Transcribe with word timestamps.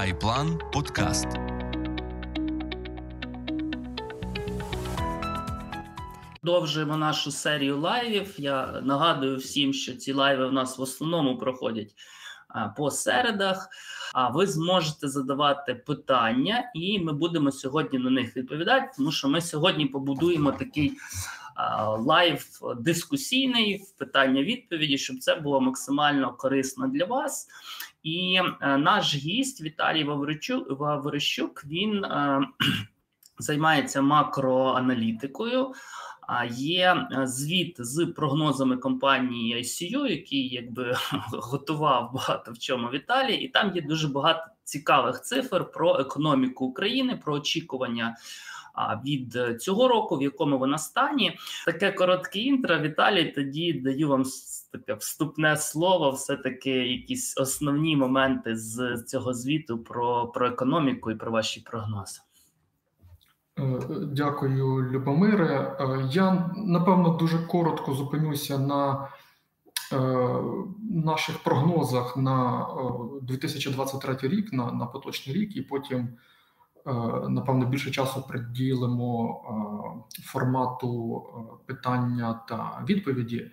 iPlan 0.00 0.60
Подкаст. 0.72 1.26
Продовжуємо 6.42 6.96
нашу 6.96 7.30
серію 7.30 7.80
лайвів. 7.80 8.34
Я 8.38 8.80
нагадую 8.82 9.36
всім, 9.36 9.72
що 9.72 9.92
ці 9.92 10.12
лайви 10.12 10.44
у 10.44 10.52
нас 10.52 10.78
в 10.78 10.82
основному 10.82 11.38
проходять 11.38 11.94
по 12.76 12.90
середах. 12.90 13.68
А 14.14 14.28
ви 14.28 14.46
зможете 14.46 15.08
задавати 15.08 15.74
питання, 15.74 16.70
і 16.74 16.98
ми 16.98 17.12
будемо 17.12 17.52
сьогодні 17.52 17.98
на 17.98 18.10
них 18.10 18.36
відповідати, 18.36 18.90
тому 18.96 19.12
що 19.12 19.28
ми 19.28 19.40
сьогодні 19.40 19.86
побудуємо 19.86 20.52
такий 20.52 20.92
лайв 21.98 22.46
дискусійний 22.78 23.76
в 23.76 23.98
питання-відповіді, 23.98 24.98
щоб 24.98 25.18
це 25.18 25.34
було 25.34 25.60
максимально 25.60 26.36
корисно 26.36 26.88
для 26.88 27.04
вас. 27.04 27.48
І 28.02 28.40
е, 28.60 28.76
наш 28.78 29.14
гість 29.14 29.60
Віталій 29.60 30.04
Ваврищук, 30.68 31.64
він 31.64 32.04
е, 32.04 32.40
займається 33.38 34.02
макроаналітикою. 34.02 35.72
А 36.32 36.44
є 36.44 37.06
е, 37.12 37.26
звіт 37.26 37.76
з 37.78 38.06
прогнозами 38.06 38.76
компанії 38.76 39.56
ICU, 39.56 40.06
який 40.06 40.48
якби 40.48 40.96
готував 41.32 42.10
багато 42.14 42.52
в 42.52 42.58
чому 42.58 42.88
Віталій, 42.88 43.34
і 43.34 43.48
там 43.48 43.76
є 43.76 43.82
дуже 43.82 44.08
багато 44.08 44.40
цікавих 44.64 45.22
цифр 45.22 45.70
про 45.70 45.98
економіку 46.00 46.66
України, 46.66 47.20
про 47.24 47.34
очікування 47.34 48.16
від 49.04 49.62
цього 49.62 49.88
року, 49.88 50.16
в 50.16 50.22
якому 50.22 50.58
вона 50.58 50.78
стані. 50.78 51.38
Таке 51.66 51.92
коротке 51.92 52.38
інтро. 52.38 52.78
Віталій. 52.78 53.24
Тоді 53.24 53.72
даю 53.72 54.08
вам 54.08 54.24
таке 54.72 54.94
вступне 54.94 55.56
слово. 55.56 56.10
Все 56.10 56.36
таки 56.36 56.70
якісь 56.70 57.38
основні 57.38 57.96
моменти 57.96 58.56
з 58.56 59.04
цього 59.06 59.34
звіту 59.34 59.78
про, 59.78 60.26
про 60.26 60.46
економіку 60.46 61.10
і 61.10 61.14
про 61.14 61.32
ваші 61.32 61.60
прогнози. 61.60 62.20
Е, 63.60 63.80
дякую, 64.12 64.90
Любомире. 64.90 65.76
Е, 65.80 66.08
я 66.10 66.50
напевно 66.56 67.08
дуже 67.08 67.38
коротко 67.38 67.94
зупинюся 67.94 68.58
на 68.58 69.08
е, 69.92 69.98
наших 70.90 71.38
прогнозах 71.38 72.16
на 72.16 72.66
2023 73.22 74.16
рік, 74.22 74.52
на 74.52 74.72
на 74.72 74.86
поточний 74.86 75.36
рік, 75.36 75.56
і 75.56 75.62
потім, 75.62 76.08
напевно, 77.28 77.66
більше 77.66 77.90
часу 77.90 78.24
приділимо 78.28 79.40
формату 80.24 81.22
питання 81.66 82.40
та 82.48 82.84
відповіді. 82.88 83.50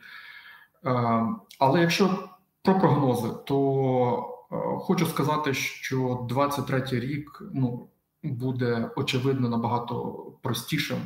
Але 1.60 1.82
якщо 1.82 2.30
про 2.64 2.80
прогнози, 2.80 3.30
то 3.46 4.38
хочу 4.80 5.06
сказати, 5.06 5.54
що 5.54 6.26
23 6.30 6.84
рік, 6.92 7.44
ну 7.54 7.88
буде 8.24 8.92
очевидно 8.96 9.50
набагато 9.50 10.14
простішим 10.42 10.98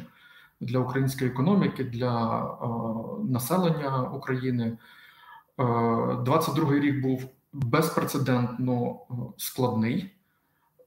для 0.61 0.80
української 0.80 1.31
економіки, 1.31 1.83
для 1.83 2.44
е, 2.44 2.67
населення 3.31 4.03
України. 4.03 4.78
22-й 5.58 6.78
е, 6.78 6.80
рік 6.80 7.02
був 7.02 7.25
безпрецедентно 7.53 9.00
е, 9.11 9.13
складний. 9.38 10.16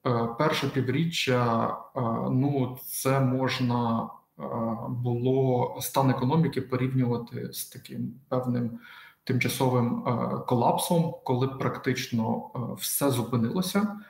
Е, 0.07 0.29
перше 0.39 0.69
півріччя, 0.69 1.67
е, 1.97 2.01
ну 2.31 2.79
це 2.87 3.21
можна 3.21 4.09
е, 4.39 4.43
було 4.89 5.77
стан 5.81 6.11
економіки 6.11 6.61
порівнювати 6.61 7.53
з 7.53 7.65
таким 7.65 8.15
певним 8.29 8.79
тимчасовим 9.25 10.03
колапсом, 10.47 11.15
коли 11.25 11.49
практично 11.49 12.51
все 12.79 13.11
зупинилося 13.11 14.01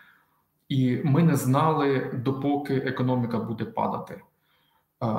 і 0.69 1.01
ми 1.05 1.23
не 1.23 1.37
знали, 1.37 2.21
допоки 2.25 2.75
економіка 2.75 3.39
буде 3.39 3.65
падати. 3.65 4.21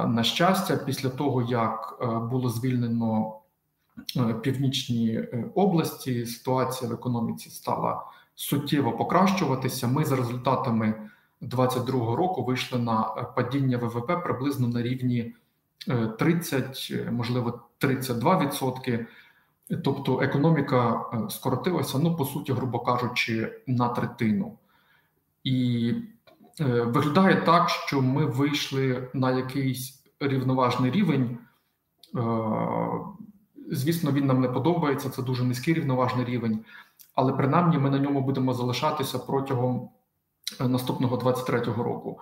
На 0.08 0.24
щастя, 0.24 0.78
після 0.78 1.10
того 1.10 1.42
як 1.42 1.98
було 2.32 2.50
звільнено 2.50 3.40
північні 4.42 5.20
області, 5.56 6.26
ситуація 6.26 6.90
в 6.92 6.94
економіці 6.94 7.50
стала 7.50 8.04
суттєво 8.36 8.92
покращуватися. 8.92 9.88
Ми 9.88 10.06
за 10.06 10.16
результатами 10.16 10.94
2022 11.42 12.16
року 12.16 12.44
вийшли 12.44 12.80
на 12.80 13.02
падіння 13.36 13.78
ВВП 13.78 14.24
приблизно 14.24 14.68
на 14.68 14.82
рівні 14.82 15.34
30, 16.20 16.88
е, 16.92 17.12
можливо, 17.12 17.62
32%. 17.80 19.06
Тобто 19.84 20.22
економіка 20.22 21.06
е, 21.14 21.30
скоротилася, 21.30 22.00
ну 22.00 22.16
по 22.16 22.26
суті, 22.26 22.54
грубо 22.54 22.80
кажучи, 22.80 23.62
на 23.68 23.90
третину. 23.90 24.58
І 25.44 25.94
е, 26.60 26.64
виглядає 26.66 27.36
так, 27.36 27.70
що 27.70 28.02
ми 28.02 28.26
вийшли 28.26 29.10
на 29.14 29.32
якийсь 29.32 30.04
рівноважний 30.20 30.92
рівень. 30.92 31.38
Е, 32.16 32.22
звісно, 33.72 34.12
він 34.12 34.26
нам 34.26 34.42
не 34.42 34.50
подобається. 34.50 35.10
Це 35.10 35.22
дуже 35.22 35.44
низький 35.44 35.74
рівноважний 35.74 36.26
рівень, 36.26 36.60
але 37.16 37.34
принаймні 37.34 37.78
ми 37.78 37.90
на 37.90 38.00
ньому 38.00 38.22
будемо 38.22 38.54
залишатися 38.54 39.20
протягом 39.20 39.90
е, 40.62 40.68
наступного 40.68 41.18
23-го 41.18 41.84
року. 41.84 42.20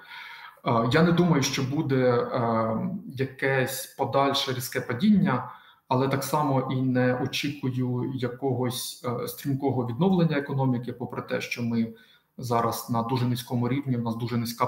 Е, 0.68 0.90
я 0.92 1.04
не 1.04 1.12
думаю, 1.12 1.44
що 1.44 1.64
буде 1.64 2.10
е, 2.10 2.78
якесь 3.08 3.96
подальше 3.98 4.54
різке 4.54 4.82
падіння, 4.82 5.52
але 5.88 6.08
так 6.08 6.24
само 6.24 6.72
і 6.72 6.82
не 6.82 7.16
очікую 7.16 8.12
якогось 8.16 9.06
стрімкого 9.28 9.88
відновлення 9.88 10.38
економіки, 10.38 10.94
попри 10.94 11.22
те, 11.22 11.42
що 11.42 11.64
ми 11.64 11.94
зараз 12.38 12.90
на 12.90 13.04
дуже 13.04 13.26
низькому 13.26 13.70
рівні. 13.70 13.98
У 13.98 14.02
нас 14.02 14.16
дуже 14.16 14.38
низька 14.38 14.66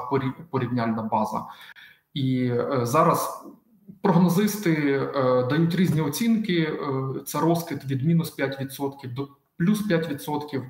порівняльна 0.50 1.04
база, 1.04 1.46
і 2.14 2.54
зараз 2.82 3.46
прогнозисти 4.02 5.00
дають 5.50 5.76
різні 5.76 6.02
оцінки. 6.02 6.80
Це 7.26 7.40
розкид 7.40 7.86
від 7.86 8.06
мінус 8.06 8.38
5% 8.38 9.14
до 9.14 9.28
плюс 9.58 9.90
5%. 9.90 10.64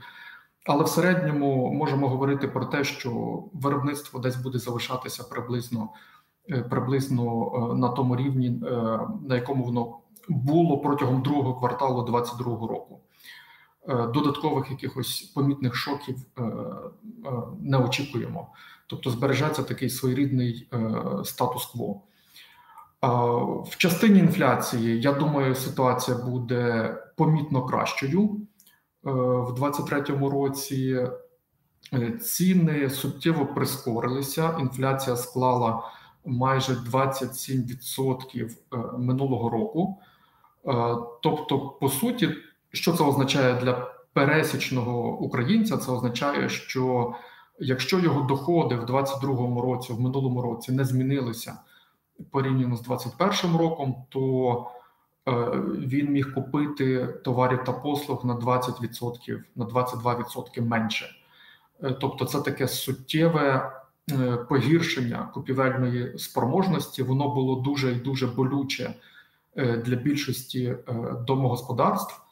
Але 0.66 0.84
в 0.84 0.88
середньому 0.88 1.74
можемо 1.74 2.10
говорити 2.10 2.48
про 2.48 2.66
те, 2.66 2.84
що 2.84 3.44
виробництво 3.54 4.20
десь 4.20 4.36
буде 4.36 4.60
залишатися 4.60 5.24
приблизно 5.24 5.90
приблизно 6.70 7.52
на 7.78 7.90
тому 7.90 8.16
рівні, 8.16 8.50
на 9.28 9.36
якому 9.36 9.64
воно 9.64 9.98
було 10.30 10.78
протягом 10.78 11.22
другого 11.22 11.60
кварталу 11.60 12.04
2022 12.04 12.68
року. 12.68 13.00
Е, 13.90 14.08
додаткових 14.08 14.72
якихось 14.72 15.22
помітних 15.22 15.76
шоків 15.76 16.16
е, 16.38 16.42
е, 16.42 16.52
не 17.62 17.78
очікуємо. 17.78 18.48
Тобто 18.88 19.10
збережеться 19.10 19.64
такий 19.64 19.90
своєрідний 19.90 20.70
статус-кво. 21.24 22.02
В 23.66 23.78
частині 23.78 24.20
інфляції, 24.20 25.02
я 25.02 25.12
думаю, 25.12 25.56
ситуація 25.56 26.18
буде 26.18 26.90
помітно 27.16 27.66
кращою 27.66 28.38
в 29.06 29.54
2023 29.54 30.30
році. 30.30 31.08
Ціни 32.22 32.90
суттєво 32.90 33.46
прискорилися. 33.46 34.58
Інфляція 34.60 35.16
склала 35.16 35.84
майже 36.26 36.74
27% 36.74 38.50
минулого 38.98 39.50
року. 39.50 40.00
Тобто, 41.22 41.60
по 41.60 41.90
суті, 41.90 42.30
що 42.72 42.94
це 42.94 43.04
означає 43.04 43.54
для 43.62 43.74
пересічного 44.14 45.18
українця? 45.18 45.78
Це 45.78 45.92
означає, 45.92 46.50
що 46.50 47.14
якщо 47.60 48.00
його 48.00 48.22
доходи 48.22 48.76
в 48.76 48.86
2022 48.86 49.62
році, 49.62 49.94
в 49.94 50.02
минулому 50.02 50.42
році 50.42 50.72
не 50.72 50.86
змінилися 50.86 51.58
порівняно 52.32 52.76
з 52.76 52.82
2021 52.82 53.58
роком, 53.58 53.96
то 54.10 54.52
е, 54.60 54.85
він 55.78 56.12
міг 56.12 56.34
купити 56.34 57.08
товарів 57.08 57.64
та 57.64 57.72
послуг 57.72 58.26
на 58.26 58.34
20%, 58.36 59.40
на 59.56 59.66
22% 59.66 60.62
менше. 60.62 61.06
Е, 61.84 61.92
тобто, 62.00 62.26
це 62.26 62.42
таке 62.42 62.68
суттєве 62.68 63.72
е, 64.12 64.38
погіршення 64.38 65.30
купівельної 65.34 66.18
спроможності. 66.18 67.04
Воно 67.04 67.30
було 67.30 67.56
дуже 67.56 67.92
і 67.92 67.96
дуже 67.96 68.28
болюче 68.28 68.94
для 69.56 69.96
більшості 69.96 70.76
домогосподарств. 71.28 72.26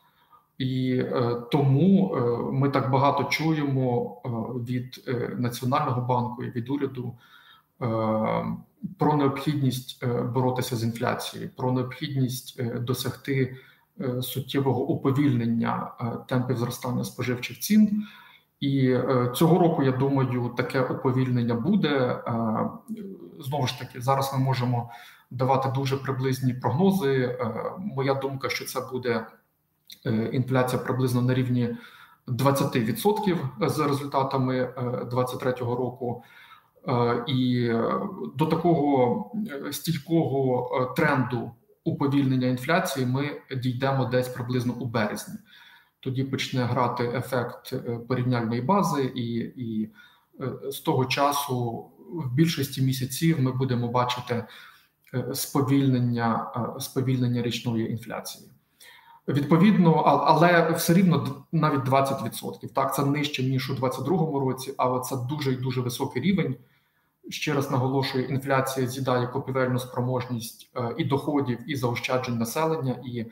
І 0.58 0.98
е, 0.98 1.36
тому 1.52 2.16
е, 2.16 2.22
ми 2.52 2.70
так 2.70 2.92
багато 2.92 3.24
чуємо 3.24 4.22
е, 4.26 4.30
від 4.72 5.04
е, 5.08 5.36
Національного 5.38 6.02
банку 6.02 6.44
і 6.44 6.50
від 6.50 6.70
уряду 6.70 7.14
е, 7.82 7.86
про 8.98 9.16
необхідність 9.16 10.04
е, 10.04 10.08
боротися 10.08 10.76
з 10.76 10.84
інфляцією, 10.84 11.50
про 11.58 11.72
необхідність 11.72 12.64
досягти 12.64 13.58
суттєвого 14.22 14.82
уповільнення 14.82 15.92
темпів 16.28 16.58
зростання 16.58 17.04
споживчих 17.04 17.60
цін. 17.60 18.04
І 18.60 18.98
цього 19.36 19.60
року 19.60 19.84
я 19.84 19.92
думаю, 19.92 20.54
таке 20.58 20.82
уповільнення 20.82 21.56
буде 21.56 22.24
знову 23.40 23.68
ж 23.68 23.80
таки. 23.80 24.02
Зараз 24.02 24.34
ми 24.34 24.40
можемо 24.40 24.92
давати 25.32 25.70
дуже 25.76 25.98
приблизні 25.98 26.54
прогнози. 26.54 27.40
Моя 27.80 28.14
думка, 28.14 28.50
що 28.50 28.66
це 28.66 28.82
буде. 28.92 29.28
Е, 30.06 30.30
інфляція 30.34 30.82
приблизно 30.82 31.22
на 31.22 31.34
рівні 31.34 31.78
20% 32.28 33.38
за 33.60 33.88
результатами 33.88 34.74
2023 34.76 35.52
року. 35.52 36.24
І 37.28 37.72
до 38.36 38.46
такого 38.46 39.32
стійкого 39.72 40.94
тренду 40.96 41.52
уповільнення 41.84 42.48
інфляції 42.48 43.06
ми 43.06 43.42
дійдемо 43.58 44.06
десь 44.06 44.28
приблизно 44.28 44.74
у 44.74 44.86
березні. 44.86 45.36
Тоді 46.00 46.24
почне 46.24 46.64
грати 46.64 47.12
ефект 47.16 47.74
порівняльної 48.08 48.62
бази, 48.62 49.12
і 49.16 49.36
і 49.38 49.90
з 50.72 50.80
того 50.80 51.06
часу 51.06 51.86
в 52.10 52.34
більшості 52.34 52.82
місяців 52.82 53.42
ми 53.42 53.52
будемо 53.52 53.88
бачити 53.88 54.46
сповільнення 55.34 56.52
сповільнення 56.80 57.42
річної 57.42 57.92
інфляції. 57.92 58.50
Відповідно, 59.28 59.94
але 59.94 60.72
все 60.72 60.94
рівно 60.94 61.46
навіть 61.52 61.82
20%. 61.82 62.74
Так, 62.74 62.96
це 62.96 63.06
нижче 63.06 63.44
ніж 63.44 63.70
у 63.70 63.76
2022 63.76 64.40
році, 64.40 64.74
але 64.78 65.00
це 65.00 65.16
дуже 65.30 65.54
і 65.54 65.56
дуже 65.56 65.82
високий 65.82 66.22
рівень. 66.22 66.56
Ще 67.30 67.54
раз 67.54 67.72
наголошую, 67.72 68.26
інфляція 68.26 68.88
з'їдає 68.88 69.28
купівельну 69.28 69.80
спроможність 69.80 70.72
е, 70.76 70.96
і 70.98 71.06
доходів, 71.06 71.60
і 71.68 71.76
заощаджень 71.76 72.38
населення, 72.38 72.96
і 73.06 73.20
е, 73.20 73.30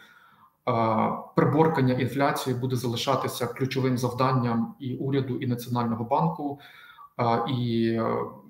приборкання 1.36 1.94
інфляції 1.94 2.56
буде 2.56 2.76
залишатися 2.76 3.48
ключовим 3.48 3.98
завданням 3.98 4.76
і 4.80 4.96
уряду, 4.96 5.38
і 5.38 5.48
національного 5.48 6.04
банку. 6.04 6.60
Е, 7.20 7.52
і 7.52 8.00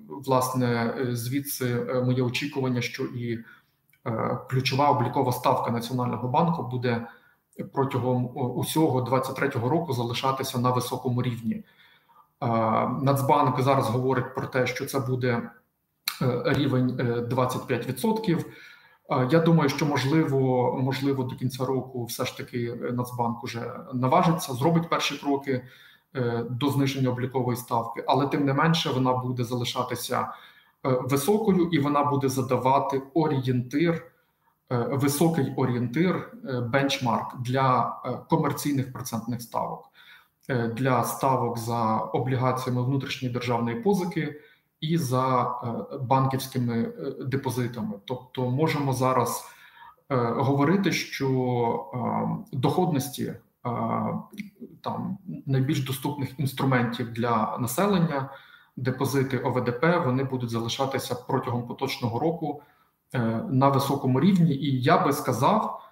власне 0.08 0.94
звідси 1.10 1.74
моє 2.04 2.22
очікування, 2.22 2.80
що 2.80 3.04
і 3.04 3.38
ключова 4.50 4.90
облікова 4.90 5.32
ставка 5.32 5.70
національного 5.70 6.28
банку 6.28 6.62
буде 6.62 7.06
протягом 7.72 8.30
усього 8.34 9.00
2023 9.00 9.68
року 9.68 9.92
залишатися 9.92 10.58
на 10.58 10.70
високому 10.70 11.22
рівні. 11.22 11.64
Нацбанк 13.02 13.60
зараз 13.60 13.88
говорить 13.88 14.34
про 14.34 14.46
те, 14.46 14.66
що 14.66 14.86
це 14.86 15.00
буде 15.00 15.50
е, 16.22 16.42
рівень 16.46 16.90
25%. 17.30 18.44
Е, 19.10 19.28
я 19.30 19.40
думаю, 19.40 19.68
що 19.68 19.86
можливо, 19.86 20.72
можливо, 20.82 21.22
до 21.22 21.36
кінця 21.36 21.64
року 21.64 22.04
все 22.04 22.24
ж 22.24 22.36
таки 22.36 22.74
Нацбанк 22.92 23.44
уже 23.44 23.72
наважиться, 23.94 24.52
зробить 24.52 24.88
перші 24.88 25.18
кроки 25.18 25.64
е, 26.16 26.44
до 26.50 26.70
зниження 26.70 27.10
облікової 27.10 27.56
ставки, 27.56 28.04
але 28.06 28.26
тим 28.26 28.44
не 28.44 28.54
менше 28.54 28.90
вона 28.90 29.12
буде 29.12 29.44
залишатися 29.44 30.28
високою 30.84 31.68
і 31.72 31.78
вона 31.78 32.04
буде 32.04 32.28
задавати 32.28 33.02
орієнтир, 33.14 34.06
високий 34.70 35.54
орієнтир, 35.56 36.32
бенчмарк 36.72 37.36
для 37.40 37.96
комерційних 38.30 38.92
процентних 38.92 39.42
ставок. 39.42 39.91
Е, 40.48 40.68
для 40.68 41.04
ставок 41.04 41.58
за 41.58 41.96
облігаціями 41.96 42.82
внутрішньої 42.82 43.34
державної 43.34 43.80
позики 43.80 44.40
і 44.80 44.98
за 44.98 45.42
е, 45.42 45.98
банківськими 45.98 46.82
е, 46.82 47.24
депозитами. 47.24 47.94
Тобто, 48.04 48.50
можемо 48.50 48.92
зараз 48.92 49.48
говорити, 50.36 50.92
що 50.92 52.40
доходності 52.52 53.34
там 54.80 55.18
найбільш 55.46 55.86
доступних 55.86 56.40
інструментів 56.40 57.12
для 57.12 57.58
населення, 57.60 58.30
депозити 58.76 59.38
ОВДП, 59.38 59.84
вони 60.04 60.24
будуть 60.24 60.50
залишатися 60.50 61.14
протягом 61.14 61.66
поточного 61.66 62.18
року 62.18 62.62
на 63.48 63.68
високому 63.68 64.20
рівні, 64.20 64.54
і 64.54 64.82
я 64.82 65.04
би 65.04 65.12
сказав 65.12 65.82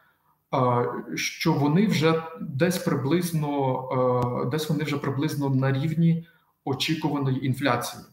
що 1.14 1.52
вони 1.52 1.86
вже 1.86 2.22
десь 2.40 2.78
приблизно 2.78 4.48
десь 4.52 4.68
вони 4.68 4.84
вже 4.84 4.96
приблизно 4.96 5.50
на 5.50 5.72
рівні 5.72 6.26
очікуваної 6.64 7.46
інфляції. 7.46 8.04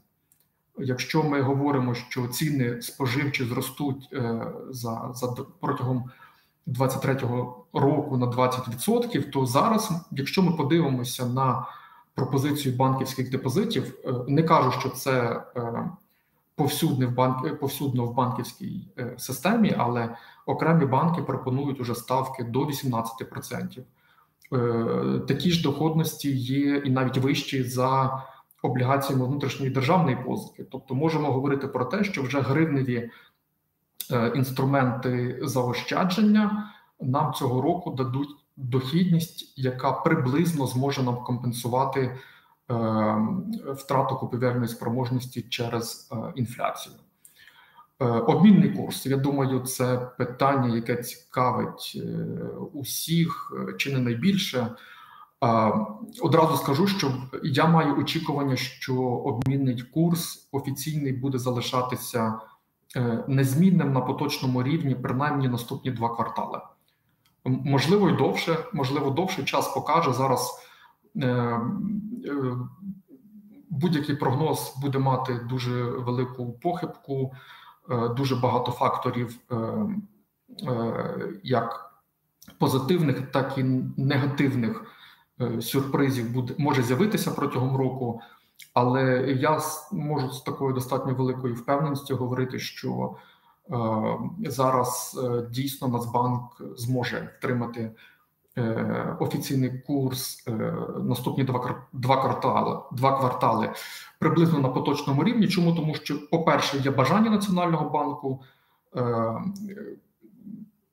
Якщо 0.79 1.23
ми 1.23 1.41
говоримо, 1.41 1.95
що 1.95 2.27
ціни 2.27 2.81
споживчі 2.81 3.45
зростуть 3.45 4.09
е, 4.13 4.45
за 4.69 5.11
за 5.13 5.27
протягом 5.59 6.09
23-го 6.67 7.65
року 7.73 8.17
на 8.17 8.25
20%, 8.25 9.29
то 9.29 9.45
зараз, 9.45 9.91
якщо 10.11 10.43
ми 10.43 10.51
подивимося 10.51 11.25
на 11.25 11.65
пропозицію 12.15 12.75
банківських 12.75 13.29
депозитів, 13.29 13.93
е, 14.05 14.13
не 14.27 14.43
кажу, 14.43 14.71
що 14.71 14.89
це 14.89 15.43
е, 15.55 15.89
повсюдно 16.57 17.07
в 17.07 17.11
банк 17.11 17.59
повсюдно 17.59 18.05
в 18.05 18.13
банківській 18.13 18.87
системі, 19.17 19.75
але 19.77 20.15
окремі 20.45 20.85
банки 20.85 21.21
пропонують 21.21 21.79
уже 21.79 21.95
ставки 21.95 22.43
до 22.43 22.65
18%. 22.65 23.81
Е, 24.53 25.19
такі 25.27 25.51
ж 25.51 25.63
доходності 25.63 26.31
є 26.35 26.77
і 26.77 26.89
навіть 26.89 27.17
вищі 27.17 27.63
за 27.63 28.23
облігаціями 28.61 29.25
внутрішньої 29.25 29.71
державної 29.71 30.17
позики. 30.25 30.63
Тобто, 30.71 30.95
можемо 30.95 31.31
говорити 31.31 31.67
про 31.67 31.85
те, 31.85 32.03
що 32.03 32.23
вже 32.23 32.41
гривневі 32.41 33.09
е, 34.11 34.31
інструменти 34.35 35.39
заощадження 35.41 36.73
нам 37.01 37.33
цього 37.33 37.61
року 37.61 37.91
дадуть 37.91 38.29
дохідність, 38.57 39.53
яка 39.57 39.91
приблизно 39.91 40.67
зможе 40.67 41.03
нам 41.03 41.23
компенсувати 41.23 42.01
е, 42.01 42.17
втрату 43.75 44.15
купівельної 44.15 44.67
спроможності 44.67 45.41
через 45.41 46.11
інфляцію. 46.35 46.95
Е, 47.99 48.05
обмінний 48.05 48.69
курс. 48.69 49.05
Я 49.05 49.17
думаю, 49.17 49.59
це 49.59 49.97
питання, 50.17 50.75
яке 50.75 50.95
цікавить 50.95 51.93
е, 51.95 52.09
усіх, 52.73 53.53
е, 53.69 53.73
чи 53.77 53.93
не 53.93 53.99
найбільше. 53.99 54.75
Одразу 56.21 56.57
скажу, 56.57 56.87
що 56.87 57.11
я 57.43 57.65
маю 57.65 57.97
очікування, 57.97 58.55
що 58.55 58.95
обмінний 59.01 59.81
курс 59.81 60.49
офіційний 60.51 61.13
буде 61.13 61.37
залишатися 61.37 62.39
незмінним 63.27 63.93
на 63.93 64.01
поточному 64.01 64.63
рівні, 64.63 64.95
принаймні 64.95 65.47
наступні 65.47 65.91
два 65.91 66.15
квартали. 66.15 66.59
Можливо, 67.45 68.09
й 68.09 68.17
довше, 68.17 68.57
можливо, 68.73 69.09
довше 69.09 69.43
час 69.43 69.73
покаже 69.73 70.13
зараз. 70.13 70.66
Будь-який 73.69 74.15
прогноз 74.15 74.73
буде 74.81 74.99
мати 74.99 75.39
дуже 75.49 75.83
велику 75.83 76.51
похибку. 76.51 77.31
Е, 77.91 78.09
дуже 78.09 78.35
багато 78.35 78.71
факторів, 78.71 79.39
е, 79.51 79.55
е, 80.71 81.33
як 81.43 81.93
позитивних, 82.59 83.31
так 83.31 83.57
і 83.57 83.63
негативних 83.97 84.83
сюрпризів 85.61 86.33
буде 86.33 86.53
може 86.57 86.83
з'явитися 86.83 87.31
протягом 87.31 87.77
року. 87.77 88.21
Але 88.73 89.31
я 89.31 89.61
можу 89.91 90.29
з 90.29 90.41
такою 90.41 90.73
достатньо 90.73 91.13
великою 91.13 91.55
впевненістю 91.55 92.15
говорити, 92.15 92.59
що 92.59 93.15
зараз 94.39 95.19
дійсно 95.51 95.87
Нацбанк 95.87 96.61
зможе 96.75 97.29
втримати 97.37 97.91
офіційний 99.19 99.79
курс 99.79 100.47
наступні 101.03 101.43
два 101.43 101.75
два 101.93 102.21
квартали, 102.21 102.79
два 102.91 103.19
квартали 103.19 103.73
приблизно 104.19 104.59
на 104.59 104.69
поточному 104.69 105.23
рівні. 105.23 105.47
Чому 105.47 105.75
тому, 105.75 105.95
що, 105.95 106.29
по-перше, 106.29 106.77
є 106.77 106.91
бажання 106.91 107.29
Національного 107.29 107.89
банку. 107.89 108.43
Е, 108.95 109.33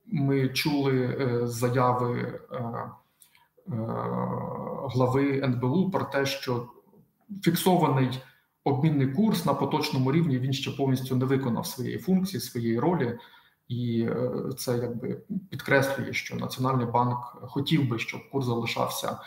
ми 0.07 0.49
чули 0.49 1.19
е, 1.21 1.47
заяви 1.47 2.41
е, 2.53 2.83
глави 4.95 5.41
НБУ 5.45 5.91
про 5.91 6.05
те, 6.05 6.27
що 6.27 6.69
фіксований 7.43 8.23
обмінний 8.65 9.07
курс 9.07 9.45
на 9.45 9.55
поточному 9.55 10.13
рівні 10.13 10.39
він 10.39 10.53
ще 10.53 10.71
повністю 10.71 11.17
не 11.17 11.25
виконав 11.25 11.67
своєї 11.67 11.99
функції, 11.99 12.41
своєї 12.41 12.79
ролі, 12.79 13.19
і 13.69 14.09
це 14.59 14.79
якби 14.79 15.23
підкреслює, 15.51 16.13
що 16.13 16.37
Національний 16.37 16.87
банк 16.87 17.19
хотів 17.43 17.89
би, 17.89 17.99
щоб 17.99 18.31
курс 18.31 18.47
залишався 18.47 19.19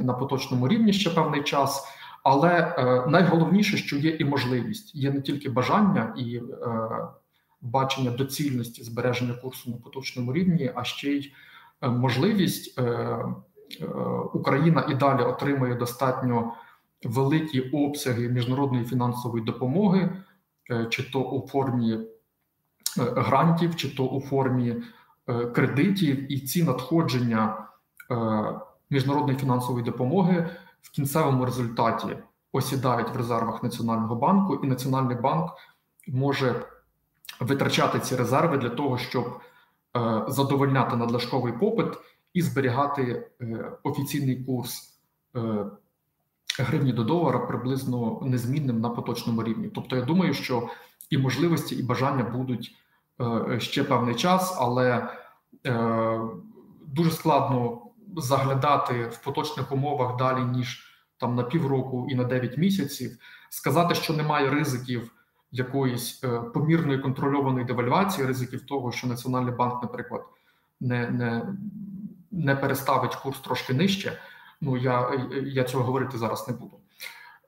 на 0.00 0.14
поточному 0.14 0.68
рівні 0.68 0.92
ще 0.92 1.10
певний 1.10 1.42
час. 1.42 1.86
Але 2.22 2.74
е, 2.78 3.06
найголовніше, 3.06 3.76
що 3.76 3.96
є 3.96 4.10
і 4.10 4.24
можливість, 4.24 4.94
є 4.94 5.10
не 5.10 5.20
тільки 5.20 5.48
бажання 5.48 6.14
і 6.18 6.36
е, 6.36 6.42
бачення 7.60 8.10
доцільності 8.10 8.82
збереження 8.84 9.34
курсу 9.34 9.70
на 9.70 9.76
поточному 9.76 10.32
рівні, 10.32 10.72
а 10.74 10.84
ще 10.84 11.08
й 11.08 11.32
е, 11.82 11.88
можливість 11.88 12.78
е, 12.78 12.82
е, 12.82 13.86
Україна 14.34 14.86
і 14.90 14.94
далі 14.94 15.22
отримує 15.22 15.74
достатньо 15.74 16.52
великі 17.04 17.60
обсяги 17.60 18.28
міжнародної 18.28 18.84
фінансової 18.84 19.44
допомоги, 19.44 20.10
е, 20.70 20.86
чи 20.90 21.10
то 21.10 21.20
у 21.22 21.48
формі 21.48 21.92
е, 21.92 22.06
грантів, 22.98 23.76
чи 23.76 23.96
то 23.96 24.06
у 24.06 24.20
формі 24.20 24.76
е, 25.28 25.46
кредитів, 25.46 26.32
і 26.32 26.40
ці 26.40 26.64
надходження 26.64 27.66
е, 28.10 28.16
міжнародної 28.90 29.38
фінансової 29.38 29.84
допомоги 29.84 30.50
в 30.82 30.90
кінцевому 30.90 31.44
результаті 31.44 32.16
осідають 32.52 33.14
в 33.14 33.16
резервах 33.16 33.62
Національного 33.62 34.14
банку, 34.14 34.54
і 34.54 34.66
Національний 34.66 35.16
банк 35.16 35.50
може 36.08 36.66
витрачати 37.40 38.00
ці 38.00 38.16
резерви 38.16 38.58
для 38.58 38.68
того, 38.68 38.98
щоб 38.98 39.40
е, 39.96 40.24
задовольняти 40.28 40.96
надлишковий 40.96 41.52
попит 41.52 41.92
і 42.34 42.42
зберігати 42.42 43.30
е, 43.40 43.72
офіційний 43.82 44.44
курс 44.44 44.96
гривні 46.58 46.92
до 46.92 47.04
долара 47.04 47.38
приблизно 47.38 48.20
незмінним 48.22 48.80
на 48.80 48.90
поточному 48.90 49.42
рівні. 49.42 49.68
Тобто, 49.74 49.96
я 49.96 50.02
думаю, 50.02 50.34
що 50.34 50.68
і 51.10 51.18
можливості, 51.18 51.74
і 51.74 51.82
бажання 51.82 52.24
будуть 52.24 52.76
ще 53.58 53.84
певний 53.84 54.14
час, 54.14 54.56
але 54.58 55.08
дуже 56.86 57.10
складно 57.10 57.82
заглядати 58.16 59.06
в 59.06 59.24
поточних 59.24 59.72
умовах 59.72 60.16
далі 60.16 60.44
ніж 60.44 60.86
там 61.18 61.34
на 61.34 61.42
півроку 61.42 62.06
і 62.10 62.14
на 62.14 62.24
9 62.24 62.58
місяців. 62.58 63.18
Сказати, 63.50 63.94
що 63.94 64.12
немає 64.12 64.50
ризиків 64.50 65.12
якоїсь 65.52 66.24
е, 66.24 66.40
помірної 66.40 66.98
контрольованої 66.98 67.64
девальвації, 67.64 68.26
ризиків 68.26 68.66
того, 68.66 68.92
що 68.92 69.06
Національний 69.06 69.54
банк, 69.54 69.82
наприклад, 69.82 70.22
не 70.80 71.10
не, 71.10 71.54
не 72.30 72.56
переставить 72.56 73.14
курс 73.14 73.40
трошки 73.40 73.74
нижче. 73.74 74.18
Ну 74.60 74.76
я, 74.76 75.28
я 75.44 75.64
цього 75.64 75.84
говорити 75.84 76.18
зараз 76.18 76.48
не 76.48 76.54
буду. 76.54 76.79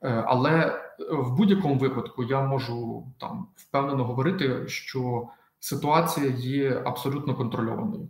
Е, 0.03 0.23
але 0.27 0.81
в 1.09 1.31
будь-якому 1.37 1.75
випадку 1.75 2.23
я 2.23 2.41
можу 2.41 3.07
там 3.19 3.47
впевнено 3.55 4.03
говорити, 4.03 4.67
що 4.67 5.27
ситуація 5.59 6.29
є 6.29 6.81
абсолютно 6.85 7.35
контрольованою 7.35 8.09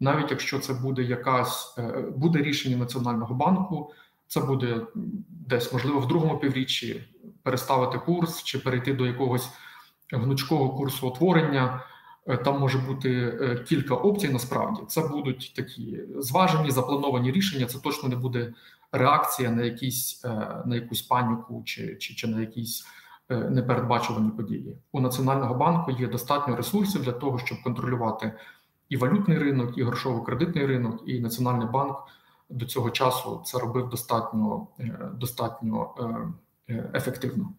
навіть 0.00 0.30
якщо 0.30 0.58
це 0.58 0.74
буде 0.74 1.02
якась 1.02 1.74
е, 1.78 2.04
буде 2.16 2.38
рішення 2.38 2.76
Національного 2.76 3.34
банку, 3.34 3.92
це 4.26 4.40
буде 4.40 4.80
десь 5.28 5.72
можливо 5.72 6.00
в 6.00 6.08
другому 6.08 6.38
півріччі 6.38 7.04
переставити 7.42 7.98
курс 7.98 8.42
чи 8.42 8.58
перейти 8.58 8.94
до 8.94 9.06
якогось 9.06 9.50
гнучкого 10.12 10.70
курсу 10.70 11.08
утворення. 11.08 11.84
Е, 12.26 12.36
там 12.36 12.60
може 12.60 12.78
бути 12.78 13.10
е, 13.40 13.64
кілька 13.68 13.94
опцій. 13.94 14.28
Насправді 14.28 14.80
це 14.88 15.08
будуть 15.08 15.52
такі 15.56 16.00
зважені, 16.16 16.70
заплановані 16.70 17.32
рішення. 17.32 17.66
Це 17.66 17.78
точно 17.78 18.08
не 18.08 18.16
буде 18.16 18.54
реакція 18.92 19.50
на 19.50 19.62
якісь 19.62 20.24
на 20.66 20.74
якусь 20.74 21.02
паніку 21.02 21.62
чи, 21.64 21.96
чи, 21.96 22.14
чи 22.14 22.26
на 22.26 22.40
якісь 22.40 22.84
непередбачувані 23.30 24.30
події. 24.30 24.76
У 24.92 25.00
національного 25.00 25.54
банку 25.54 25.90
є 25.90 26.08
достатньо 26.08 26.56
ресурсів 26.56 27.02
для 27.02 27.12
того, 27.12 27.38
щоб 27.38 27.62
контролювати 27.62 28.32
і 28.88 28.96
валютний 28.96 29.38
ринок, 29.38 29.78
і 29.78 29.84
грошово-кредитний 29.84 30.66
ринок, 30.66 31.02
і 31.06 31.20
Національний 31.20 31.68
банк 31.68 31.96
до 32.50 32.66
цього 32.66 32.90
часу 32.90 33.42
це 33.44 33.58
робив 33.58 33.88
достатньо 33.88 34.66
е, 34.80 35.10
достатньо 35.14 35.94
е, 35.98 36.74
е, 36.74 36.90
ефективно. 36.94 37.52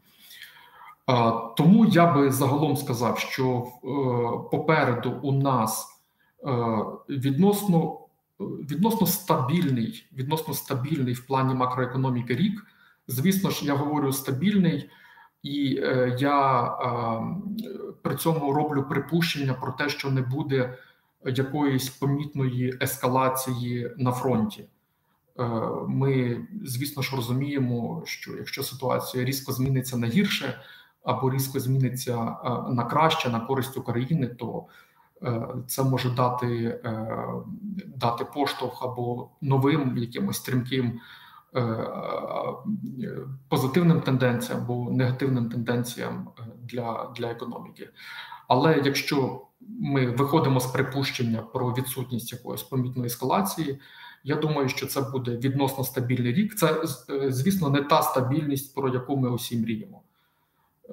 Тому 1.58 1.86
я 1.86 2.14
би 2.14 2.32
загалом 2.32 2.78
сказав, 2.78 3.20
що 3.20 3.68
попереду 4.52 5.12
у 5.24 5.32
нас 5.32 6.02
відносно 7.10 7.99
відносно 8.40 9.08
стабільний, 9.08 10.06
відносно 10.14 10.54
стабільний 10.54 11.14
в 11.14 11.26
плані 11.26 11.54
макроекономіки 11.54 12.36
рік. 12.36 12.66
Звісно 13.08 13.50
ж, 13.50 13.66
я 13.66 13.76
говорю 13.76 14.14
стабільний, 14.14 14.90
і 15.44 15.70
я 16.20 16.70
при 18.02 18.16
цьому 18.16 18.54
роблю 18.54 18.84
припущення 18.84 19.54
про 19.54 19.72
те, 19.72 19.90
що 19.90 20.12
не 20.12 20.22
буде 20.22 20.78
якоїсь 21.26 21.90
помітної 21.90 22.78
ескалації 22.82 23.92
на 23.98 24.12
фронті. 24.12 24.68
Е, 25.40 25.44
ми, 25.88 26.42
звісно 26.66 27.04
ж, 27.04 27.16
розуміємо, 27.16 28.02
що 28.06 28.38
якщо 28.38 28.64
ситуація 28.64 29.24
різко 29.24 29.52
зміниться 29.52 29.98
на 29.98 30.08
гірше 30.08 30.62
або 31.04 31.32
різко 31.32 31.60
зміниться 31.60 32.16
е, 32.16 32.74
на 32.74 32.86
краще 32.86 33.30
на 33.30 33.40
користь 33.40 33.78
України, 33.78 34.28
то 34.28 34.66
е, 34.68 34.89
це 35.68 35.84
може 35.84 36.10
дати 36.10 36.82
дати 37.96 38.26
поштовх 38.26 38.84
або 38.84 39.30
новим 39.42 39.98
якимось 39.98 40.38
стрімким 40.38 41.00
позитивним 43.50 44.02
тенденціям 44.02 44.62
або 44.62 44.92
негативним 44.92 45.50
тенденціям 45.50 46.30
для, 46.64 47.14
для 47.16 47.28
економіки. 47.28 47.90
Але 48.48 48.82
якщо 48.86 49.46
ми 49.80 50.12
виходимо 50.12 50.60
з 50.60 50.66
припущення 50.66 51.42
про 51.42 51.74
відсутність 51.74 52.34
якоїсь 52.34 52.64
помітної 52.64 53.08
ескалації. 53.08 53.80
Я 54.24 54.36
думаю, 54.36 54.70
що 54.70 54.88
це 54.88 55.02
буде 55.02 55.38
відносно 55.38 55.84
стабільний 55.84 56.34
рік. 56.34 56.56
Це, 56.56 56.84
е, 57.10 57.32
звісно, 57.32 57.70
не 57.70 57.82
та 57.82 58.02
стабільність, 58.02 58.76
про 58.76 58.90
яку 58.90 59.18
ми 59.18 59.30
усі 59.30 59.58
мріємо. 59.58 60.02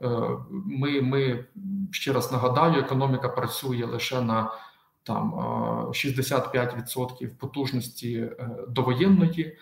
Е, 0.03 0.09
ми, 0.51 1.03
ми 1.03 1.45
ще 1.91 2.13
раз 2.13 2.33
нагадаю, 2.33 2.81
економіка 2.81 3.29
працює 3.29 3.85
лише 3.85 4.21
на 4.21 4.51
там 5.03 5.35
65% 5.35 7.29
потужності 7.29 8.15
е, 8.19 8.51
довоєнної. 8.69 9.57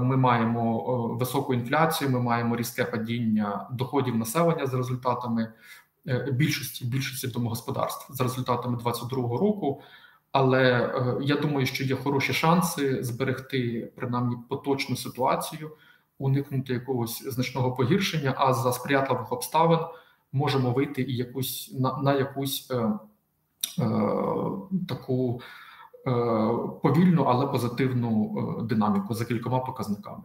Ми 0.00 0.16
маємо 0.16 0.78
високу 1.20 1.54
інфляцію, 1.54 2.10
ми 2.10 2.20
маємо 2.20 2.56
різке 2.56 2.84
падіння 2.84 3.68
доходів 3.72 4.16
населення 4.16 4.66
з 4.66 4.74
результатами 4.74 5.52
Е, 6.08 6.30
більшості 6.32 6.84
більшості 6.84 7.26
домогосподарств 7.26 8.14
за 8.14 8.24
результатами 8.24 8.76
2022 8.76 9.38
року. 9.38 9.82
Але 10.32 10.62
е, 10.62 11.16
я 11.20 11.36
думаю, 11.36 11.66
що 11.66 11.84
є 11.84 11.96
хороші 11.96 12.32
шанси 12.32 13.04
зберегти 13.04 13.92
принаймні 13.96 14.36
поточну 14.48 14.96
ситуацію, 14.96 15.70
уникнути 16.22 16.72
якогось 16.72 17.22
значного 17.28 17.72
погіршення. 17.72 18.34
А 18.36 18.54
за 18.54 18.72
сприятливих 18.72 19.32
обставин 19.32 19.78
можемо 20.32 20.70
вийти 20.70 21.02
і 21.02 21.16
якусь 21.16 21.74
на, 21.78 21.96
на 22.02 22.14
якусь 22.14 22.70
е, 22.70 22.76
е, 22.76 23.90
таку 24.88 25.40
е, 26.06 26.10
повільну, 26.82 27.22
але 27.22 27.46
позитивну 27.46 28.36
е, 28.60 28.62
динаміку 28.62 29.14
за 29.14 29.24
кількома 29.24 29.58
показниками. 29.58 30.22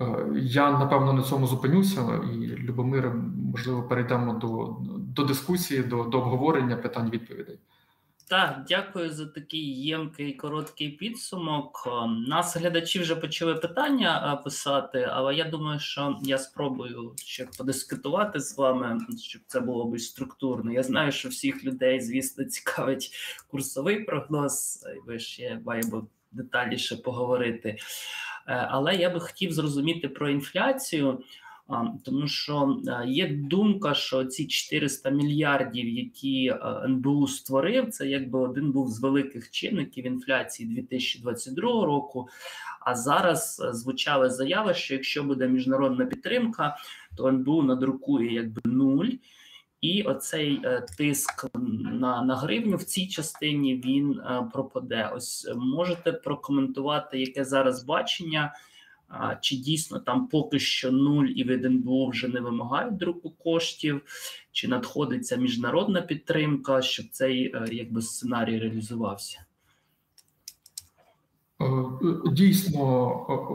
Е, 0.00 0.26
я 0.34 0.78
напевно 0.78 1.12
на 1.12 1.22
цьому 1.22 1.46
зупинюся, 1.46 2.20
і 2.32 2.36
Любомир, 2.46 3.14
можливо, 3.52 3.82
перейдемо 3.82 4.32
до 4.32 4.76
до 4.98 5.24
дискусії, 5.24 5.82
до 5.82 6.04
до 6.04 6.20
обговорення 6.20 6.76
питань 6.76 7.10
відповідей. 7.10 7.58
Так, 8.28 8.64
дякую 8.68 9.10
за 9.10 9.26
такий 9.26 9.84
ємкий 9.84 10.32
короткий 10.32 10.88
підсумок. 10.88 11.84
Е, 11.86 12.06
нас 12.28 12.56
глядачі 12.56 13.00
вже 13.00 13.16
почали 13.16 13.54
питання 13.54 14.38
е, 14.40 14.44
писати, 14.44 15.08
але 15.12 15.34
я 15.34 15.44
думаю, 15.44 15.80
що 15.80 16.18
я 16.22 16.38
спробую 16.38 17.14
ще 17.16 17.48
подискутувати 17.58 18.40
з 18.40 18.58
вами, 18.58 18.98
щоб 19.18 19.42
це 19.46 19.60
було 19.60 19.90
більш 19.90 20.06
структурно. 20.06 20.72
Я 20.72 20.82
знаю, 20.82 21.12
що 21.12 21.28
всіх 21.28 21.64
людей, 21.64 22.00
звісно, 22.00 22.44
цікавить 22.44 23.10
курсовий 23.50 24.04
прогноз, 24.04 24.86
і 24.96 25.08
ви 25.08 25.18
ще 25.18 25.60
маємо 25.64 26.06
детальніше 26.32 26.96
поговорити. 26.96 27.68
Е, 27.68 27.78
але 28.70 28.96
я 28.96 29.10
би 29.10 29.20
хотів 29.20 29.52
зрозуміти 29.52 30.08
про 30.08 30.30
інфляцію, 30.30 31.22
тому 32.04 32.28
що 32.28 32.80
е, 32.86 33.04
є 33.06 33.28
думка, 33.28 33.94
що 33.94 34.24
ці 34.24 34.46
400 34.46 35.10
мільярдів, 35.10 35.88
які 35.88 36.46
е, 36.46 36.58
НБУ 36.84 37.26
створив, 37.26 37.90
це 37.90 38.06
якби 38.06 38.38
один 38.38 38.72
був 38.72 38.88
з 38.88 39.00
великих 39.00 39.50
чинників 39.50 40.06
інфляції 40.06 40.68
2022 40.68 41.86
року. 41.86 42.28
А 42.80 42.94
зараз 42.94 43.62
звучали 43.72 44.30
заяви, 44.30 44.74
що 44.74 44.94
якщо 44.94 45.24
буде 45.24 45.48
міжнародна 45.48 46.06
підтримка, 46.06 46.76
то 47.16 47.28
НБУ 47.28 47.62
надрукує 47.62 48.32
якби 48.32 48.62
нуль. 48.64 49.08
І 49.80 50.02
оцей 50.02 50.60
е, 50.64 50.86
тиск 50.98 51.46
на 51.92 52.22
на 52.22 52.36
гривню 52.36 52.76
в 52.76 52.82
цій 52.82 53.08
частині 53.08 53.74
він 53.74 54.20
е, 54.20 54.50
пропаде. 54.52 55.10
Ось 55.14 55.52
можете 55.56 56.12
прокоментувати, 56.12 57.20
яке 57.20 57.44
зараз 57.44 57.84
бачення, 57.84 58.54
е, 59.10 59.38
чи 59.42 59.56
дійсно 59.56 59.98
там 59.98 60.26
поки 60.26 60.58
що 60.58 60.92
нуль 60.92 61.26
і 61.26 61.44
від 61.44 61.64
НБУ 61.64 62.08
вже 62.08 62.28
не 62.28 62.40
вимагають 62.40 62.96
друку 62.96 63.30
коштів, 63.30 64.02
чи 64.52 64.68
надходиться 64.68 65.36
міжнародна 65.36 66.02
підтримка, 66.02 66.82
щоб 66.82 67.06
цей 67.10 67.52
е, 67.54 67.68
якби 67.72 68.02
сценарій 68.02 68.58
реалізувався? 68.58 69.44
Е, 71.60 71.66
дійсно, 72.32 73.06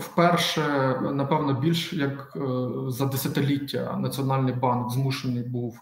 вперше, 0.01 0.61
напевно, 1.13 1.53
більш 1.53 1.93
як 1.93 2.33
е, 2.35 2.39
за 2.91 3.05
десятиліття 3.05 3.97
Національний 3.97 4.53
банк 4.53 4.91
змушений 4.91 5.43
був 5.43 5.81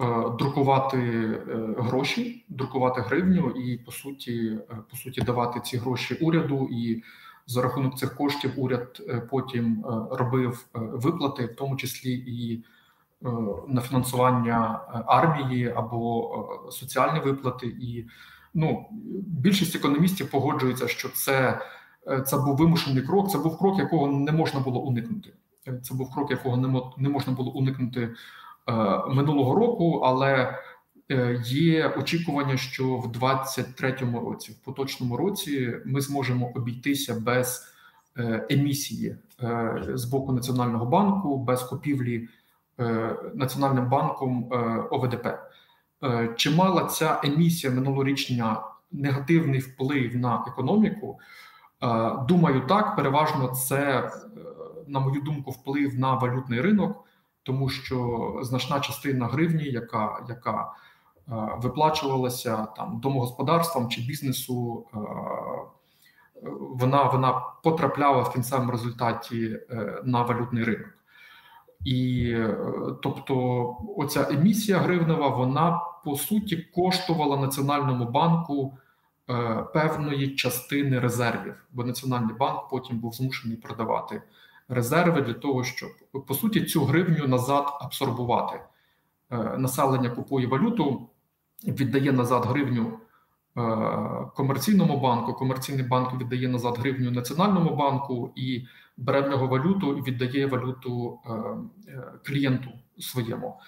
Е, 0.00 0.30
друкувати 0.38 0.98
е, 0.98 1.74
гроші, 1.78 2.44
друкувати 2.48 3.00
гривню, 3.00 3.50
і 3.50 3.78
по 3.78 3.92
суті, 3.92 4.58
е, 4.70 4.76
по 4.90 4.96
суті, 4.96 5.20
давати 5.20 5.60
ці 5.60 5.76
гроші 5.76 6.14
уряду. 6.14 6.68
І 6.72 7.02
за 7.46 7.62
рахунок 7.62 7.98
цих 7.98 8.16
коштів 8.16 8.52
уряд 8.56 9.02
потім 9.30 9.84
робив 10.10 10.66
виплати, 10.74 11.46
в 11.46 11.56
тому 11.56 11.76
числі 11.76 12.12
і 12.12 12.64
на 13.68 13.80
фінансування 13.80 14.80
армії 15.06 15.72
або 15.76 16.68
соціальні 16.70 17.20
виплати. 17.20 17.66
І 17.66 18.06
ну 18.54 18.86
більшість 19.26 19.76
економістів 19.76 20.30
погоджується, 20.30 20.88
що 20.88 21.08
це, 21.08 21.60
це 22.26 22.36
був 22.36 22.56
вимушений 22.56 23.02
крок. 23.02 23.30
Це 23.30 23.38
був 23.38 23.58
крок, 23.58 23.78
якого 23.78 24.06
не 24.06 24.32
можна 24.32 24.60
було 24.60 24.80
уникнути. 24.80 25.32
Це 25.82 25.94
був 25.94 26.14
крок, 26.14 26.30
якого 26.30 26.56
не 26.98 27.08
можна 27.08 27.32
було 27.32 27.50
уникнути. 27.50 28.14
Е, 28.68 28.72
минулого 29.08 29.54
року, 29.54 30.00
але 30.04 30.32
е, 30.32 30.58
є 31.44 31.88
очікування, 31.88 32.56
що 32.56 32.96
в 32.96 33.12
2023 33.12 33.96
році, 34.24 34.52
в 34.52 34.64
поточному 34.64 35.16
році, 35.16 35.76
ми 35.84 36.00
зможемо 36.00 36.52
обійтися 36.54 37.14
без 37.20 37.74
емісії 38.50 39.16
з 39.94 40.04
боку 40.04 40.32
Національного 40.32 40.86
банку 40.86 41.38
без 41.38 41.62
купівлі 41.62 42.28
Національним 43.34 43.88
банком 43.88 44.52
ОВДП. 44.90 45.26
Чи 46.36 46.50
мала 46.50 46.84
ця 46.84 47.20
емісія 47.24 47.72
минулорічня 47.72 48.62
негативний 48.92 49.60
вплив 49.60 50.16
на 50.16 50.44
економіку? 50.48 51.18
Думаю, 52.28 52.60
так 52.60 52.96
переважно 52.96 53.48
це, 53.48 54.10
на 54.86 55.00
мою 55.00 55.20
думку, 55.20 55.50
вплив 55.50 55.98
на 55.98 56.14
валютний 56.14 56.60
ринок, 56.60 57.04
тому 57.42 57.68
що 57.68 58.38
значна 58.42 58.80
частина 58.80 59.26
гривні, 59.26 59.64
яка 59.64 60.26
яка 60.28 60.72
виплачувалася 61.62 62.66
там 62.76 63.00
домогосподарствам 63.00 63.88
чи 63.88 64.00
бізнесу, 64.00 64.86
вона 66.80 67.02
вона 67.02 67.42
потрапляла 67.62 68.22
в 68.22 68.32
кінцевому 68.32 68.70
результаті 68.70 69.58
е, 69.70 70.02
на 70.04 70.22
валютний 70.22 70.64
ринок. 70.64 70.88
І 71.84 72.30
е, 72.30 72.56
тобто, 73.02 73.76
оця 73.96 74.28
емісія 74.30 74.78
гривнева, 74.78 75.28
вона 75.28 75.80
по 76.04 76.16
суті 76.16 76.56
коштувала 76.56 77.36
Національному 77.36 78.04
банку 78.04 78.78
е, 79.30 79.64
певної 79.74 80.34
частини 80.34 80.98
резервів, 80.98 81.54
бо 81.72 81.84
Національний 81.84 82.36
банк 82.36 82.68
потім 82.70 82.98
був 82.98 83.14
змушений 83.14 83.56
продавати 83.56 84.22
резерви 84.68 85.20
для 85.20 85.34
того, 85.34 85.64
щоб 85.64 85.90
по 86.26 86.34
суті 86.34 86.64
цю 86.64 86.84
гривню 86.84 87.26
назад 87.26 87.78
абсорбувати. 87.80 88.60
Населення 89.58 90.10
купує 90.10 90.46
валюту, 90.46 91.08
віддає 91.72 92.12
назад 92.12 92.44
гривню 92.44 92.98
Е, 93.56 93.60
комерційному 94.34 95.00
банку. 95.00 95.34
Комерційний 95.34 95.84
банк 95.84 96.20
віддає 96.20 96.48
назад 96.48 96.78
гривню 96.78 97.10
Національному 97.10 97.76
банку 97.76 98.32
і 98.36 98.66
бере 98.96 99.20
в 99.20 99.30
нього 99.30 99.46
валюту 99.46 99.96
і 99.96 100.02
віддає 100.02 100.46
валюту 100.46 101.18
е, 101.26 101.32
е, 101.88 102.02
клієнту 102.24 102.70
своєму. 102.98 103.60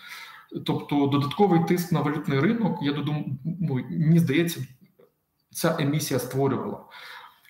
Тобто 0.66 1.06
додатковий 1.06 1.64
тиск 1.64 1.92
на 1.92 2.00
валютний 2.00 2.40
ринок, 2.40 2.78
я 2.82 2.92
додум, 2.92 3.38
ну, 3.44 3.74
мені 3.90 4.18
здається, 4.18 4.60
ця 5.50 5.76
емісія 5.80 6.20
створювала. 6.20 6.84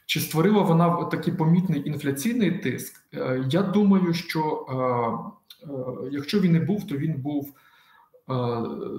Чи 0.07 0.21
створила 0.21 0.63
вона 0.63 1.05
такий 1.05 1.35
помітний 1.35 1.89
інфляційний 1.89 2.59
тиск? 2.59 2.95
Я 3.49 3.63
думаю, 3.63 4.15
що 4.15 4.67
якщо 6.11 6.41
він 6.41 6.53
не 6.53 6.61
був, 6.61 6.87
то 6.87 6.97
він 6.97 7.13
був 7.13 7.55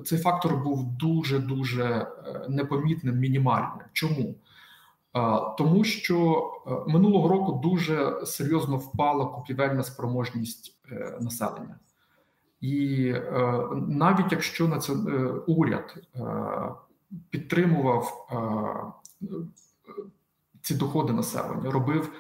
цей 0.06 0.20
фактор 0.20 0.58
був 0.64 0.98
дуже 0.98 1.40
дуже 1.40 1.84
е, 1.84 2.46
непомітним, 2.50 3.20
мінімальним. 3.20 3.86
Чому? 3.94 4.22
Е, 4.24 4.36
тому 5.58 5.84
що 5.84 6.48
минулого 6.88 7.28
року 7.28 7.60
дуже 7.64 8.26
серйозно 8.26 8.78
впала 8.78 9.26
купівельна 9.26 9.84
спроможність 9.84 10.74
населення, 11.22 11.80
і 12.62 13.14
навіть 13.88 14.32
якщо 14.32 14.68
на 14.68 14.80
це 14.80 14.94
уряд 15.48 15.96
підтримував 17.30 18.28
ці 20.62 20.76
доходи 20.76 21.14
населення, 21.14 21.72
робив 21.72 22.12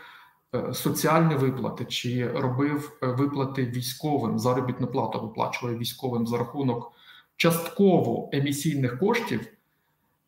соціальні 0.73 1.35
виплати 1.35 1.85
чи 1.85 2.31
робив 2.31 2.97
виплати 3.01 3.65
військовим 3.65 4.39
заробітну 4.39 4.87
плату 4.87 5.21
виплачував 5.21 5.77
військовим 5.77 6.27
за 6.27 6.37
рахунок 6.37 6.91
частково 7.37 8.29
емісійних 8.31 8.99
коштів, 8.99 9.47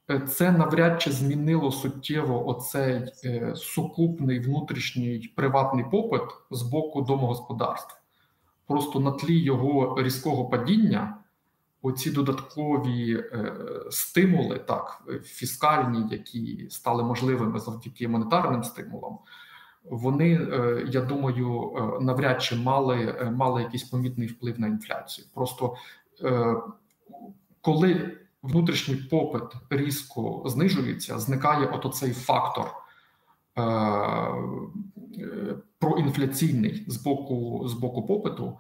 е, 0.10 0.20
це 0.20 0.52
навряд 0.52 1.02
чи 1.02 1.12
змінило 1.12 1.72
суттєво 1.72 2.48
оцей 2.48 3.14
е, 3.26 3.54
сукупний 3.56 4.40
внутрішній 4.40 5.34
приватний 5.36 5.86
попит 5.92 6.22
з 6.52 6.62
боку 6.62 7.02
домогосподарств. 7.02 7.96
Просто 8.68 9.00
на 9.00 9.12
тлі 9.12 9.40
його 9.40 10.02
різкого 10.02 10.46
падіння. 10.46 11.16
Оці 11.82 12.12
додаткові 12.12 13.14
е, 13.14 13.54
стимули, 13.90 14.60
так 14.60 15.04
фіскальні, 15.24 16.06
які 16.12 16.68
стали 16.70 17.04
можливими 17.04 17.60
завдяки 17.60 18.08
монетарним 18.08 18.64
стимулам, 18.64 19.18
вони, 19.84 20.34
е, 20.34 20.86
я 20.90 21.02
думаю, 21.02 21.74
е, 21.78 22.04
навряд 22.04 22.42
чи 22.42 22.56
мали 22.56 23.32
мали 23.36 23.62
якийсь 23.62 23.84
помітний 23.84 24.28
вплив 24.28 24.60
на 24.60 24.68
інфляцію. 24.68 25.28
Просто 25.34 25.76
е, 26.24 26.56
коли 27.70 28.18
внутрішній 28.44 28.96
попит 28.96 29.44
різко 29.70 30.44
знижується, 30.46 31.20
зникає 31.20 31.66
от 31.66 31.96
цей 31.96 32.14
фактор 32.14 32.72
е, 33.58 33.64
проінфляційний 35.80 36.86
з 36.88 36.98
боку 36.98 37.64
з 37.68 37.74
боку 37.74 38.08
попиту. 38.08 38.58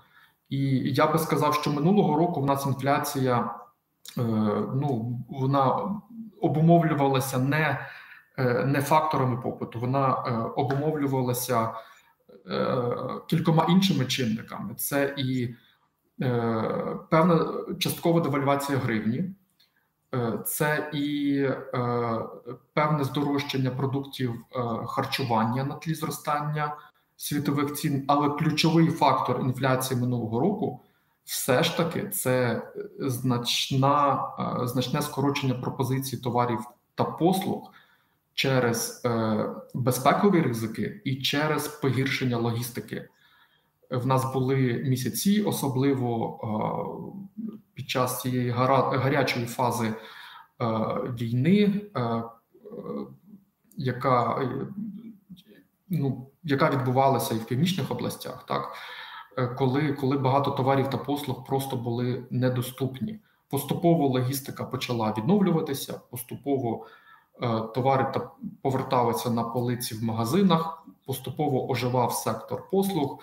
І 0.50 0.60
я 0.94 1.08
би 1.08 1.20
сказав, 1.20 1.56
що 1.56 1.72
минулого 1.72 2.18
року 2.18 2.42
в 2.42 2.46
нас 2.46 2.66
інфляція 2.66 3.38
е, 4.18 4.22
ну 4.76 5.20
вона 5.30 5.96
обумовлювалася 6.42 7.40
не 7.40 7.88
е, 8.38 8.66
не 8.66 8.82
факторами 8.82 9.42
попиту, 9.42 9.80
вона 9.80 10.10
е, 10.10 10.32
обумовлювалася 10.56 11.74
е, 12.50 12.76
кількома 13.28 13.66
іншими 13.70 14.06
чинниками. 14.06 14.76
Це 14.76 15.16
і 15.18 15.50
Е, 15.50 15.56
певна 17.10 17.46
часткова 17.80 18.22
девальвація 18.22 18.78
гривні, 18.78 19.24
е, 20.14 20.40
це 20.46 20.90
і 20.94 21.36
е, 21.44 22.20
певне 22.74 23.04
здорожчання 23.04 23.72
продуктів 23.72 24.34
харчування 24.88 25.64
на 25.64 25.76
тлі 25.76 25.94
зростання 25.94 26.76
світових 27.16 27.74
цін, 27.74 28.06
але 28.08 28.30
ключовий 28.30 28.88
фактор 28.88 29.40
інфляції 29.42 30.00
минулого 30.00 30.40
року 30.40 30.82
все 31.24 31.64
ж 31.64 31.78
таки 31.78 32.10
це 32.10 32.62
значна, 33.00 34.24
значне 34.64 35.02
скорочення 35.02 35.54
пропозицій 35.54 36.18
товарів 36.18 36.60
та 36.96 37.04
послуг 37.04 37.74
через 38.34 39.04
безпекові 39.74 40.42
ризики 40.42 41.02
і 41.06 41.16
через 41.16 41.68
погіршення 41.68 42.38
логістики 42.38 43.10
в 43.90 44.06
нас 44.08 44.34
були 44.34 44.84
місяці, 44.88 45.42
особливо 45.42 46.40
е, 46.44 46.50
під 47.74 47.90
час 47.90 48.22
цієї 48.22 48.50
гарячої 48.50 49.46
фази 49.46 49.88
е, 49.88 49.96
війни, 51.20 51.82
е, 51.96 52.24
яка 53.78 54.42
ну, 55.90 56.28
яка 56.44 56.70
відбувалася 56.70 57.36
і 57.36 57.38
в 57.38 57.46
північних 57.46 57.92
областях, 57.92 58.46
так 58.46 58.74
коли 59.58 59.94
коли 59.94 60.18
багато 60.18 60.52
товарів 60.52 60.90
та 60.90 60.98
послуг 60.98 61.46
просто 61.46 61.78
були 61.78 62.24
недоступні. 62.30 63.20
Поступово 63.50 64.08
логістика 64.08 64.64
почала 64.64 65.14
відновлюватися, 65.18 66.02
поступово 66.12 66.86
товари 67.76 68.12
та 68.14 68.32
поверталися 68.62 69.30
на 69.30 69.44
полиці 69.44 69.96
в 69.96 70.04
магазинах, 70.04 70.88
поступово 71.06 71.72
оживав 71.72 72.14
сектор 72.14 72.70
послуг. 72.72 73.20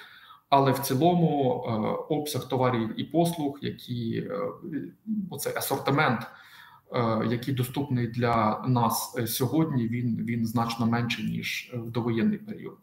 Але 0.48 0.72
в 0.72 0.78
цілому 0.78 1.64
е, 1.66 1.70
обсяг 2.14 2.48
товарів 2.48 3.00
і 3.00 3.04
послуг, 3.04 3.58
які 3.62 4.26
е, 4.30 4.40
оцей 5.30 5.52
асортимент, 5.56 6.20
е, 6.92 7.26
який 7.30 7.54
доступний 7.54 8.06
для 8.06 8.64
нас 8.68 9.16
сьогодні, 9.26 9.88
він 9.88 10.24
він 10.26 10.46
значно 10.46 10.86
менший 10.86 11.24
ніж 11.24 11.72
в 11.74 11.90
довоєнний 11.90 12.38
період. 12.38 12.78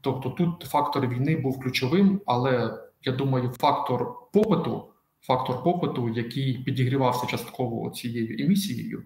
Тобто, 0.00 0.30
тут 0.30 0.62
фактор 0.62 1.08
війни 1.08 1.36
був 1.36 1.60
ключовим, 1.60 2.20
але 2.26 2.78
я 3.02 3.12
думаю, 3.12 3.52
фактор 3.58 4.14
попиту, 4.32 4.88
фактор 5.20 5.62
попиту, 5.62 6.08
який 6.08 6.58
підігрівався 6.58 7.26
частково 7.26 7.90
цією 7.90 8.44
емісією, 8.44 9.02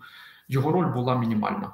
його 0.49 0.73
роль 0.73 0.95
була 0.95 1.19
мінімальна. 1.19 1.73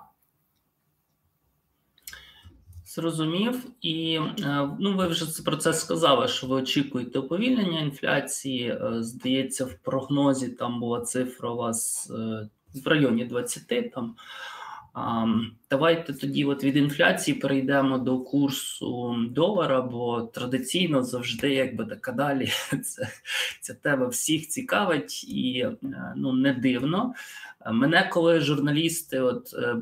Зрозумів, 2.94 3.66
і 3.80 4.20
е, 4.44 4.68
ну 4.80 4.96
ви 4.96 5.06
вже 5.06 5.42
про 5.42 5.56
це 5.56 5.72
сказали, 5.72 6.28
що 6.28 6.46
ви 6.46 6.56
очікуєте 6.56 7.18
уповільнення 7.18 7.80
інфляції. 7.80 8.68
Е, 8.68 9.02
здається, 9.02 9.64
в 9.64 9.74
прогнозі 9.74 10.48
там 10.48 10.80
була 10.80 11.00
цифра 11.00 11.50
у 11.50 11.56
вас 11.56 12.10
е, 12.10 12.48
в 12.84 12.88
районі 12.88 13.24
20, 13.24 13.92
там 13.92 14.14
Давайте 15.70 16.12
тоді, 16.12 16.44
от 16.44 16.64
від 16.64 16.76
інфляції, 16.76 17.38
перейдемо 17.38 17.98
до 17.98 18.18
курсу 18.18 19.16
долара, 19.30 19.82
бо 19.82 20.22
традиційно 20.22 21.02
завжди, 21.02 21.54
якби 21.54 21.84
така 21.84 22.12
далі, 22.12 22.48
це 22.84 23.08
ця 23.60 23.74
тема 23.74 24.06
всіх 24.06 24.48
цікавить 24.48 25.24
і 25.24 25.66
ну 26.16 26.32
не 26.32 26.52
дивно. 26.52 27.14
Мене, 27.72 28.08
коли 28.12 28.40
журналісти, 28.40 29.20
от 29.20 29.54
е, 29.54 29.76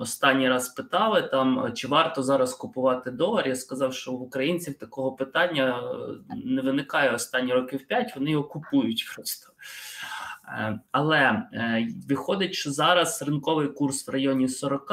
останній 0.00 0.48
раз 0.48 0.68
питали 0.68 1.22
там, 1.22 1.72
чи 1.74 1.88
варто 1.88 2.22
зараз 2.22 2.54
купувати 2.54 3.10
долар, 3.10 3.48
я 3.48 3.56
сказав, 3.56 3.94
що 3.94 4.12
в 4.12 4.22
українців 4.22 4.74
такого 4.74 5.12
питання 5.12 5.78
е, 5.78 6.36
не 6.44 6.62
виникає 6.62 7.10
останні 7.14 7.52
років 7.52 7.86
п'ять, 7.86 8.16
вони 8.16 8.30
його 8.30 8.44
купують 8.44 9.12
просто. 9.14 9.52
Е, 10.48 10.80
але 10.92 11.18
е, 11.20 11.88
виходить, 12.08 12.54
що 12.54 12.70
зараз 12.70 13.22
ринковий 13.22 13.68
курс 13.68 14.08
в 14.08 14.10
районі 14.10 14.48
40, 14.48 14.92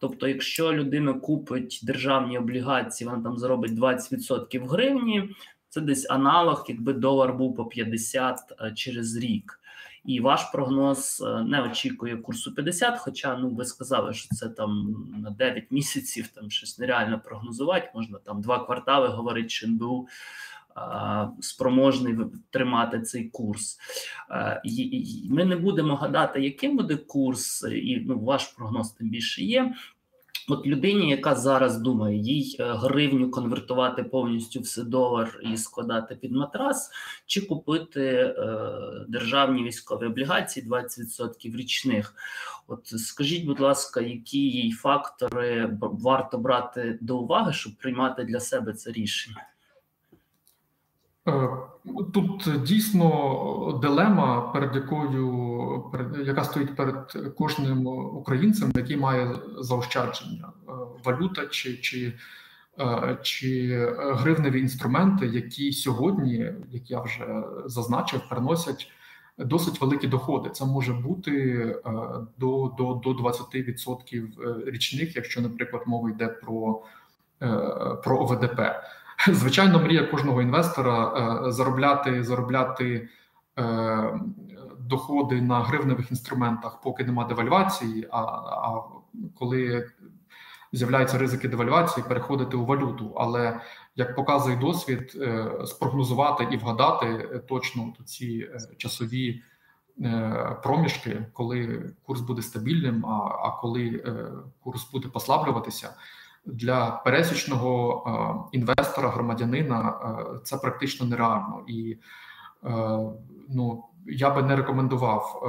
Тобто, 0.00 0.28
якщо 0.28 0.72
людина 0.72 1.12
купить 1.12 1.80
державні 1.82 2.38
облігації, 2.38 3.10
вона 3.10 3.22
там 3.22 3.38
заробить 3.38 3.72
20% 3.72 4.58
в 4.58 4.66
гривні, 4.66 5.30
це 5.68 5.80
десь 5.80 6.10
аналог, 6.10 6.64
якби 6.68 6.92
долар 6.92 7.32
був 7.32 7.56
по 7.56 7.66
50 7.66 8.38
е, 8.60 8.72
через 8.74 9.16
рік. 9.16 9.57
І 10.08 10.20
ваш 10.20 10.44
прогноз 10.44 11.24
е, 11.26 11.42
не 11.42 11.62
очікує 11.62 12.16
курсу 12.16 12.54
50, 12.54 12.98
Хоча 12.98 13.36
ну 13.36 13.50
ви 13.50 13.64
сказали, 13.64 14.14
що 14.14 14.28
це 14.34 14.48
там 14.48 14.96
на 15.22 15.30
9 15.30 15.66
місяців 15.70 16.28
там 16.28 16.50
щось 16.50 16.78
нереально 16.78 17.20
прогнозувати. 17.20 17.90
Можна 17.94 18.18
там 18.18 18.40
два 18.40 18.64
квартали 18.64 19.08
говорити, 19.08 19.48
що 19.48 19.66
НБУ 19.66 20.08
спроможний 21.40 22.16
тримати 22.50 23.00
цей 23.00 23.28
курс. 23.28 23.78
Ми 25.30 25.44
не 25.44 25.56
будемо 25.56 25.94
гадати, 25.94 26.40
яким 26.40 26.76
буде 26.76 26.96
курс, 26.96 27.64
і 27.72 28.04
ну, 28.06 28.20
ваш 28.20 28.46
прогноз 28.46 28.90
тим 28.90 29.10
більше 29.10 29.44
є. 29.44 29.74
От 30.50 30.66
людині, 30.66 31.10
яка 31.10 31.34
зараз 31.34 31.78
думає, 31.78 32.18
їй 32.18 32.56
е, 32.60 32.64
гривню 32.64 33.30
конвертувати 33.30 34.04
повністю 34.04 34.60
в 34.60 34.84
долар 34.84 35.40
і 35.52 35.56
складати 35.56 36.14
під 36.14 36.32
матрас, 36.32 36.90
чи 37.26 37.40
купити 37.40 38.04
е, 38.04 38.34
державні 39.08 39.64
військові 39.64 40.06
облігації 40.06 40.66
20% 40.66 41.56
річних. 41.56 42.14
От 42.66 42.86
скажіть, 42.86 43.46
будь 43.46 43.60
ласка, 43.60 44.00
які 44.00 44.38
їй 44.38 44.72
фактори 44.72 45.78
варто 45.80 46.38
брати 46.38 46.98
до 47.00 47.18
уваги, 47.18 47.52
щоб 47.52 47.76
приймати 47.76 48.24
для 48.24 48.40
себе 48.40 48.72
це 48.72 48.92
рішення? 48.92 49.47
Е, 51.28 51.48
тут 52.12 52.62
дійсно 52.62 53.78
дилема, 53.82 54.40
перед 54.40 54.74
якою 54.74 55.90
яка 56.24 56.44
стоїть 56.44 56.76
перед 56.76 57.12
кожним 57.38 57.86
українцем, 57.86 58.72
який 58.76 58.96
має 58.96 59.36
заощадження, 59.58 60.48
е, 60.68 60.72
валюта 61.04 61.46
чи 61.46 61.76
чи, 61.76 62.12
е, 62.80 63.18
чи 63.22 63.78
гривневі 63.98 64.60
інструменти, 64.60 65.26
які 65.26 65.72
сьогодні, 65.72 66.52
як 66.70 66.90
я 66.90 67.00
вже 67.00 67.42
зазначив, 67.66 68.20
приносять 68.28 68.90
досить 69.38 69.80
великі 69.80 70.08
доходи. 70.08 70.50
Це 70.50 70.64
може 70.64 70.92
бути 70.92 71.64
до 72.38 72.74
до, 72.78 72.94
до 72.94 73.12
20% 73.12 74.28
річних, 74.66 75.16
якщо, 75.16 75.40
наприклад, 75.40 75.82
мова 75.86 76.10
йде 76.10 76.28
про, 76.28 76.82
про 78.04 78.18
ОВДП. 78.18 78.60
Звичайно, 79.26 79.78
мрія 79.78 80.06
кожного 80.06 80.42
інвестора 80.42 81.12
е, 81.46 81.52
заробляти 81.52 82.24
заробляти 82.24 83.08
е, 83.58 84.20
доходи 84.78 85.42
на 85.42 85.60
гривневих 85.60 86.10
інструментах, 86.10 86.80
поки 86.80 87.04
нема 87.04 87.24
девальвації. 87.24 88.08
А 88.10 88.20
а 88.20 88.82
коли 89.38 89.90
з'являються 90.72 91.18
ризики 91.18 91.48
девальвації, 91.48 92.06
переходити 92.08 92.56
у 92.56 92.64
валюту. 92.64 93.12
Але 93.16 93.60
як 93.96 94.16
показує 94.16 94.56
досвід, 94.56 95.12
е, 95.20 95.46
спрогнозувати 95.66 96.48
і 96.50 96.56
вгадати 96.56 97.40
точно 97.48 97.92
ці 98.04 98.48
часові. 98.76 99.42
Проміжки, 100.62 101.26
коли 101.32 101.90
курс 102.02 102.20
буде 102.20 102.42
стабільним, 102.42 103.06
а 103.06 103.18
а 103.18 103.60
коли 103.60 104.04
курс 104.60 104.90
буде 104.90 105.08
послаблюватися, 105.08 105.90
для 106.52 106.90
пересічного 106.90 108.48
інвестора, 108.52 109.08
громадянина 109.08 109.88
е, 109.88 110.38
це 110.44 110.56
практично 110.56 111.06
нереально, 111.06 111.62
і 111.66 111.98
е, 112.64 112.70
ну 113.48 113.84
я 114.06 114.30
би 114.30 114.42
не 114.42 114.56
рекомендував 114.56 115.42
е, 115.42 115.48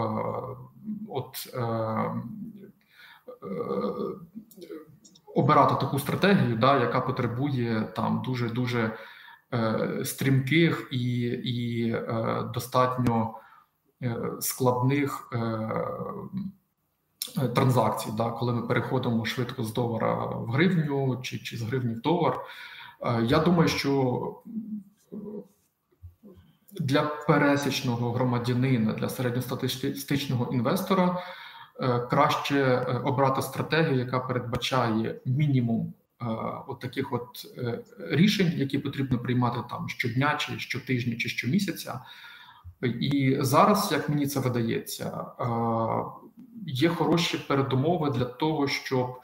от 1.10 1.56
обирати 5.36 5.76
таку 5.86 6.00
стратегію, 6.00 6.58
да, 6.58 6.80
яка 6.80 7.02
потребує 7.02 7.92
там 7.96 8.22
дуже 8.26 8.50
дуже 8.50 8.98
стрімких 10.04 10.88
і, 10.92 11.22
і 11.44 11.96
достатньо 12.54 13.34
складних. 14.40 15.32
Е, 17.38 17.48
транзакцій, 17.48 18.10
да, 18.18 18.30
коли 18.30 18.54
ми 18.54 18.62
переходимо 18.62 19.26
швидко 19.26 19.64
з 19.64 19.74
долара 19.74 20.14
в 20.16 20.46
гривню 20.46 21.20
чи 21.24 21.40
чи 21.40 21.58
з 21.58 21.62
гривні 21.62 21.94
в 21.94 22.02
долар. 22.02 22.40
Е, 23.02 23.24
я 23.24 23.40
думаю, 23.40 23.70
що 23.70 24.36
е, 25.14 25.16
для 26.72 27.02
пересічного 27.02 28.12
громадянина, 28.12 28.94
для 28.94 29.10
середньостатистичного 29.10 30.54
інвестора 30.54 31.24
краще 32.10 32.76
обрати 33.04 33.42
стратегію, 33.42 34.00
яка 34.00 34.20
передбачає 34.20 35.22
мінімум 35.26 35.94
от 36.68 36.80
таких 36.80 37.14
от 37.14 37.28
рішень, 38.00 38.52
які 38.56 38.78
потрібно 38.78 39.20
приймати 39.20 39.60
там 39.70 39.90
щодня, 39.90 40.36
чи 40.40 40.60
щотижня, 40.60 41.16
чи 41.16 41.30
щомісяця. 41.30 42.02
І 42.82 43.38
зараз, 43.40 43.90
як 43.92 44.10
мені 44.10 44.28
це 44.28 44.40
видається, 44.40 45.26
є 46.66 46.90
хороші 46.90 47.38
передумови 47.48 48.10
для 48.10 48.26
того, 48.26 48.68
щоб 48.68 49.08
е, 49.08 49.20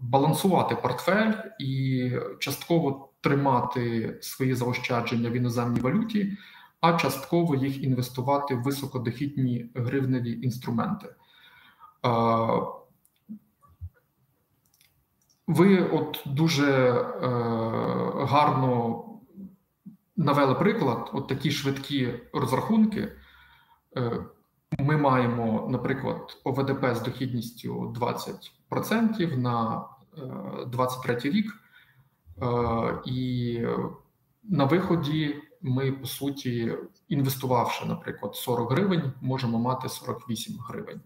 балансувати 0.00 0.76
портфель 0.76 1.32
і 1.60 2.12
частково 2.38 3.10
тримати 3.20 4.18
свої 4.22 4.54
заощадження 4.54 5.30
в 5.30 5.32
іноземній 5.32 5.80
валюті, 5.80 6.38
а 6.80 6.98
частково 6.98 7.54
їх 7.54 7.82
інвестувати 7.82 8.54
в 8.54 8.62
високодохідні 8.62 9.70
гривневі 9.74 10.40
інструменти. 10.42 11.06
Е, 11.06 11.12
ви 15.46 15.82
от 15.82 16.22
дуже 16.26 16.70
е, 16.72 17.28
гарно 18.26 19.04
навели 20.16 20.54
приклад, 20.54 21.10
от 21.12 21.28
такі 21.28 21.50
швидкі 21.50 22.14
розрахунки. 22.32 23.12
Е, 23.96 24.12
ми 24.78 24.96
маємо, 24.96 25.66
наприклад, 25.70 26.40
ОВДП 26.44 26.94
з 26.94 27.02
дохідністю 27.02 27.94
20% 28.00 29.36
на 29.36 29.84
23 30.66 31.14
е, 31.14 31.18
рік, 31.30 31.52
е, 32.42 32.46
і 33.04 33.60
на 34.42 34.64
виході 34.64 35.36
ми 35.62 35.92
по 35.92 36.06
суті, 36.06 36.74
інвестувавши, 37.08 37.86
наприклад, 37.86 38.36
40 38.36 38.72
гривень, 38.72 39.12
можемо 39.20 39.58
мати 39.58 39.88
48 39.88 40.56
гривень. 40.68 41.00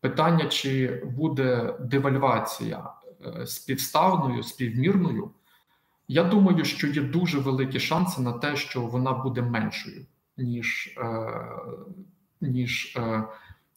Питання, 0.00 0.46
чи 0.46 1.02
буде 1.04 1.76
девальвація 1.80 2.90
е, 3.26 3.46
співставною, 3.46 4.42
співмірною? 4.42 5.30
Я 6.08 6.24
думаю, 6.24 6.64
що 6.64 6.86
є 6.86 7.02
дуже 7.02 7.38
великі 7.38 7.80
шанси 7.80 8.22
на 8.22 8.32
те, 8.32 8.56
що 8.56 8.80
вона 8.80 9.12
буде 9.12 9.42
меншою, 9.42 10.06
ніж 10.36 10.98
ніж 12.48 12.98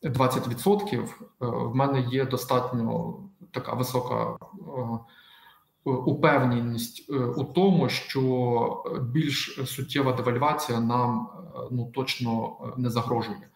20%. 0.03 0.95
Е, 0.95 0.97
е, 0.97 1.06
в 1.39 1.75
мене 1.75 2.01
є 2.01 2.25
достатньо 2.25 3.15
така 3.51 3.73
висока 3.73 4.32
е, 4.32 5.89
упевненість 5.89 7.10
у 7.10 7.43
тому, 7.43 7.89
що 7.89 8.84
більш 9.01 9.60
суттєва 9.65 10.12
девальвація 10.12 10.80
нам 10.80 11.30
ну 11.71 11.91
точно 11.95 12.58
не 12.77 12.89
загрожує. 12.89 13.49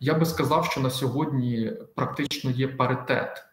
Я 0.00 0.14
би 0.14 0.26
сказав, 0.26 0.64
що 0.64 0.80
на 0.80 0.90
сьогодні 0.90 1.72
практично 1.94 2.50
є 2.50 2.68
паритет 2.68 3.44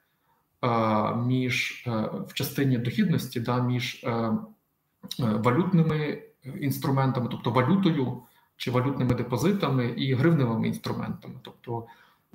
між 1.26 1.84
в 2.28 2.34
частині 2.34 2.78
дохідності 2.78 3.40
да, 3.40 3.60
між 3.60 4.06
валютними 5.20 6.24
інструментами, 6.60 7.28
тобто 7.32 7.52
валютою 7.52 8.22
чи 8.58 8.72
валютними 8.72 9.16
депозитами 9.16 9.86
і 9.86 10.14
гривневими 10.14 10.68
інструментами, 10.68 11.36
тобто 11.42 11.86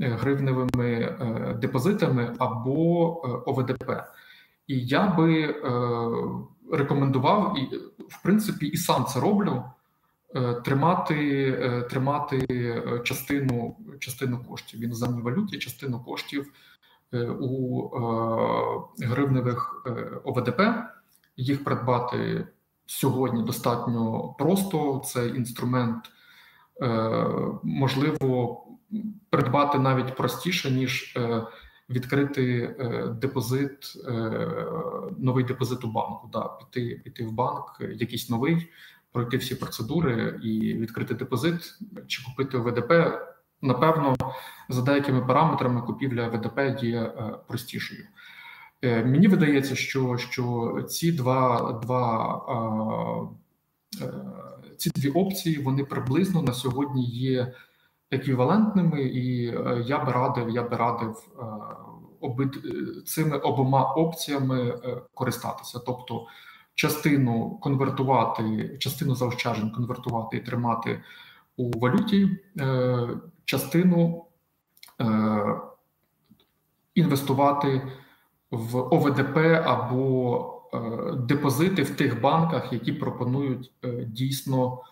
е, 0.00 0.08
гривневими 0.08 0.92
е, 0.92 1.56
депозитами 1.60 2.34
або 2.38 3.08
е, 3.24 3.28
ОВДП. 3.50 3.90
І 4.66 4.86
я 4.86 5.06
би 5.06 5.54
рекомендував, 6.72 7.58
і 7.58 7.76
в 8.08 8.22
принципі, 8.22 8.66
і 8.66 8.76
сам 8.76 9.04
це 9.04 9.20
роблю. 9.20 9.64
Тримати 10.64 11.86
тримати 11.90 12.46
частину 13.04 13.76
частину 13.98 14.38
коштів 14.48 14.80
в 14.80 14.82
іноземній 14.82 15.22
валюті, 15.22 15.58
частину 15.58 16.00
коштів 16.00 16.52
у 17.40 17.88
гривневих 18.98 19.86
ОВДП, 20.24 20.60
їх 21.36 21.64
придбати 21.64 22.46
сьогодні 22.92 23.42
достатньо 23.42 24.34
просто. 24.38 25.02
Цей 25.04 25.36
інструмент 25.36 26.04
е, 26.82 27.28
можливо 27.62 28.58
придбати 29.30 29.78
навіть 29.78 30.16
простіше, 30.16 30.70
ніж 30.70 31.14
е, 31.16 31.46
відкрити 31.90 32.76
е, 32.80 33.06
депозит, 33.20 33.98
новий 35.18 35.44
депозит 35.44 35.84
у 35.84 35.90
банку. 35.90 36.30
Да, 36.32 36.48
Піти 36.48 37.00
піти 37.04 37.26
в 37.26 37.32
банк, 37.32 37.80
якийсь 37.80 38.30
новий, 38.30 38.70
пройти 39.12 39.36
всі 39.36 39.54
процедури 39.54 40.40
і 40.42 40.74
відкрити 40.74 41.14
депозит 41.14 41.78
чи 42.06 42.24
купити 42.24 42.56
ОВДП. 42.58 42.92
напевно, 43.62 44.16
за 44.68 44.82
деякими 44.82 45.26
параметрами 45.26 45.82
купівля 45.82 46.28
ВДП 46.28 46.82
є 46.82 47.12
простішою. 47.48 48.04
Е, 48.82 49.04
мені 49.04 49.28
видається, 49.28 49.76
що 49.76 50.16
що 50.16 50.76
ці 50.88 51.12
два 51.12 51.72
два 51.72 53.28
ці 54.76 54.90
дві 54.90 55.08
опції 55.08 55.58
вони 55.58 55.84
приблизно 55.84 56.42
на 56.42 56.52
сьогодні 56.52 57.04
є 57.06 57.54
еквівалентними, 58.10 59.02
і 59.02 59.42
я 59.86 60.04
би 60.04 60.12
радив, 60.12 60.50
я 60.50 60.62
би 60.62 60.76
радив 60.76 61.28
обид 62.20 62.58
цими 63.06 63.38
обома 63.38 63.92
опціями 63.92 64.80
користатися, 65.14 65.78
тобто 65.78 66.26
частину 66.74 67.58
конвертувати, 67.62 68.76
частину 68.78 69.14
заощаджень 69.14 69.70
конвертувати 69.70 70.36
і 70.36 70.40
тримати 70.40 71.02
у 71.56 71.78
валюті, 71.78 72.38
е, 72.60 73.08
частину 73.44 74.24
е, 75.00 75.60
інвестувати 76.94 77.82
в 78.52 78.76
ОВДП 78.76 79.36
або 79.64 80.62
е, 80.74 81.12
депозити 81.16 81.82
в 81.82 81.96
тих 81.96 82.20
банках, 82.20 82.72
які 82.72 82.92
пропонують 82.92 83.72
дійсно, 84.06 84.82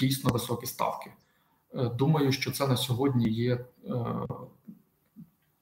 дійсно 0.00 0.30
високі 0.30 0.66
ставки. 0.66 1.10
Думаю, 1.98 2.32
що 2.32 2.50
це 2.50 2.68
на 2.68 2.76
сьогодні 2.76 3.28
є 3.28 3.58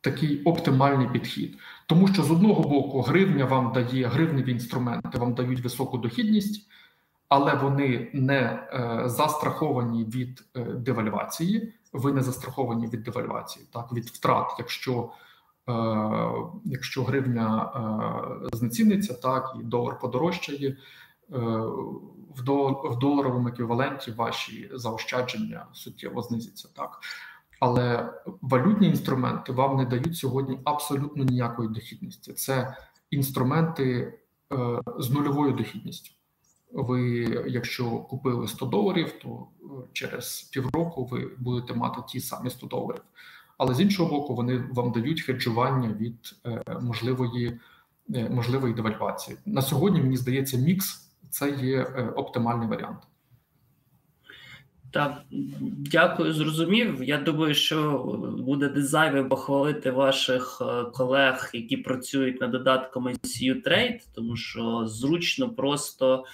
такий 0.00 0.42
оптимальний 0.42 1.08
підхід, 1.08 1.58
тому 1.86 2.08
що 2.08 2.22
з 2.22 2.30
одного 2.30 2.62
боку 2.62 3.00
гривня 3.00 3.44
вам 3.44 3.72
дає 3.72 4.06
гривневі 4.06 4.52
інструменти, 4.52 5.18
вам 5.18 5.34
дають 5.34 5.60
високу 5.60 5.98
дохідність, 5.98 6.68
але 7.28 7.54
вони 7.54 8.10
не 8.12 8.40
е, 8.40 9.02
застраховані 9.08 10.04
від 10.04 10.44
е, 10.56 10.60
девальвації. 10.60 11.72
Ви 11.92 12.12
не 12.12 12.22
застраховані 12.22 12.86
від 12.86 13.02
девальвації, 13.02 13.66
так 13.72 13.92
від 13.92 14.04
втрат, 14.04 14.54
якщо 14.58 15.02
е, 15.02 15.27
якщо 16.64 17.04
гривня 17.04 17.72
е, 18.44 18.56
знеціниться, 18.56 19.14
так 19.14 19.56
і 19.60 19.62
долар 19.62 19.98
подорожчає. 19.98 20.76
Е, 21.32 21.38
в 22.36 22.98
доларовому 22.98 23.48
еквіваленті 23.48 24.10
ваші 24.10 24.70
заощадження 24.74 25.66
суттєво 25.72 26.22
знизяться 26.22 26.68
так. 26.76 27.00
Але 27.60 28.12
валютні 28.42 28.88
інструменти 28.88 29.52
вам 29.52 29.76
не 29.76 29.84
дають 29.84 30.16
сьогодні 30.16 30.60
абсолютно 30.64 31.24
ніякої 31.24 31.68
дохідності. 31.68 32.32
Це 32.32 32.76
інструменти 33.10 34.14
е, 34.52 34.80
з 34.98 35.10
нульовою 35.10 35.52
дохідністю. 35.52 36.10
Ви, 36.72 37.00
якщо 37.48 37.90
купили 37.90 38.48
100 38.48 38.66
доларів, 38.66 39.12
то 39.22 39.28
е, 39.62 39.66
через 39.92 40.42
півроку 40.42 41.04
ви 41.04 41.30
будете 41.38 41.74
мати 41.74 42.00
ті 42.08 42.20
самі 42.20 42.50
100 42.50 42.66
доларів. 42.66 43.02
Але 43.58 43.74
з 43.74 43.80
іншого 43.80 44.10
боку, 44.10 44.34
вони 44.34 44.64
вам 44.72 44.92
дають 44.92 45.22
хеджування 45.22 45.94
від 46.00 46.36
е, 46.46 46.62
можливої 46.80 47.60
е, 48.14 48.28
можливої 48.30 48.74
девальвації. 48.74 49.36
На 49.46 49.62
сьогодні 49.62 50.00
мені 50.00 50.16
здається, 50.16 50.56
мікс 50.56 51.10
це 51.30 51.50
є 51.50 51.78
е, 51.78 52.12
оптимальний 52.16 52.68
варіант. 52.68 52.98
Так, 54.90 55.22
дякую, 55.92 56.32
зрозумів. 56.32 57.04
Я 57.04 57.18
думаю, 57.18 57.54
що 57.54 58.02
буде 58.38 58.68
дизайве 58.68 59.24
похвалити 59.24 59.90
ваших 59.90 60.62
колег, 60.94 61.50
які 61.54 61.76
працюють 61.76 62.40
над 62.40 62.50
додатками 62.50 63.12
Trade, 63.12 64.00
тому 64.14 64.36
що 64.36 64.86
зручно, 64.86 65.50
просто 65.50 66.24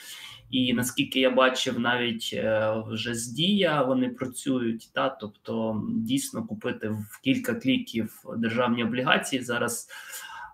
і 0.55 0.73
наскільки 0.73 1.21
я 1.21 1.31
бачив, 1.31 1.81
навіть 1.81 2.31
е, 2.35 2.75
вже 2.87 3.15
з 3.15 3.27
дія 3.27 3.83
вони 3.83 4.09
працюють. 4.09 4.91
Та 4.93 5.09
тобто 5.09 5.83
дійсно 5.89 6.47
купити 6.47 6.89
в 6.89 7.21
кілька 7.25 7.55
кліків 7.55 8.25
державні 8.37 8.85
облігації 8.85 9.43
зараз. 9.43 9.89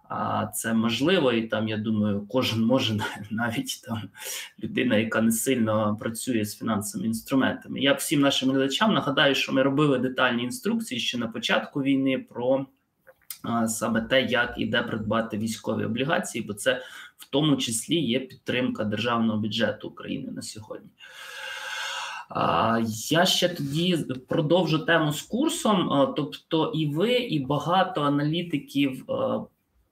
А 0.08 0.46
це 0.46 0.74
можливо, 0.74 1.32
і 1.32 1.42
там 1.42 1.68
я 1.68 1.76
думаю, 1.76 2.26
кожен 2.28 2.64
може 2.64 2.94
навіть 3.30 3.82
там 3.84 4.02
людина, 4.62 4.96
яка 4.96 5.20
не 5.20 5.32
сильно 5.32 5.96
працює 6.00 6.44
з 6.44 6.58
фінансовими 6.58 7.08
інструментами. 7.08 7.80
Я 7.80 7.92
всім 7.92 8.20
нашим 8.20 8.50
глядачам 8.50 8.94
нагадаю, 8.94 9.34
що 9.34 9.52
ми 9.52 9.62
робили 9.62 9.98
детальні 9.98 10.42
інструкції 10.42 11.00
ще 11.00 11.18
на 11.18 11.28
початку 11.28 11.82
війни 11.82 12.18
про 12.18 12.66
саме 13.66 14.00
те, 14.00 14.22
як 14.22 14.54
і 14.58 14.66
де 14.66 14.82
придбати 14.82 15.38
військові 15.38 15.84
облігації, 15.84 16.44
бо 16.44 16.54
це 16.54 16.82
в 17.16 17.30
тому 17.30 17.56
числі 17.56 17.96
є 17.96 18.20
підтримка 18.20 18.84
державного 18.84 19.38
бюджету 19.38 19.88
України 19.88 20.32
на 20.32 20.42
сьогодні. 20.42 20.90
Я 23.10 23.26
ще 23.26 23.48
тоді 23.48 23.98
продовжу 24.28 24.78
тему 24.78 25.12
з 25.12 25.22
курсом. 25.22 26.12
Тобто, 26.16 26.72
і 26.74 26.86
ви, 26.86 27.12
і 27.12 27.38
багато 27.38 28.02
аналітиків 28.02 29.04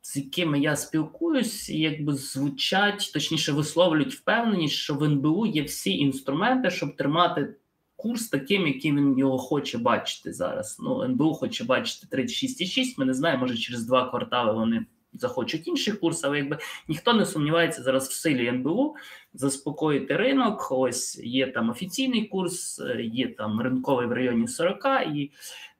з 0.08 0.16
якими 0.16 0.60
я 0.60 0.76
спілкуюсь, 0.76 1.70
якби 1.70 2.14
звучать, 2.14 3.10
точніше 3.12 3.52
висловлюють 3.52 4.14
впевненість, 4.14 4.74
що 4.74 4.94
в 4.94 5.04
НБУ 5.04 5.46
є 5.46 5.62
всі 5.62 5.98
інструменти, 5.98 6.70
щоб 6.70 6.96
тримати 6.96 7.54
курс 7.98 8.28
таким, 8.28 8.66
яким 8.66 8.96
він 8.96 9.18
його 9.18 9.38
хоче 9.38 9.78
бачити 9.78 10.32
зараз. 10.32 10.76
Ну, 10.80 11.02
НБУ 11.02 11.34
хоче 11.34 11.64
бачити 11.64 12.16
36,6, 12.16 12.94
Ми 12.98 13.04
не 13.04 13.14
знаємо, 13.14 13.40
може 13.40 13.56
через 13.56 13.84
два 13.84 14.10
квартали 14.10 14.52
вони 14.52 14.86
захочуть 15.12 15.68
інший 15.68 15.94
курс, 15.94 16.24
але 16.24 16.38
якби 16.38 16.58
ніхто 16.88 17.12
не 17.12 17.26
сумнівається 17.26 17.82
зараз 17.82 18.08
в 18.08 18.12
силі 18.12 18.46
НБУ 18.46 18.96
заспокоїти 19.34 20.16
ринок. 20.16 20.68
Ось 20.70 21.18
є 21.18 21.46
там 21.46 21.70
офіційний 21.70 22.24
курс, 22.24 22.82
є 23.00 23.28
там 23.28 23.60
ринковий 23.60 24.06
в 24.06 24.12
районі 24.12 24.48
40, 24.48 24.86
і 25.14 25.30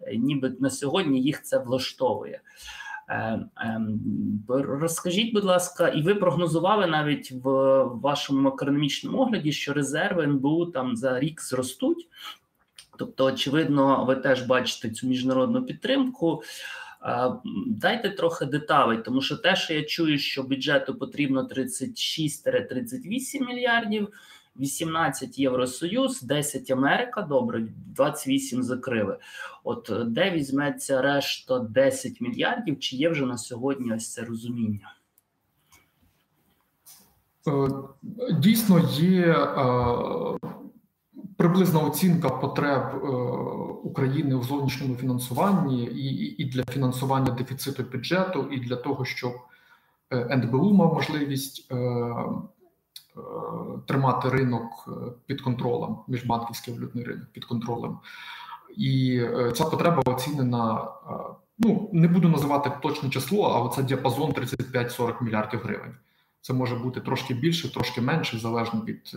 е, 0.01 0.17
ніби 0.17 0.57
на 0.61 0.71
сьогодні 0.71 1.23
їх 1.23 1.43
це 1.43 1.59
влаштовує. 1.59 2.41
Е, 3.09 3.41
ем, 3.57 4.01
розкажіть, 4.49 5.35
будь 5.35 5.45
ласка, 5.45 5.89
і 5.89 6.03
ви 6.03 6.15
прогнозували 6.15 6.87
навіть 6.87 7.33
в 7.33 7.83
вашому 7.85 8.49
економічному 8.49 9.19
огляді, 9.19 9.53
що 9.53 9.73
резерви 9.73 10.25
НБУ 10.25 10.67
там 10.67 10.97
за 10.97 11.21
рік 11.21 11.43
зростуть. 11.43 12.09
Тобто, 12.99 13.25
очевидно, 13.25 14.05
ви 14.05 14.17
теж 14.17 14.43
бачите 14.43 14.91
цю 14.91 15.07
міжнародну 15.07 15.65
підтримку. 15.65 16.43
Е, 17.05 17.33
дайте 17.67 18.11
трохи 18.11 18.45
деталей, 18.45 18.99
тому 19.05 19.21
що 19.21 19.37
те, 19.37 19.57
що 19.57 19.75
я 19.75 19.83
чую, 19.83 20.19
що 20.19 20.43
бюджету 20.43 20.95
потрібно 20.95 21.49
36-38 21.49 23.47
мільярдів. 23.47 24.09
18 24.59 25.39
Євросоюз, 25.39 26.23
10 26.23 26.71
Америка, 26.71 27.23
добре, 27.23 27.69
28 27.87 28.63
закрили. 28.63 29.19
От 29.65 29.91
е, 29.91 30.05
де 30.05 30.31
візьметься 30.31 31.03
решта 31.03 31.59
10 31.59 32.21
мільярдів? 32.21 32.79
Чи 32.79 32.97
є 32.97 33.11
вже 33.11 33.27
на 33.27 33.39
сьогодні 33.39 33.93
ось 33.93 34.13
це 34.13 34.25
розуміння? 34.25 34.95
Е, 37.49 37.69
дійсно 38.33 38.79
є 38.93 39.27
е, 39.27 39.59
приблизна 41.37 41.81
оцінка 41.81 42.29
потреб 42.29 43.05
України 43.85 44.35
у 44.35 44.43
зовнішньому 44.43 44.95
фінансуванні 44.95 45.85
і 46.39 46.45
для 46.45 46.65
фінансування 46.65 47.31
дефіциту 47.31 47.83
бюджету, 47.93 48.49
і 48.53 48.61
для 48.61 48.77
того, 48.77 49.05
щоб 49.05 49.33
НБУ 50.13 50.73
мав 50.73 50.95
можливість 50.95 51.73
тримати 53.87 54.29
ринок 54.29 54.89
е, 54.89 54.91
під 55.27 55.41
контролем, 55.41 55.97
міжбанківський 56.09 56.75
валютний 56.75 57.05
ринок 57.05 57.27
під 57.33 57.45
контролем. 57.45 57.99
І 58.77 59.21
е, 59.23 59.53
ця 59.53 59.65
потреба 59.65 60.03
оцінена. 60.07 60.89
Ну 61.59 61.91
не 61.93 62.09
буду 62.09 62.29
називати 62.29 62.73
точне 62.83 63.11
число, 63.11 63.43
але 63.43 63.71
це 63.71 63.83
діапазон 63.83 64.31
35-40 64.31 65.23
мільярдів 65.23 65.61
гривень. 65.61 65.95
Це 66.41 66.53
може 66.53 66.77
бути 66.77 67.01
трошки 67.01 67.35
більше, 67.35 67.73
трошки 67.73 68.01
менше, 68.01 68.39
залежно 68.39 68.81
від 68.81 69.13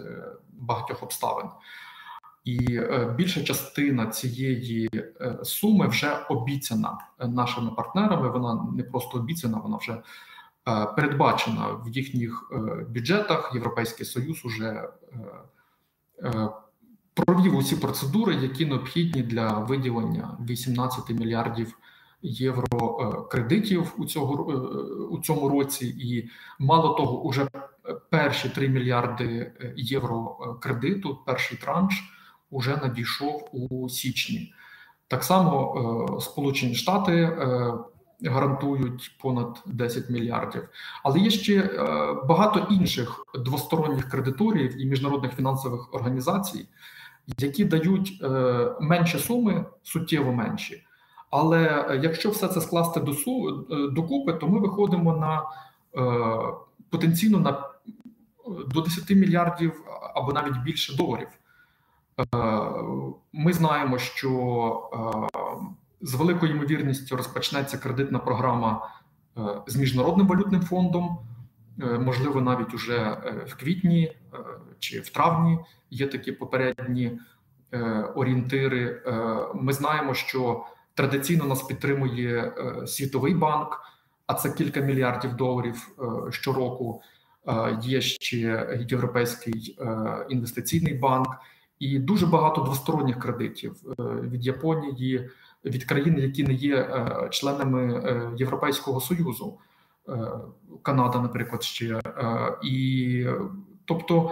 багатьох 0.53 1.03
обставин. 1.03 1.45
І 2.45 2.79
більша 3.15 3.43
частина 3.43 4.05
цієї 4.05 4.89
суми 5.43 5.87
вже 5.87 6.25
обіцяна 6.29 6.97
нашими 7.19 7.71
партнерами. 7.71 8.29
Вона 8.29 8.67
не 8.75 8.83
просто 8.83 9.17
обіцяна, 9.17 9.57
вона 9.57 9.77
вже 9.77 9.93
Е, 9.93 10.03
передбачена 10.95 11.67
в 11.67 11.89
їхніх 11.89 12.51
е, 12.51 12.85
бюджетах. 12.89 13.51
Європейський 13.53 14.05
союз 14.05 14.45
уже 14.45 14.89
е, 16.23 16.49
провів 17.13 17.55
усі 17.55 17.75
процедури, 17.75 18.35
які 18.35 18.65
необхідні 18.65 19.23
для 19.23 19.47
виділення 19.47 20.37
18 20.49 21.09
мільярдів 21.09 21.77
євро 22.21 23.27
кредитів 23.31 23.93
у 23.97 24.05
цього 24.05 24.33
у 25.11 25.19
цьому 25.19 25.49
році, 25.49 25.87
і 25.87 26.29
мало 26.59 26.93
того, 26.93 27.21
уже 27.21 27.47
перші 28.09 28.49
3 28.49 28.69
мільярди 28.69 29.51
євро 29.75 30.35
кредиту, 30.61 31.19
перший 31.25 31.57
транш, 31.57 32.03
уже 32.49 32.77
надійшов 32.77 33.49
у 33.51 33.89
січні. 33.89 34.53
Так 35.07 35.23
само 35.23 36.17
Сполучені 36.21 36.75
Штати 36.75 37.37
гарантують 38.23 39.17
понад 39.21 39.63
10 39.65 40.09
мільярдів. 40.09 40.69
Але 41.03 41.19
є 41.19 41.29
ще 41.29 41.61
е, 41.61 41.77
багато 42.27 42.67
інших 42.69 43.25
двосторонніх 43.45 44.09
кредиторів 44.09 44.81
і 44.81 44.85
міжнародних 44.85 45.35
фінансових 45.35 45.93
організацій, 45.93 46.67
які 47.37 47.65
дають 47.65 48.19
е, 48.23 48.27
менші 48.81 49.17
суми, 49.17 49.65
суттєво 49.83 50.33
менші. 50.33 50.83
Але 51.29 51.85
якщо 52.03 52.29
все 52.29 52.47
це 52.47 52.61
скласти 52.61 52.99
докупи, 53.91 54.33
то 54.33 54.47
ми 54.47 54.59
виходимо 54.59 55.17
на 55.17 55.43
потенційно 56.89 57.39
на 57.39 57.63
до 58.67 58.81
10 58.81 59.09
мільярдів 59.09 59.83
або 60.15 60.33
навіть 60.33 60.57
більше 60.57 60.97
доларів. 60.97 61.27
Ми 63.33 63.53
знаємо, 63.53 63.97
що 63.97 65.29
з 66.01 66.13
великою 66.13 66.51
ймовірністю 66.51 67.15
розпочнеться 67.15 67.77
кредитна 67.77 68.19
програма 68.19 68.89
з 69.67 69.75
міжнародним 69.75 70.27
валютним 70.27 70.61
фондом. 70.61 71.17
Е, 71.83 71.85
можливо, 71.85 72.41
навіть 72.41 72.73
уже 72.73 72.97
е, 72.97 73.45
в 73.47 73.55
квітні 73.55 74.03
е, 74.03 74.37
чи 74.79 74.99
в 74.99 75.09
травні 75.09 75.59
є 75.91 76.07
такі 76.07 76.31
попередні 76.31 77.19
орієнтири. 78.15 79.01
Ми 79.55 79.73
знаємо, 79.73 80.13
що 80.13 80.65
традиційно 80.93 81.45
нас 81.45 81.63
підтримує 81.63 82.53
Світовий 82.87 83.33
банк, 83.33 83.81
а 84.27 84.33
це 84.33 84.51
кілька 84.51 84.79
мільярдів 84.79 85.33
доларів 85.33 85.89
щороку. 86.29 87.01
Є 87.81 88.01
ще 88.01 88.79
Європейський 88.89 89.77
інвестиційний 90.29 90.93
банк 90.93 91.27
і 91.79 91.99
дуже 91.99 92.25
багато 92.25 92.61
двосторонніх 92.61 93.19
кредитів 93.19 93.75
від 94.21 94.45
Японії, 94.45 95.29
від 95.65 95.83
країн, 95.83 96.19
які 96.19 96.43
не 96.43 96.53
є 96.53 97.05
членами 97.31 98.03
Європейського 98.37 99.01
союзу. 99.01 99.57
Е, 100.09 100.31
Канада, 100.81 101.19
наприклад, 101.19 101.63
ще 101.63 102.01
е, 102.05 102.57
і 102.63 103.25
тобто 103.85 104.31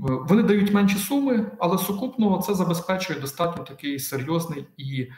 вони 0.00 0.42
дають 0.42 0.74
менші 0.74 0.98
суми, 0.98 1.50
але 1.58 1.78
сукупно 1.78 2.42
це 2.42 2.54
забезпечує 2.54 3.20
достатньо 3.20 3.64
такий 3.64 3.98
серйозний 3.98 4.66
і 4.76 5.08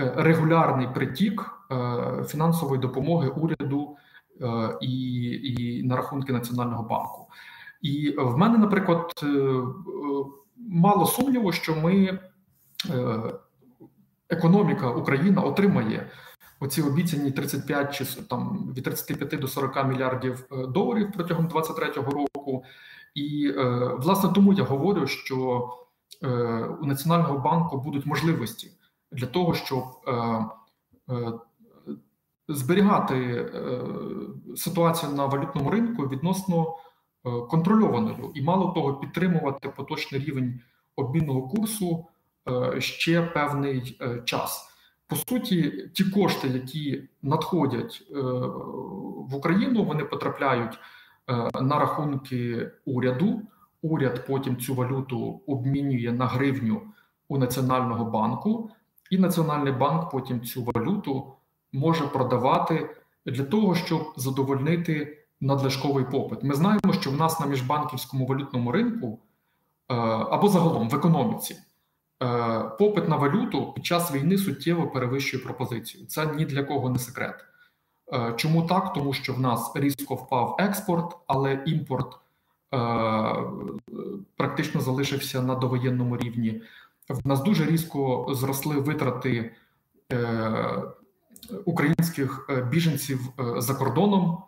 е, 0.00 0.12
регулярний 0.16 0.88
притік 0.94 1.52
фінансової 2.26 2.80
допомоги 2.80 3.28
уряду 3.28 3.96
і, 4.80 5.22
і 5.30 5.82
на 5.82 5.96
рахунки 5.96 6.32
Національного 6.32 6.82
банку. 6.82 7.26
І 7.82 8.14
в 8.18 8.36
мене, 8.36 8.58
наприклад, 8.58 9.24
мало 10.56 11.06
сумніву, 11.06 11.52
що 11.52 11.76
ми 11.76 12.18
економіка 14.30 14.90
Україна 14.90 15.42
отримає 15.42 16.10
оці 16.60 16.82
обіцяні 16.82 17.30
35 17.30 17.94
чи 17.94 18.04
там 18.04 18.72
від 18.76 18.84
35 18.84 19.40
до 19.40 19.48
40 19.48 19.86
мільярдів 19.88 20.46
е, 20.52 20.66
доларів 20.66 21.12
протягом 21.12 21.46
2023 21.46 22.02
року. 22.02 22.64
І 23.14 23.52
е, 23.56 23.64
власне 23.98 24.30
тому 24.34 24.52
я 24.52 24.64
говорю, 24.64 25.06
що 25.06 25.68
е, 26.22 26.28
у 26.82 26.86
національного 26.86 27.38
банку 27.38 27.80
будуть 27.80 28.06
можливості 28.06 28.70
для 29.12 29.26
того, 29.26 29.54
щоб 29.54 29.84
зберігати 32.48 33.50
ситуацію 34.56 35.12
на 35.12 35.26
валютному 35.26 35.70
ринку 35.70 36.02
відносно 36.02 36.76
контрольованою 37.50 38.32
і 38.34 38.42
мало 38.42 38.72
того, 38.72 38.94
підтримувати 38.94 39.68
поточний 39.68 40.20
рівень 40.20 40.60
обмінного 40.96 41.48
курсу 41.48 42.06
ще 42.78 43.22
певний 43.22 43.98
час. 44.24 44.66
По 45.08 45.16
суті, 45.16 45.90
ті 45.94 46.04
кошти, 46.04 46.48
які 46.48 47.02
надходять 47.22 48.02
е, 48.10 48.14
в 49.28 49.34
Україну, 49.34 49.84
вони 49.84 50.04
потрапляють 50.04 50.78
е, 51.30 51.50
на 51.60 51.78
рахунки 51.78 52.70
уряду. 52.84 53.42
Уряд 53.82 54.26
потім 54.26 54.56
цю 54.56 54.74
валюту 54.74 55.40
обмінює 55.46 56.12
на 56.12 56.26
гривню 56.26 56.82
у 57.28 57.38
Національного 57.38 58.04
банку, 58.04 58.70
і 59.10 59.18
Національний 59.18 59.72
банк 59.72 60.10
потім 60.10 60.40
цю 60.40 60.64
валюту 60.64 61.32
може 61.72 62.06
продавати 62.06 62.90
для 63.26 63.44
того, 63.44 63.74
щоб 63.74 64.12
задовольнити 64.16 65.18
надлишковий 65.40 66.04
попит. 66.04 66.42
Ми 66.42 66.54
знаємо, 66.54 66.92
що 67.00 67.10
в 67.10 67.16
нас 67.16 67.40
на 67.40 67.46
міжбанківському 67.46 68.26
валютному 68.26 68.72
ринку 68.72 69.18
е, 69.88 69.94
або 70.30 70.48
загалом 70.48 70.88
в 70.88 70.94
економіці. 70.94 71.56
Е, 72.22 72.70
попит 72.78 73.08
на 73.08 73.16
валюту 73.16 73.72
під 73.72 73.86
час 73.86 74.12
війни 74.12 74.38
суттєво 74.38 74.86
перевищує 74.88 75.42
пропозицію. 75.42 76.06
Це 76.06 76.26
ні 76.26 76.44
для 76.44 76.62
кого 76.64 76.90
не 76.90 76.98
секрет. 76.98 77.44
Е, 78.12 78.34
чому 78.36 78.62
так? 78.62 78.92
Тому 78.92 79.12
що 79.12 79.32
в 79.32 79.40
нас 79.40 79.72
різко 79.74 80.14
впав 80.14 80.56
експорт, 80.58 81.16
але 81.26 81.62
імпорт 81.66 82.14
е, 82.14 82.18
практично 84.36 84.80
залишився 84.80 85.42
на 85.42 85.54
довоєнному 85.54 86.16
рівні. 86.16 86.62
В 87.08 87.28
нас 87.28 87.42
дуже 87.42 87.66
різко 87.66 88.26
зросли 88.30 88.76
витрати 88.76 89.54
українських 91.64 92.50
біженців 92.70 93.20
за 93.56 93.74
кордоном. 93.74 94.42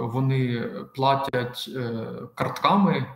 Вони 0.00 0.70
платять 0.94 1.70
картками 2.34 3.06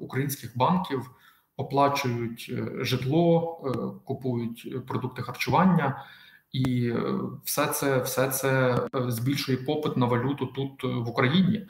українських 0.00 0.58
банків 0.58 1.10
оплачують 1.56 2.50
е, 2.52 2.84
житло, 2.84 3.60
е, 3.66 4.00
купують 4.04 4.86
продукти 4.86 5.22
харчування, 5.22 6.04
і 6.52 6.88
е, 6.88 7.04
все 7.44 7.66
це 7.66 7.98
все 7.98 8.28
це 8.28 8.80
збільшує 8.94 9.58
попит 9.58 9.96
на 9.96 10.06
валюту 10.06 10.46
тут 10.46 10.84
в 10.84 11.08
Україні. 11.08 11.66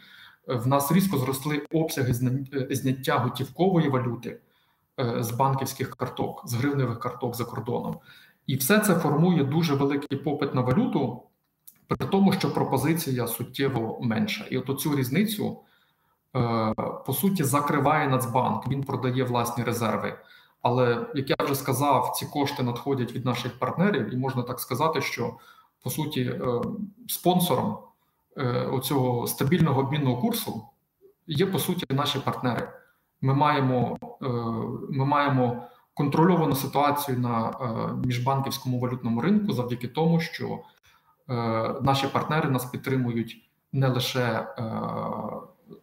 В 0.47 0.66
нас 0.66 0.92
різко 0.92 1.18
зросли 1.18 1.66
обсяги 1.73 2.14
зняття 2.71 3.18
готівкової 3.18 3.88
валюти 3.88 4.40
з 5.18 5.31
банківських 5.31 5.97
карток, 5.97 6.42
з 6.47 6.55
гривневих 6.55 7.01
карток 7.01 7.37
за 7.37 7.45
кордоном, 7.45 7.99
і 8.47 8.57
все 8.57 8.79
це 8.79 8.95
формує 8.95 9.45
дуже 9.45 9.75
великий 9.75 10.18
попит 10.18 10.55
на 10.55 10.61
валюту, 10.61 11.23
при 11.88 12.07
тому, 12.07 12.33
що 12.33 12.55
пропозиція 12.55 13.27
суттєво 13.27 13.99
менша, 14.03 14.45
і 14.51 14.59
от 14.59 14.81
цю 14.81 14.97
різницю. 14.97 15.59
Е, 16.37 16.75
по 17.07 17.12
суті 17.12 17.45
закриває 17.45 18.09
Нацбанк. 18.09 18.68
Він 18.68 18.83
продає 18.83 19.25
власні 19.25 19.64
резерви. 19.64 20.18
Але 20.62 21.07
як 21.14 21.31
я 21.31 21.37
вже 21.45 21.55
сказав, 21.55 22.12
ці 22.16 22.27
кошти 22.27 22.62
надходять 22.62 23.12
від 23.12 23.25
наших 23.25 23.59
партнерів, 23.59 24.14
і 24.14 24.16
можна 24.16 24.42
так 24.42 24.61
сказати, 24.61 25.01
що 25.01 25.37
по 25.83 25.90
суті 25.90 26.23
е, 26.23 26.61
спонсором 27.09 27.79
е, 28.37 28.66
оцього 28.66 29.27
стабільного 29.27 29.81
обмінного 29.81 30.16
курсу 30.16 30.62
є 31.27 31.47
по 31.47 31.59
суті 31.59 31.87
наші 31.90 32.18
партнери. 32.18 32.68
Ми 33.21 33.35
маємо 33.35 33.99
ми 34.90 35.05
маємо 35.05 35.62
контрольовану 35.95 36.55
ситуацію 36.55 37.18
на 37.18 37.53
міжбанківському 38.05 38.81
валютному 38.81 39.21
ринку 39.21 39.53
завдяки 39.53 39.88
тому, 39.88 40.21
що 40.21 40.59
наші 41.83 42.07
партнери 42.07 42.51
нас 42.51 42.64
підтримують 42.64 43.51
не 43.73 43.88
лише 43.88 44.47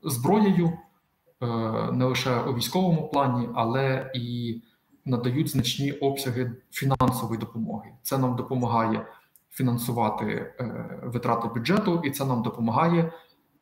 зброєю 0.04 0.68
е, 0.68 1.48
не 1.92 2.06
лише 2.06 2.40
у 2.40 2.54
військовому 2.54 3.10
плані, 3.10 3.50
але 3.56 4.12
і 4.16 4.62
надають 5.06 5.50
значні 5.50 5.92
обсяги 5.92 6.52
фінансової 6.72 7.40
допомоги. 7.40 7.90
Це 8.02 8.18
нам 8.18 8.36
допомагає 8.36 9.06
фінансувати 9.52 10.26
е, 10.60 11.00
витрати 11.04 11.48
бюджету, 11.48 12.02
і 12.04 12.12
це 12.12 12.26
нам 12.26 12.42
допомагає 12.42 13.12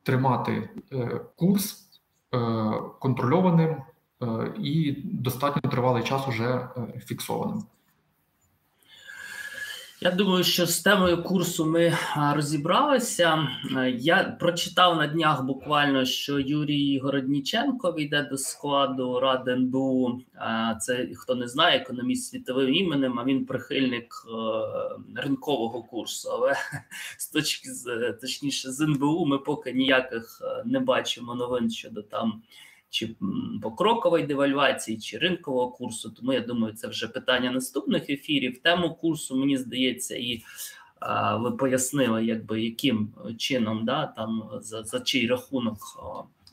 тримати 0.03 0.69
е, 0.93 1.21
курс 1.35 1.83
контрольованим 2.99 3.75
і 4.59 4.91
достатньо 5.03 5.71
тривалий 5.71 6.03
час 6.03 6.27
уже 6.27 6.67
фіксованим. 7.05 7.63
Я 10.01 10.11
думаю, 10.11 10.43
що 10.43 10.65
з 10.65 10.79
темою 10.79 11.23
курсу 11.23 11.65
ми 11.65 11.93
розібралися. 12.33 13.47
Я 13.97 14.23
прочитав 14.39 14.97
на 14.97 15.07
днях 15.07 15.43
буквально, 15.43 16.05
що 16.05 16.39
Юрій 16.39 16.99
Городніченко 16.99 17.91
війде 17.91 18.23
до 18.23 18.37
складу 18.37 19.19
Ради 19.19 19.51
НБУ. 19.51 20.19
Це 20.81 21.07
хто 21.15 21.35
не 21.35 21.47
знає, 21.47 21.79
економіст 21.79 22.29
світовим 22.29 22.73
іменем. 22.73 23.19
А 23.19 23.23
він 23.23 23.45
прихильник 23.45 24.13
е, 24.27 25.21
ринкового 25.21 25.83
курсу. 25.83 26.29
Але 26.31 26.53
з 27.17 27.29
точки 27.29 27.69
з 27.73 28.13
точніше 28.21 28.71
з 28.71 28.81
НБУ 28.81 29.25
ми 29.25 29.37
поки 29.37 29.73
ніяких 29.73 30.41
е, 30.41 30.63
не 30.65 30.79
бачимо 30.79 31.35
новин 31.35 31.69
щодо 31.69 32.01
там 32.01 32.41
чи 32.89 33.15
покрокової 33.61 34.25
девальвації, 34.25 34.97
чи 34.97 35.17
ринкового 35.17 35.71
курсу. 35.71 36.09
Тому 36.09 36.33
я 36.33 36.41
думаю, 36.41 36.73
це 36.73 36.87
вже 36.87 37.07
питання 37.07 37.51
наступних 37.51 38.09
ефірів. 38.09 38.61
Тему 38.61 38.95
курсу 38.95 39.37
мені 39.37 39.57
здається, 39.57 40.15
і 40.15 40.43
а, 40.99 41.35
ви 41.35 41.51
пояснили, 41.51 42.25
якби 42.25 42.61
яким 42.61 43.13
чином 43.37 43.85
да 43.85 44.05
там 44.05 44.49
за 44.61 44.83
за 44.83 44.99
чий 44.99 45.27
рахунок. 45.27 45.77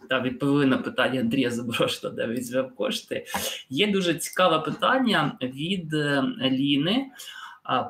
Та 0.09 0.21
відповіли 0.21 0.67
на 0.67 0.79
питання 0.79 1.21
Андрія 1.21 1.51
Заброшта, 1.51 2.11
де 2.11 2.27
візьме 2.27 2.63
кошти. 2.63 3.27
Є 3.71 3.87
дуже 3.87 4.15
цікаве 4.15 4.59
питання 4.59 5.39
від 5.43 5.95
е, 5.95 6.23
Ліни. 6.43 7.07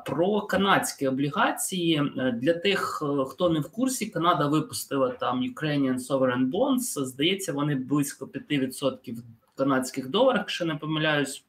Про 0.05 0.41
канадські 0.41 1.07
облігації 1.07 1.95
е, 2.17 2.31
для 2.31 2.53
тих, 2.53 3.03
е, 3.03 3.25
хто 3.25 3.49
не 3.49 3.59
в 3.59 3.71
курсі, 3.71 4.05
Канада 4.05 4.47
випустила 4.47 5.09
там 5.09 5.41
Ukrainian 5.43 5.99
Sovereign 5.99 6.51
Bonds, 6.51 7.05
Здається, 7.05 7.53
вони 7.53 7.75
близько 7.75 8.25
5% 8.25 9.17
канадських 9.55 10.09
доларах, 10.09 10.39
якщо 10.39 10.65
не 10.65 10.75
помиляюсь, 10.75 11.45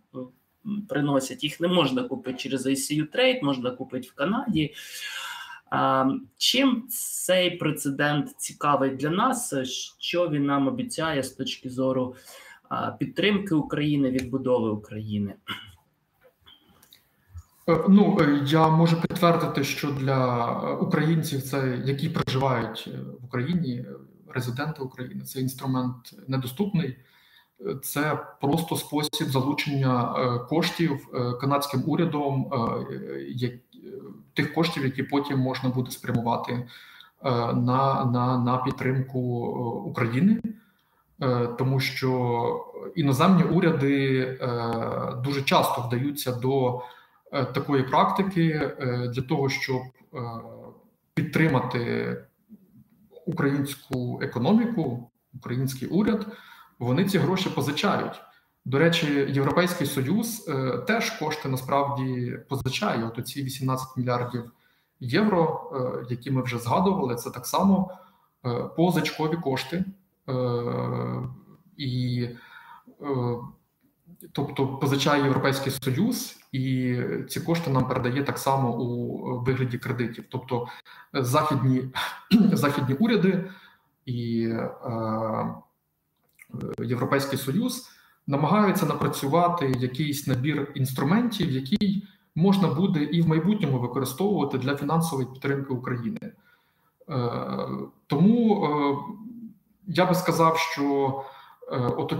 приносять. 0.88 1.44
Їх 1.44 1.60
не 1.60 1.68
можна 1.68 2.02
купити 2.02 2.38
через 2.38 2.66
ICU 2.66 3.16
Trade, 3.16 3.44
можна 3.44 3.70
купити 3.70 4.08
в 4.08 4.14
Канаді. 4.14 4.74
Чим 6.36 6.88
цей 6.88 7.50
прецедент 7.50 8.30
цікавий 8.38 8.90
для 8.90 9.10
нас? 9.10 9.54
Що 9.98 10.28
він 10.28 10.46
нам 10.46 10.68
обіцяє 10.68 11.22
з 11.22 11.30
точки 11.30 11.70
зору 11.70 12.14
підтримки 12.98 13.54
України, 13.54 14.10
відбудови 14.10 14.70
України? 14.70 15.34
Е, 17.68 17.84
ну, 17.88 18.18
е, 18.20 18.42
я 18.46 18.68
можу 18.68 19.00
підтвердити, 19.00 19.64
що 19.64 19.90
для 19.90 20.46
українців, 20.80 21.42
це 21.42 21.82
які 21.84 22.08
проживають 22.08 22.88
в 23.20 23.24
Україні, 23.24 23.84
резиденти 24.28 24.82
України, 24.82 25.24
цей 25.24 25.42
інструмент 25.42 26.14
недоступний. 26.28 26.96
Це 27.82 28.18
просто 28.40 28.76
спосіб 28.76 29.26
залучення 29.26 30.14
е, 30.16 30.38
коштів 30.38 31.08
канадським 31.40 31.82
урядом, 31.86 32.50
тих 34.34 34.54
коштів, 34.54 34.84
які 34.84 35.02
потім 35.02 35.38
можна 35.38 35.68
буде 35.68 35.90
спрямувати 35.90 36.68
на, 37.54 38.04
на, 38.04 38.38
на 38.38 38.56
підтримку 38.64 39.20
України. 39.86 40.40
Тому 41.58 41.80
що 41.80 42.66
іноземні 42.96 43.42
уряди 43.42 44.38
дуже 45.24 45.42
часто 45.42 45.82
вдаються 45.82 46.32
до 46.32 46.82
Е, 46.82 46.95
такої 47.30 47.82
практики 47.82 48.50
е, 48.80 49.08
для 49.14 49.22
того, 49.22 49.48
щоб 49.48 49.82
е, 50.14 50.18
підтримати 51.14 52.16
українську 53.26 54.20
економіку, 54.22 55.10
український 55.34 55.88
уряд, 55.88 56.26
вони 56.78 57.04
ці 57.04 57.18
гроші 57.18 57.50
позичають. 57.50 58.20
До 58.64 58.78
речі, 58.78 59.06
Європейський 59.28 59.86
Союз 59.86 60.50
теж 60.86 61.10
кошти 61.10 61.48
насправді 61.48 62.38
позичає. 62.48 63.04
От 63.04 63.28
ці 63.28 63.42
18 63.42 63.96
мільярдів 63.96 64.52
євро, 65.00 65.70
які 66.10 66.30
ми 66.30 66.42
вже 66.42 66.58
згадували, 66.58 67.14
це 67.14 67.30
так 67.30 67.46
само 67.46 67.90
позичкові 68.76 69.36
кошти. 69.36 69.84
І 71.76 72.28
Тобто 74.32 74.68
позичає 74.68 75.22
Європейський 75.22 75.72
Союз, 75.72 76.36
і 76.53 76.97
ці 77.28 77.40
кошти 77.40 77.70
нам 77.70 77.88
передає 77.88 78.24
так 78.24 78.38
само 78.38 78.76
у 78.76 79.40
вигляді 79.40 79.78
кредитів. 79.78 80.24
Тобто 80.28 80.66
е, 81.16 81.24
західні 81.24 81.82
західні 82.53 82.94
уряди 82.94 83.51
і 84.07 84.49
е, 84.49 84.68
Європейський 86.78 87.38
Союз 87.38 87.88
намагаються 88.26 88.86
напрацювати 88.86 89.74
якийсь 89.78 90.26
набір 90.26 90.72
інструментів, 90.74 91.51
який 91.51 92.09
можна 92.34 92.68
буде 92.68 93.03
і 93.03 93.22
в 93.22 93.28
майбутньому 93.28 93.78
використовувати 93.78 94.59
для 94.59 94.76
фінансової 94.76 95.28
підтримки 95.28 95.72
України. 95.72 96.20
Е, 96.22 96.32
Тому 98.07 98.64
е, 98.64 98.97
я 99.86 100.07
би 100.07 100.14
сказав, 100.14 100.59
що 100.59 101.24
Е, 101.72 101.78
от 101.78 102.12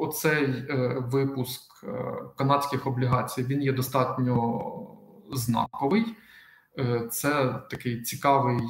оцей 0.00 0.44
е, 0.44 0.96
випуск 0.98 1.84
е, 1.84 2.14
канадських 2.36 2.86
облігацій 2.86 3.42
він 3.42 3.62
є 3.62 3.72
достатньо 3.72 4.62
знаковий. 5.32 6.04
Це 7.10 7.60
такий 7.70 8.02
цікавий 8.02 8.60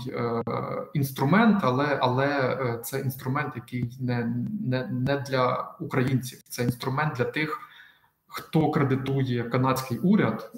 інструмент, 0.94 1.58
але 1.62 1.98
але 2.00 2.80
це 2.84 3.00
інструмент, 3.00 3.52
який 3.56 3.96
не, 4.00 4.34
не, 4.66 4.86
не 4.86 5.16
для 5.16 5.74
українців. 5.80 6.42
Це 6.48 6.64
інструмент 6.64 7.14
для 7.14 7.24
тих, 7.24 7.58
хто 8.26 8.70
кредитує 8.70 9.44
канадський 9.44 9.98
уряд, 9.98 10.52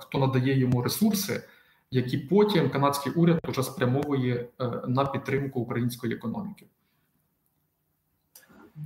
хто 0.00 0.18
надає 0.18 0.58
йому 0.58 0.82
ресурси, 0.82 1.42
які 1.90 2.18
потім 2.18 2.70
канадський 2.70 3.12
уряд 3.12 3.40
вже 3.48 3.62
спрямовує 3.62 4.48
на 4.88 5.04
підтримку 5.04 5.60
української 5.60 6.14
економіки. 6.14 6.66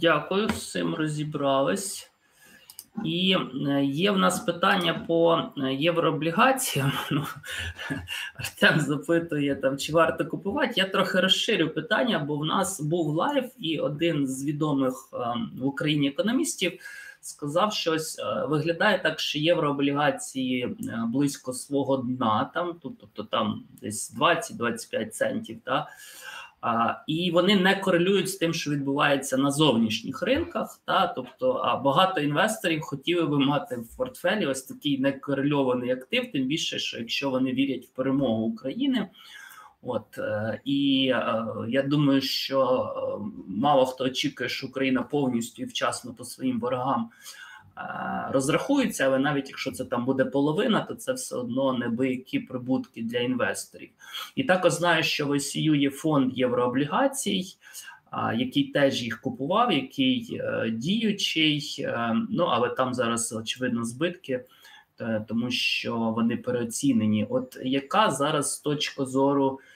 Дякую, 0.01 0.49
з 0.49 0.71
цим 0.71 0.95
розібрались. 0.95 2.09
І 3.05 3.37
е, 3.69 3.85
є 3.85 4.11
в 4.11 4.19
нас 4.19 4.41
питання 4.41 5.05
по 5.09 5.43
е, 5.59 5.75
єврооблігаціям. 5.75 6.93
Ну, 7.11 7.25
Артем 8.35 8.81
запитує, 8.81 9.55
там, 9.55 9.79
чи 9.79 9.93
варто 9.93 10.27
купувати. 10.27 10.73
Я 10.77 10.89
трохи 10.89 11.21
розширю 11.21 11.69
питання, 11.69 12.19
бо 12.19 12.37
в 12.37 12.45
нас 12.45 12.81
був 12.81 13.07
лайв, 13.07 13.51
і 13.59 13.79
один 13.79 14.27
з 14.27 14.45
відомих 14.45 14.95
ем, 15.13 15.51
в 15.59 15.67
Україні 15.67 16.09
економістів 16.09 16.73
сказав 17.21 17.73
щось. 17.73 18.19
Е, 18.19 18.47
виглядає 18.47 18.99
так, 18.99 19.21
що 19.21 19.39
єврооблігації 19.39 20.77
близько 21.07 21.53
свого 21.53 21.97
дна, 21.97 22.51
там, 22.55 22.81
тобто 22.83 23.23
там 23.23 23.65
десь 23.81 24.17
20-25 24.17 25.09
центів. 25.09 25.59
Да? 25.65 25.89
І 27.07 27.31
вони 27.31 27.57
не 27.57 27.77
корелюють 27.77 28.31
з 28.31 28.37
тим, 28.37 28.55
що 28.55 28.71
відбувається 28.71 29.37
на 29.37 29.51
зовнішніх 29.51 30.23
ринках. 30.23 30.81
Та 30.85 31.07
тобто, 31.07 31.53
а 31.53 31.77
багато 31.77 32.21
інвесторів 32.21 32.81
хотіли 32.83 33.27
би 33.27 33.39
мати 33.39 33.77
в 33.77 33.97
портфелі 33.97 34.47
ось 34.47 34.63
такий 34.63 34.99
некорельований 34.99 35.91
актив, 35.91 36.33
тим 36.33 36.47
більше, 36.47 36.79
що 36.79 36.99
якщо 36.99 37.31
вони 37.31 37.53
вірять 37.53 37.85
в 37.85 37.91
перемогу 37.91 38.43
України. 38.43 39.09
От 39.83 40.19
е, 40.19 40.61
і 40.65 41.09
е, 41.15 41.45
я 41.69 41.83
думаю, 41.83 42.21
що 42.21 42.61
е, 42.61 43.33
мало 43.49 43.87
хто 43.87 44.05
очікує, 44.05 44.49
що 44.49 44.67
Україна 44.67 45.03
повністю 45.03 45.63
і 45.63 45.65
вчасно 45.65 46.15
по 46.15 46.25
своїм 46.25 46.61
ворогам 46.61 47.11
розрахуються, 48.31 49.07
але 49.07 49.19
навіть 49.19 49.49
якщо 49.49 49.71
це 49.71 49.85
там 49.85 50.05
буде 50.05 50.25
половина, 50.25 50.81
то 50.81 50.95
це 50.95 51.13
все 51.13 51.37
одно 51.37 51.73
небиякі 51.73 52.39
прибутки 52.39 53.03
для 53.03 53.19
інвесторів. 53.19 53.91
І 54.37 54.45
також 54.45 54.73
знаю, 54.73 55.03
що 55.03 55.27
в 55.27 55.31
ICU 55.31 55.75
є 55.75 55.91
фонд 55.91 56.39
єврооблігацій, 56.39 57.45
який 58.35 58.65
теж 58.65 59.03
їх 59.03 59.21
купував, 59.21 59.73
який 59.73 60.41
е, 60.41 60.71
діючий, 60.71 61.77
е, 61.79 62.17
ну 62.31 62.45
але 62.45 62.69
там 62.69 62.95
зараз 62.95 63.33
очевидно 63.33 63.85
збитки. 63.85 64.45
Е, 65.01 65.25
тому 65.29 65.51
що 65.51 65.97
вони 65.99 66.37
переоцінені. 66.37 67.27
От 67.31 67.59
яка 67.63 68.11
зараз 68.11 68.59
точка 68.59 69.05
зору 69.05 69.61
Е, 69.61 69.72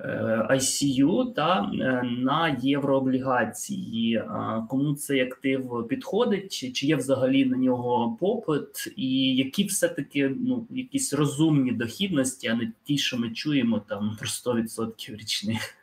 ICU 0.00 1.34
та 1.34 1.70
е, 1.74 2.02
на 2.02 2.58
єврооблігації. 2.62 4.22
Кому 4.68 4.94
цей 4.94 5.20
актив 5.20 5.86
підходить, 5.88 6.74
чи, 6.74 6.86
є 6.86 6.96
взагалі 6.96 7.44
на 7.44 7.56
нього 7.56 8.16
попит, 8.20 8.92
і 8.96 9.36
які 9.36 9.64
все-таки 9.64 10.28
ну, 10.38 10.66
якісь 10.70 11.12
розумні 11.12 11.72
дохідності, 11.72 12.48
а 12.48 12.54
не 12.54 12.72
ті, 12.84 12.98
що 12.98 13.18
ми 13.18 13.30
чуємо 13.30 13.80
там 13.88 14.16
про 14.18 14.28
100% 14.28 15.16
річних? 15.16 15.74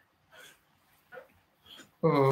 Е, 2.04 2.32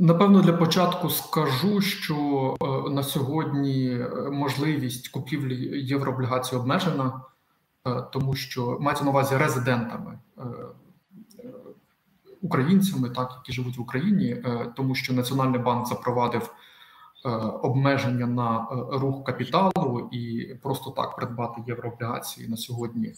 напевно, 0.00 0.42
для 0.42 0.52
початку 0.52 1.10
скажу, 1.10 1.80
що 1.80 2.56
на 2.90 3.02
сьогодні 3.02 3.98
можливість 4.32 5.08
купівлі 5.08 5.80
єврооблігацій 5.86 6.56
обмежена. 6.56 7.20
Е, 7.86 8.02
тому 8.12 8.34
що 8.34 8.78
мається 8.80 9.04
на 9.04 9.10
увазі 9.10 9.36
резидентами 9.36 10.18
е, 10.38 10.42
українцями, 12.42 13.10
так 13.10 13.32
які 13.36 13.52
живуть 13.52 13.78
в 13.78 13.80
Україні, 13.80 14.28
е, 14.28 14.72
тому 14.76 14.94
що 14.94 15.14
Національний 15.14 15.60
банк 15.60 15.86
запровадив 15.86 16.54
обмеження 17.62 18.26
на 18.26 18.66
рух 18.92 19.24
капіталу 19.24 20.08
і 20.12 20.54
просто 20.62 20.90
так 20.90 21.16
придбати 21.16 21.62
єврооблігації 21.66 22.48
на 22.48 22.56
сьогодні. 22.56 23.12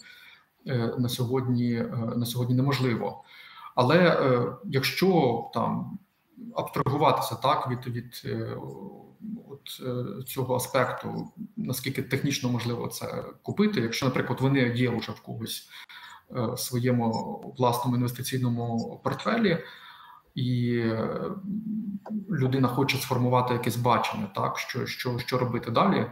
На 0.99 1.09
сьогодні 1.09 1.85
на 2.17 2.27
сьогодні 2.27 2.55
неможливо, 2.55 3.23
але 3.75 4.19
якщо 4.65 5.43
там 5.55 5.99
абстрагуватися 6.55 7.35
так 7.35 7.71
від 7.71 7.87
від 7.87 8.23
цього 10.27 10.57
аспекту, 10.57 11.33
наскільки 11.57 12.03
технічно 12.03 12.51
можливо 12.51 12.87
це 12.87 13.25
купити, 13.43 13.81
якщо, 13.81 14.07
наприклад, 14.07 14.41
вони 14.41 14.61
є 14.61 14.91
вже 14.91 15.13
в 15.13 15.21
когось 15.21 15.69
е, 16.37 16.47
в 16.47 16.59
своєму 16.59 17.55
власному 17.59 17.97
інвестиційному 17.97 19.01
портфелі, 19.05 19.59
і 20.35 20.79
е, 20.79 21.21
людина 22.31 22.69
хоче 22.69 22.99
сформувати 22.99 23.55
якесь 23.55 23.77
бачення, 23.77 24.27
так 24.35 24.59
що 24.59 24.87
що, 24.87 25.19
що 25.19 25.39
робити 25.39 25.71
далі. 25.71 26.07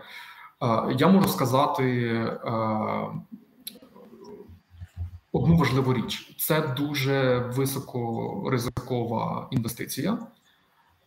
Я 0.98 1.08
можу 1.08 1.28
сказати 1.28 2.12
одну 5.32 5.56
важливу 5.56 5.94
річ: 5.94 6.36
це 6.38 6.60
дуже 6.60 7.38
високоризикова 7.38 9.48
інвестиція. 9.50 10.18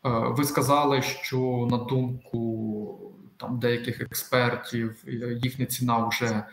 Е, 0.06 0.10
ви 0.10 0.44
сказали, 0.44 1.02
що 1.02 1.68
на 1.72 1.78
думку 1.78 3.14
там 3.38 3.60
деяких 3.60 4.02
експертів 4.02 5.04
е, 5.08 5.12
їхня 5.44 5.66
ціна 5.66 6.08
вже 6.08 6.44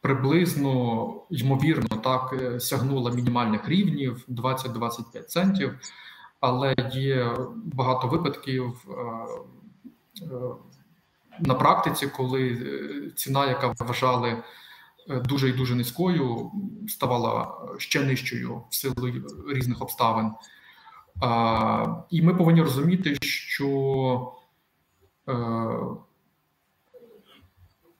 приблизно 0.00 1.14
ймовірно 1.30 1.96
так 1.96 2.32
е, 2.32 2.60
сягнула 2.60 3.10
мінімальних 3.10 3.68
рівнів 3.68 4.24
20-25 4.28 5.22
центів. 5.24 5.78
але 6.40 6.74
є 6.92 7.36
багато 7.54 8.08
випадків 8.08 8.86
на 11.40 11.54
практиці, 11.54 12.06
коли 12.06 12.56
ціна, 13.16 13.46
яка 13.46 13.74
вважали 13.78 14.42
дуже 15.08 15.48
і 15.48 15.52
дуже 15.52 15.74
низькою, 15.74 16.50
ставала 16.88 17.58
ще 17.78 18.04
нижчою 18.04 18.62
в 18.70 18.74
силу 18.74 19.12
різних 19.48 19.82
обставин. 19.82 20.32
І 22.10 22.22
ми 22.22 22.34
повинні 22.34 22.62
розуміти, 22.62 23.16
що 23.22 24.32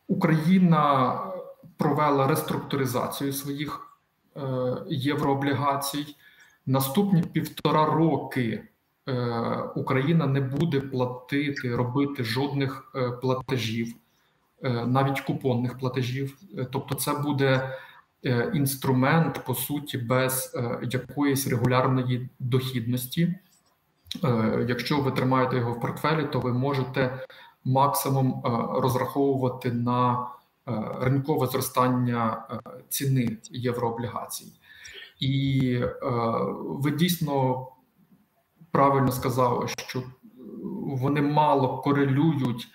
Україна 0.09 1.19
провела 1.81 2.27
реструктуризацію 2.27 3.33
своїх 3.33 3.99
е, 4.37 4.41
єврооблігацій. 4.89 6.17
Наступні 6.67 7.23
півтора 7.23 7.85
роки 7.85 8.63
е, 9.09 9.13
Україна 9.77 10.27
не 10.27 10.41
буде 10.41 10.81
платити, 10.81 11.77
робити 11.77 12.25
жодних 12.25 12.93
е, 12.95 13.11
платежів, 13.11 13.95
навіть 14.87 15.21
купонних 15.21 15.79
платежів. 15.79 16.37
Тобто, 16.73 16.95
це 16.95 17.15
буде 17.15 17.79
інструмент, 18.55 19.45
по 19.47 19.55
суті, 19.55 19.99
без 19.99 20.57
якоїсь 20.91 21.47
регулярної 21.47 22.29
дохідності. 22.39 23.35
Якщо 24.68 25.01
ви 25.01 25.11
тримаєте 25.11 25.57
його 25.57 25.73
в 25.73 25.81
портфелі, 25.81 26.27
то 26.33 26.41
ви 26.41 26.53
можете 26.53 27.25
максимум 27.64 28.43
розраховувати 28.75 29.73
на 29.73 30.27
Е, 30.71 30.97
ринкове 31.01 31.47
зростання 31.47 32.47
е, 32.51 32.71
ціни 32.89 33.39
єврооблігацій, 33.51 34.53
і 35.21 35.75
е, 35.83 35.91
ви 36.62 36.91
дійсно 36.91 37.66
правильно 38.71 39.12
сказали, 39.12 39.68
що 39.68 40.03
вони 40.75 41.23
мало 41.23 41.79
корелюють 41.79 42.68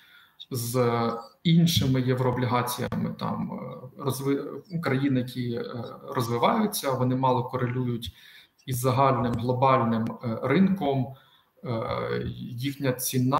з 0.51 1.01
іншими 1.43 2.01
єврооблігаціями 2.01 3.15
там 3.19 3.59
розви... 3.97 4.43
країн, 4.83 5.17
які 5.17 5.61
розвиваються, 6.09 6.91
вони 6.91 7.15
мало 7.15 7.43
корелюють 7.43 8.15
із 8.65 8.79
загальним 8.79 9.33
глобальним 9.33 10.05
ринком. 10.43 11.07
Їхня 12.51 12.91
ціна 12.91 13.39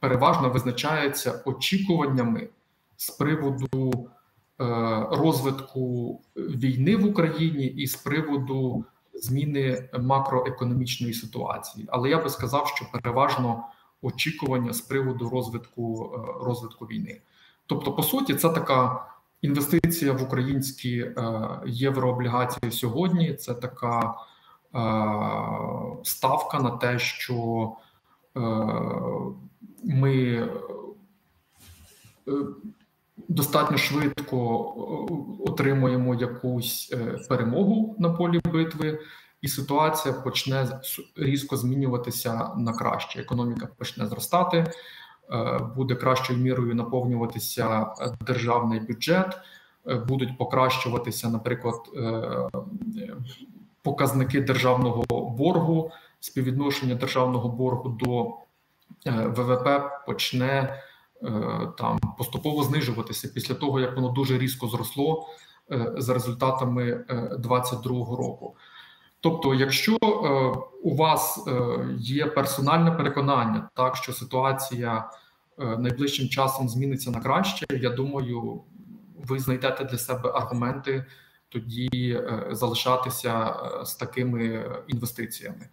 переважно 0.00 0.50
визначається 0.50 1.42
очікуваннями 1.44 2.48
з 2.96 3.10
приводу 3.10 4.08
е, 4.60 4.64
розвитку 5.10 6.20
війни 6.36 6.96
в 6.96 7.06
Україні 7.06 7.66
і 7.66 7.86
з 7.86 7.96
приводу 7.96 8.84
зміни 9.14 9.88
макроекономічної 10.00 11.14
ситуації. 11.14 11.86
Але 11.88 12.08
я 12.08 12.22
би 12.22 12.30
сказав, 12.30 12.68
що 12.68 12.86
переважно 12.92 13.64
очікування 14.06 14.72
з 14.72 14.80
приводу 14.80 15.28
розвитку 15.28 16.14
е, 16.14 16.44
розвитку 16.44 16.86
війни. 16.86 17.20
Тобто, 17.66 17.92
по 17.92 18.02
суті, 18.02 18.34
це 18.34 18.48
така 18.48 19.06
інвестиція 19.42 20.12
в 20.12 20.22
українські 20.22 20.98
е, 20.98 21.12
єврооблігації 21.66 22.72
сьогодні. 22.72 23.34
Це 23.34 23.54
така 23.54 24.14
ставка 26.02 26.58
на 26.58 26.70
те, 26.70 26.98
що 26.98 27.72
ми 29.84 30.48
достатньо 33.28 33.76
швидко 33.76 34.36
е, 34.76 35.50
отримуємо 35.50 36.14
якусь 36.14 36.92
е, 36.92 37.18
перемогу 37.28 37.96
на 37.98 38.10
полі 38.10 38.40
битви, 38.52 38.98
і 39.42 39.48
ситуація 39.48 40.14
почне 40.14 40.80
різко 41.16 41.56
змінюватися 41.56 42.50
на 42.56 42.72
краще. 42.72 43.20
Економіка 43.20 43.68
почне 43.78 44.06
зростати, 44.06 44.56
е, 44.56 45.58
буде 45.76 45.94
кращою 45.94 46.38
мірою 46.38 46.74
наповнюватися 46.74 47.86
державний 48.20 48.80
бюджет, 48.80 49.38
будуть 50.08 50.38
покращуватися, 50.38 51.28
наприклад, 51.28 51.76
показники 53.82 54.40
державного 54.40 55.04
боргу, 55.30 55.90
співвідношення 56.20 56.94
державного 56.94 57.48
боргу 57.48 57.88
до 57.88 58.36
ВВП 59.06 59.68
почне. 60.06 60.82
Е, 61.22 61.68
там 61.78 61.98
поступово 62.18 62.62
знижуватися 62.62 63.28
після 63.28 63.54
того, 63.54 63.80
як 63.80 63.96
воно 63.96 64.08
дуже 64.08 64.38
різко 64.38 64.68
зросло 64.68 65.28
е, 65.72 65.92
за 65.96 66.14
результатами 66.14 67.04
2022 67.38 67.96
е, 67.96 67.98
року. 67.98 68.56
Тобто, 69.26 69.54
якщо 69.54 69.96
у 70.82 70.96
вас 70.96 71.48
є 71.98 72.26
персональне 72.26 72.90
переконання, 72.90 73.68
так 73.74 73.96
що 73.96 74.12
ситуація 74.12 75.10
найближчим 75.58 76.28
часом 76.28 76.68
зміниться 76.68 77.10
на 77.10 77.20
краще, 77.20 77.66
я 77.70 77.90
думаю, 77.90 78.62
ви 79.16 79.38
знайдете 79.38 79.84
для 79.84 79.98
себе 79.98 80.32
аргументи 80.34 81.04
тоді 81.48 82.20
залишатися 82.50 83.56
з 83.84 83.94
такими 83.94 84.70
інвестиціями. 84.88 85.68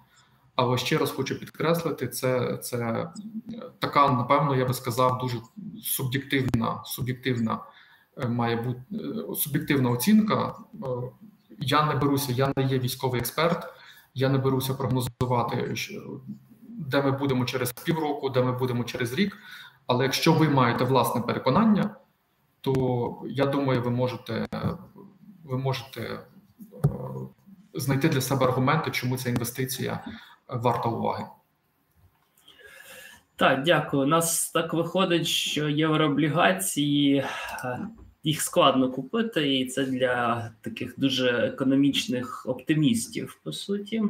Але 0.55 0.77
ще 0.77 0.97
раз 0.97 1.11
хочу 1.11 1.39
підкреслити, 1.39 2.07
це 2.07 2.57
це 2.57 3.07
така, 3.79 4.11
напевно, 4.11 4.55
я 4.55 4.65
би 4.65 4.73
сказав, 4.73 5.17
дуже 5.17 5.37
суб'єктивна, 5.83 6.81
суб'єктивна 6.85 7.59
е, 8.17 8.27
має 8.27 8.55
бути 8.55 8.81
е, 8.91 9.35
суб'єктивна 9.35 9.89
оцінка. 9.89 10.55
Е, 11.63 11.65
я 11.67 11.85
не 11.85 11.95
беруся, 11.95 12.31
я 12.31 12.53
не 12.57 12.63
є 12.63 12.79
військовий 12.79 13.19
експерт, 13.21 13.73
я 14.13 14.29
не 14.29 14.37
беруся 14.37 14.73
прогнозувати, 14.73 15.75
де 16.69 17.01
ми 17.01 17.11
будемо 17.11 17.45
через 17.45 17.73
півроку, 17.73 18.29
де 18.29 18.41
ми 18.41 18.51
будемо 18.51 18.83
через 18.83 19.13
рік. 19.13 19.37
Але 19.87 20.03
якщо 20.03 20.33
ви 20.33 20.49
маєте 20.49 20.83
власне 20.83 21.21
переконання, 21.21 21.95
то 22.61 23.23
я 23.25 23.45
думаю, 23.45 23.81
ви 23.81 23.91
можете 23.91 24.47
ви 25.43 25.57
можете 25.57 26.19
знайти 27.73 28.09
для 28.09 28.21
себе 28.21 28.45
аргументи, 28.45 28.91
чому 28.91 29.17
ця 29.17 29.29
інвестиція 29.29 30.05
варта 30.47 30.89
уваги. 30.89 31.25
Так, 33.35 33.63
дякую. 33.63 34.03
У 34.03 34.05
нас 34.05 34.51
так 34.51 34.73
виходить, 34.73 35.27
що 35.27 35.69
єврооблігації 35.69 37.15
е, 37.15 37.79
їх 38.23 38.41
складно 38.41 38.91
купити, 38.91 39.59
і 39.59 39.65
це 39.65 39.85
для 39.85 40.51
таких 40.61 40.93
дуже 40.97 41.29
економічних 41.29 42.45
оптимістів, 42.49 43.39
по 43.43 43.51
суті. 43.51 44.01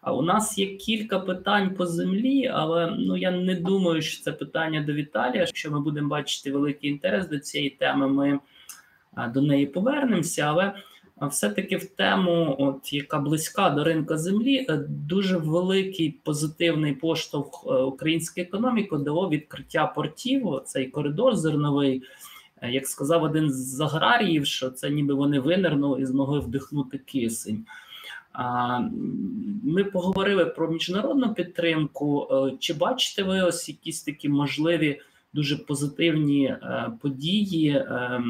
А 0.00 0.14
у 0.14 0.22
нас 0.22 0.58
є 0.58 0.76
кілька 0.76 1.18
питань 1.18 1.74
по 1.74 1.86
землі, 1.86 2.46
але 2.46 2.96
ну 2.98 3.16
я 3.16 3.30
не 3.30 3.54
думаю, 3.54 4.02
що 4.02 4.22
це 4.22 4.32
питання 4.32 4.82
до 4.82 4.92
Віталія. 4.92 5.40
Якщо 5.40 5.70
ми 5.70 5.80
будемо 5.80 6.08
бачити 6.08 6.52
великий 6.52 6.90
інтерес 6.90 7.28
до 7.28 7.38
цієї 7.38 7.70
теми, 7.70 8.08
ми 8.08 8.38
до 9.34 9.42
неї 9.42 9.66
повернемося. 9.66 10.42
Але 10.42 10.72
все-таки 11.28 11.76
в 11.76 11.84
тему, 11.84 12.56
от 12.58 12.92
яка 12.92 13.18
близька 13.18 13.70
до 13.70 13.84
ринка 13.84 14.18
землі, 14.18 14.66
е, 14.68 14.76
дуже 14.88 15.36
великий 15.36 16.10
позитивний 16.10 16.94
поштовх 16.94 17.66
е, 17.66 17.74
української 17.74 18.46
економіки 18.46 18.96
дало 18.96 19.28
відкриття 19.28 19.86
портів. 19.86 20.60
Цей 20.64 20.86
коридор 20.86 21.36
зерновий. 21.36 22.02
Е, 22.62 22.70
як 22.70 22.86
сказав 22.86 23.22
один 23.22 23.50
з 23.50 23.80
аграріїв, 23.80 24.46
що 24.46 24.70
це 24.70 24.90
ніби 24.90 25.14
вони 25.14 25.40
винирнули 25.40 26.02
і 26.02 26.06
змогли 26.06 26.40
вдихнути 26.40 26.98
кисень. 26.98 27.64
Ми 29.64 29.84
поговорили 29.84 30.46
про 30.46 30.70
міжнародну 30.70 31.34
підтримку. 31.34 32.28
Чи 32.58 32.74
бачите 32.74 33.22
ви 33.22 33.42
ось 33.42 33.68
якісь 33.68 34.02
такі 34.02 34.28
можливі 34.28 35.00
дуже 35.34 35.56
позитивні 35.56 36.44
е, 36.46 36.92
події 37.00 37.70
е, 37.70 38.22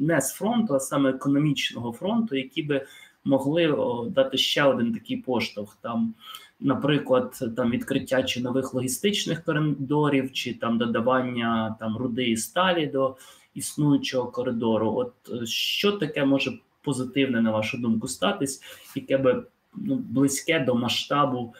не 0.00 0.20
з 0.20 0.32
фронту, 0.32 0.74
а 0.74 0.80
саме 0.80 1.10
економічного 1.10 1.92
фронту, 1.92 2.36
які 2.36 2.62
би 2.62 2.86
могли 3.24 3.76
дати 4.10 4.38
ще 4.38 4.64
один 4.64 4.92
такий 4.92 5.16
поштовх 5.16 5.78
там. 5.80 6.14
Наприклад, 6.60 7.52
там 7.56 7.70
відкриття 7.70 8.22
чи 8.22 8.40
нових 8.40 8.74
логістичних 8.74 9.44
коридорів, 9.44 10.32
чи 10.32 10.54
там 10.54 10.78
додавання 10.78 11.76
там 11.80 11.96
руди 11.96 12.24
і 12.24 12.36
сталі 12.36 12.86
до 12.86 13.16
існуючого 13.58 14.30
коридору. 14.30 14.92
От 14.96 15.42
е, 15.42 15.46
що 15.46 15.92
таке 15.92 16.24
може 16.24 16.58
позитивне, 16.82 17.40
на 17.40 17.50
вашу 17.50 17.78
думку, 17.78 18.08
статись, 18.08 18.62
яке 18.96 19.18
би 19.18 19.44
ну, 19.74 19.94
близьке 19.96 20.60
до 20.60 20.74
масштабу 20.74 21.54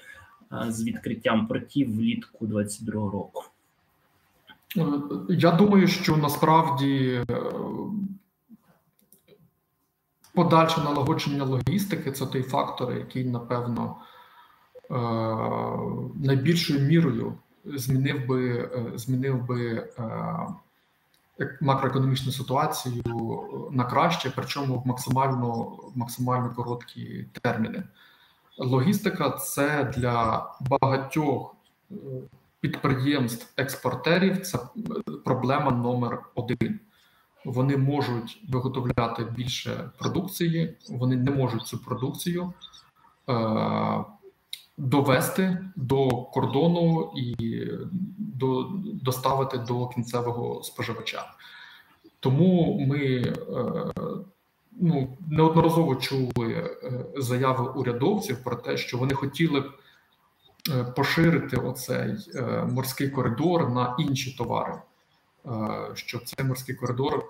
з 0.69 0.85
відкриттям 0.85 1.47
портів 1.47 1.97
влітку 1.97 2.47
22 2.47 2.95
року? 2.95 3.45
Е, 4.77 4.85
я 5.29 5.51
думаю, 5.51 5.87
що 5.87 6.17
насправді 6.17 7.25
е, 7.31 7.37
подальше 10.35 10.81
налагодження 10.81 11.45
логістики 11.45 12.13
це 12.13 12.27
той 12.27 12.43
фактор, 12.43 12.93
який, 12.93 13.25
напевно, 13.25 13.97
е, 14.91 14.95
найбільшою 16.25 16.81
мірою 16.81 17.35
змінив 17.65 18.27
би 18.27 18.71
змінив 18.95 19.47
би 19.47 19.89
макроекономічну 21.61 22.33
ситуацію 22.33 23.03
на 23.73 23.85
краще, 23.85 24.33
причому 24.37 24.79
в 24.79 24.87
максимально 24.87 25.79
максимально 25.95 26.55
короткі 26.55 27.27
терміни. 27.43 27.83
Логістика 28.59 29.31
це 29.31 29.93
для 29.97 30.47
багатьох 30.61 31.55
підприємств-експортерів 32.61 34.41
це 34.41 34.59
проблема 35.25 35.71
номер 35.71 36.23
один. 36.35 36.81
Вони 37.45 37.77
можуть 37.77 38.43
виготовляти 38.49 39.25
більше 39.25 39.91
продукції, 39.99 40.77
вони 40.91 41.17
не 41.17 41.31
можуть 41.31 41.63
цю 41.63 41.79
продукцію 41.79 42.53
е, 43.29 43.33
довести 44.79 45.59
до 45.77 46.09
кордону 46.09 47.13
і 47.17 47.61
до, 48.19 48.71
доставити 48.85 49.59
до 49.59 49.89
кінцевого 49.89 50.63
споживача. 50.63 51.25
Тому 52.21 52.87
ми 52.89 52.99
е, 52.99 53.35
ну, 54.73 55.17
неодноразово 55.31 55.97
чули 55.97 56.53
е, 56.53 57.05
заяви 57.17 57.69
урядовців 57.69 58.45
про 58.45 58.57
те, 58.57 58.77
що 58.77 58.99
вони 58.99 59.15
хотіли 59.15 59.61
б. 59.61 59.71
Е, 60.71 60.85
поширити 60.85 61.57
оцей 61.57 62.17
е, 62.35 62.43
морський 62.73 63.11
коридор 63.11 63.71
на 63.71 63.97
інші 63.99 64.37
товари, 64.37 64.75
щоб 65.95 66.25
цей 66.25 66.47
морський 66.47 66.75
коридор 66.75 67.25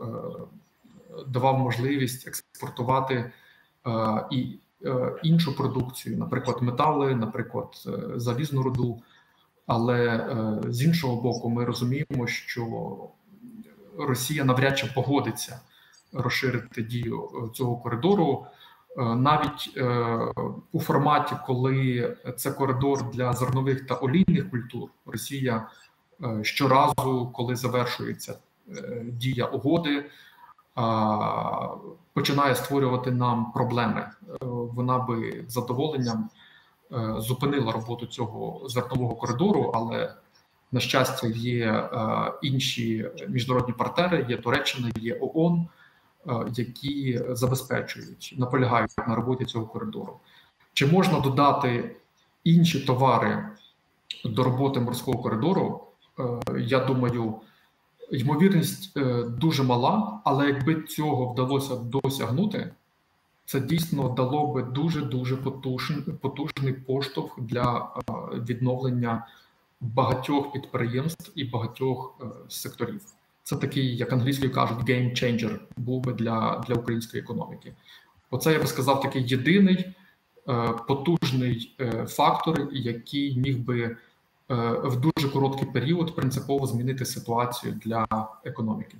давав 1.26 1.58
можливість 1.58 2.28
експортувати 2.28 3.32
і 4.30 4.58
іншу 5.22 5.56
продукцію, 5.56 6.18
наприклад, 6.18 6.62
метали, 6.62 7.14
наприклад, 7.14 7.68
залізну 8.16 8.62
руду. 8.62 9.02
Але 9.66 10.26
з 10.68 10.82
іншого 10.82 11.22
боку, 11.22 11.50
ми 11.50 11.64
розуміємо, 11.64 12.26
що 12.26 12.96
Росія 13.98 14.44
навряд 14.44 14.78
чи 14.78 14.86
погодиться 14.86 15.60
розширити 16.12 16.82
дію 16.82 17.50
цього 17.54 17.76
коридору. 17.76 18.46
Е, 18.98 19.02
навіть 19.02 19.72
е, 19.76 20.18
у 20.72 20.80
форматі, 20.80 21.34
коли 21.46 22.16
це 22.36 22.50
коридор 22.50 23.10
для 23.10 23.32
зернових 23.32 23.86
та 23.86 23.94
олійних 23.94 24.50
культур, 24.50 24.90
Росія 25.06 25.68
е, 26.22 26.44
щоразу, 26.44 27.30
коли 27.34 27.56
завершується 27.56 28.38
дія 29.02 29.44
угоди, 29.44 30.10
починає 32.12 32.54
створювати 32.54 33.10
нам 33.10 33.52
проблеми. 33.52 34.10
Вона 34.40 34.98
би 34.98 35.44
з 35.48 35.52
задоволенням 35.52 36.30
зупинила 37.16 37.72
роботу 37.72 38.06
цього 38.06 38.68
зернового 38.68 39.14
коридору, 39.14 39.72
але 39.74 40.14
на 40.72 40.80
щастя 40.80 41.26
є 41.26 41.90
інші 42.42 43.10
міжнародні 43.28 43.72
партнери: 43.72 44.26
є 44.28 44.36
Туреччина, 44.36 44.90
є 44.96 45.18
ООН. 45.20 45.68
Е, 46.28 46.46
які 46.54 47.20
забезпечують, 47.28 48.34
наполягають 48.38 48.90
на 49.08 49.14
роботі 49.14 49.44
цього 49.44 49.66
коридору. 49.66 50.20
Чи 50.72 50.86
можна 50.86 51.20
додати 51.20 51.96
інші 52.44 52.80
товари 52.80 53.48
до 54.24 54.44
роботи 54.44 54.80
морського 54.80 55.18
коридору? 55.18 55.84
Е, 56.18 56.40
я 56.58 56.84
думаю, 56.84 57.34
ймовірність 58.10 58.96
е, 58.96 59.22
дуже 59.22 59.62
мала, 59.62 60.20
але 60.24 60.46
якби 60.46 60.82
цього 60.82 61.26
вдалося 61.32 61.76
досягнути, 61.76 62.70
це 63.44 63.60
дійсно 63.60 64.08
дало 64.08 64.46
би 64.46 64.62
дуже 64.62 65.00
дуже 65.00 65.36
потужний, 65.36 66.00
потужний 66.20 66.72
поштовх 66.72 67.40
для 67.40 67.88
відновлення 68.48 69.26
багатьох 69.80 70.52
підприємств 70.52 71.32
і 71.34 71.44
багатьох 71.44 72.20
секторів. 72.48 73.00
Це 73.48 73.56
такий, 73.56 73.96
як 73.96 74.12
англійською 74.12 74.52
кажуть, 74.52 74.78
game 74.78 75.10
changer 75.10 75.58
був 75.76 76.02
би 76.02 76.12
для 76.12 76.64
для 76.66 76.74
української 76.74 77.22
економіки. 77.22 77.72
Оце 78.30 78.52
я 78.52 78.58
би 78.58 78.66
сказав 78.66 79.00
такий 79.00 79.28
єдиний 79.28 79.84
е, 80.48 80.74
потужний 80.88 81.74
е, 81.80 82.06
фактор, 82.06 82.68
який 82.72 83.36
міг 83.36 83.58
би 83.58 83.82
е, 83.82 83.96
в 84.48 84.96
дуже 84.96 85.28
короткий 85.28 85.68
період 85.72 86.16
принципово 86.16 86.66
змінити 86.66 87.04
ситуацію 87.04 87.80
для 87.84 88.06
економіки. 88.44 88.96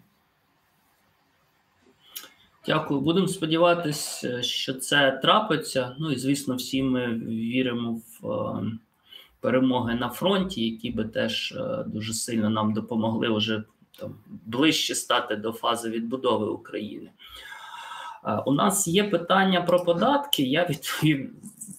Дякую. 2.68 3.00
Будемо 3.00 3.28
сподіватися, 3.28 4.42
що 4.42 4.74
це 4.74 5.18
трапиться. 5.22 5.96
Ну 5.98 6.12
і 6.12 6.16
звісно, 6.16 6.56
всі 6.56 6.82
ми 6.82 7.14
віримо 7.26 8.00
в 8.20 8.30
е, 8.30 8.72
перемоги 9.40 9.94
на 9.94 10.08
фронті, 10.08 10.70
які 10.70 10.90
би 10.90 11.04
теж 11.04 11.52
е, 11.52 11.84
дуже 11.86 12.14
сильно 12.14 12.50
нам 12.50 12.72
допомогли 12.72 13.36
вже 13.36 13.62
там 13.98 14.14
ближче 14.44 14.94
стати 14.94 15.36
до 15.36 15.52
фази 15.52 15.90
відбудови 15.90 16.46
України. 16.46 17.10
У 18.46 18.52
нас 18.52 18.88
є 18.88 19.04
питання 19.04 19.60
про 19.60 19.84
податки. 19.84 20.42
Я 20.42 20.66
відповім 20.70 21.30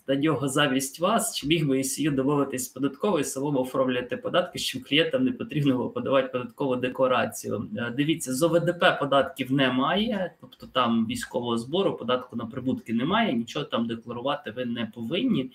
на 0.08 0.16
нього 0.16 0.48
завість 0.48 1.00
вас. 1.00 1.36
Чи 1.36 1.48
міг 1.48 1.68
би 1.68 1.80
ІСЮ 1.80 2.12
домовитись 2.12 2.66
з 2.66 2.68
податковою 2.68 3.24
самому 3.24 3.60
оформлювати 3.60 4.18
податки, 4.18 4.60
щоб 4.60 4.84
клієнтам 4.84 5.24
не 5.24 5.32
потрібно 5.32 5.78
було 5.78 5.90
подавати 5.90 6.28
податкову 6.28 6.76
декларацію? 6.76 7.68
Дивіться, 7.98 8.34
з 8.34 8.44
ОВДП 8.44 9.00
податків 9.00 9.52
немає, 9.52 10.34
тобто 10.42 10.68
там 10.68 11.08
військового 11.08 11.58
збору, 11.58 11.98
податку 11.98 12.36
на 12.36 12.46
прибутки 12.46 12.94
немає, 12.94 13.34
нічого 13.34 13.66
там 13.66 13.88
декларувати 13.88 14.52
ви 14.52 14.66
не 14.66 14.92
повинні. 14.96 15.52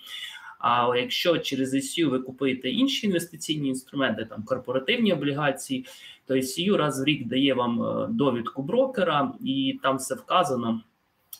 А 0.59 0.93
якщо 0.97 1.37
через 1.37 1.73
ICU 1.73 2.09
ви 2.09 2.19
купуєте 2.19 2.69
інші 2.69 3.07
інвестиційні 3.07 3.69
інструменти, 3.69 4.25
там 4.25 4.43
корпоративні 4.43 5.13
облігації, 5.13 5.85
то 6.27 6.33
ICU 6.33 6.75
раз 6.75 7.01
в 7.01 7.03
рік 7.03 7.27
дає 7.27 7.53
вам 7.53 7.83
е, 7.83 8.07
довідку 8.09 8.63
брокера, 8.63 9.33
і 9.41 9.79
там 9.83 9.97
все 9.97 10.15
вказано. 10.15 10.81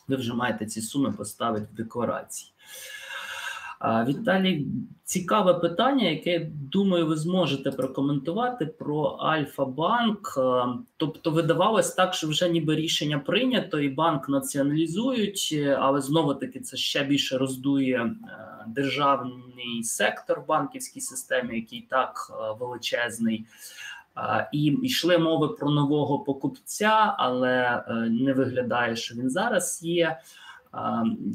Ви 0.08 0.16
вже 0.16 0.34
маєте 0.34 0.66
ці 0.66 0.82
суми 0.82 1.12
поставити 1.12 1.68
в 1.74 1.76
декларації. 1.76 2.52
Віталій, 4.08 4.68
цікаве 5.04 5.54
питання, 5.54 6.10
яке 6.10 6.52
думаю, 6.72 7.08
ви 7.08 7.16
зможете 7.16 7.72
прокоментувати 7.72 8.66
про 8.66 9.04
Альфа-банк. 9.04 10.40
Тобто, 10.98 11.32
видавалось 11.32 11.94
так, 11.94 12.14
що 12.14 12.28
вже 12.28 12.50
ніби 12.50 12.76
рішення 12.76 13.20
прийнято, 13.20 13.80
і 13.80 13.90
банк 13.90 14.30
націоналізують, 14.30 15.60
але 15.80 16.02
знову 16.02 16.34
таки 16.34 16.60
це 16.60 16.78
ще 16.78 17.04
більше 17.04 17.38
роздує 17.38 17.98
е, 17.98 18.16
державний 18.68 19.84
сектор 19.84 20.42
в 20.42 20.48
банківській 20.48 21.02
системі, 21.02 21.56
який 21.56 21.82
так 21.82 22.32
е, 22.32 22.56
величезний. 22.60 23.46
І 24.52 24.64
йшли 24.64 25.18
мови 25.18 25.48
про 25.48 25.70
нового 25.70 26.20
покупця, 26.20 27.16
але 27.18 27.84
е, 27.88 27.94
не 28.10 28.34
виглядає, 28.34 28.96
що 28.96 29.16
він 29.16 29.30
зараз 29.30 29.84
є. 29.84 30.20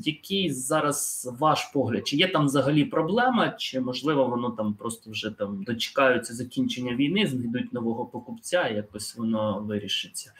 Який 0.05 0.53
зараз 0.53 1.31
ваш 1.39 1.65
погляд? 1.65 2.07
Чи 2.07 2.17
є 2.17 2.29
там 2.29 2.47
взагалі 2.47 2.85
проблема, 2.85 3.51
чи 3.51 3.81
можливо 3.81 4.27
воно 4.27 4.51
там 4.51 4.75
просто 4.75 5.11
вже 5.11 5.31
там 5.31 5.63
дочекаються 5.63 6.35
закінчення 6.35 6.95
війни, 6.95 7.27
знайдуть 7.27 7.73
нового 7.73 8.07
покупця, 8.07 8.69
і 8.69 8.77
якось 8.77 9.17
воно 9.17 9.61
вирішиться? 9.61 10.33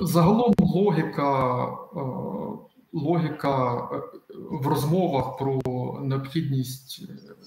Загалом 0.00 0.54
логіка 0.58 1.64
е, 1.66 2.00
логіка 2.92 3.74
е, 3.76 4.02
в 4.50 4.66
розмовах 4.66 5.38
про 5.38 5.60
необхідність 6.02 7.02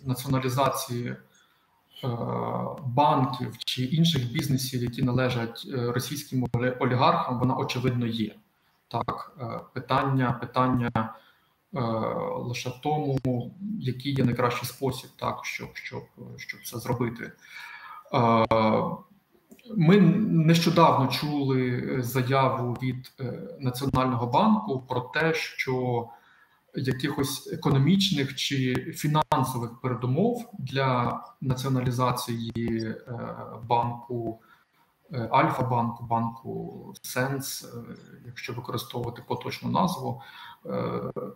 націоналізації 0.05 1.15
банків 2.85 3.57
чи 3.57 3.83
інших 3.83 4.31
бізнесів, 4.31 4.81
які 4.83 5.03
належать 5.03 5.67
російським 5.73 6.47
олігархам, 6.79 7.39
вона 7.39 7.55
очевидно 7.55 8.05
є. 8.05 8.35
Так, 8.93 9.31
е, 9.41 9.59
питання 9.73 10.31
питання 10.31 10.91
е, 10.95 11.79
лише 12.35 12.69
в 12.69 12.81
тому, 12.83 13.19
який 13.79 14.13
є 14.13 14.25
найкращий 14.25 14.67
спосіб, 14.69 15.09
так 15.19 15.45
щоб 15.45 15.69
щоб, 15.73 16.03
щоб 16.37 16.59
це 16.65 16.79
зробити. 16.79 17.31
Е, 18.13 18.47
ми 19.77 19.97
нещодавно 20.27 21.07
чули 21.07 21.83
заяву 21.99 22.73
від 22.73 23.11
Національного 23.59 24.27
банку 24.27 24.83
про 24.89 25.01
те, 25.01 25.33
що 25.33 26.07
якихось 26.75 27.53
економічних 27.53 28.35
чи 28.35 28.75
фінансових 28.75 29.81
передумов 29.81 30.49
для 30.59 31.21
націоналізації 31.41 32.95
банку. 33.67 34.39
Е, 35.13 35.27
Альфа-банку, 35.31 36.03
банку 36.03 36.93
Сенс, 37.01 37.63
е, 37.63 37.77
якщо 38.25 38.53
використовувати 38.53 39.23
поточну 39.27 39.69
назву, 39.69 40.21
е, 40.65 40.71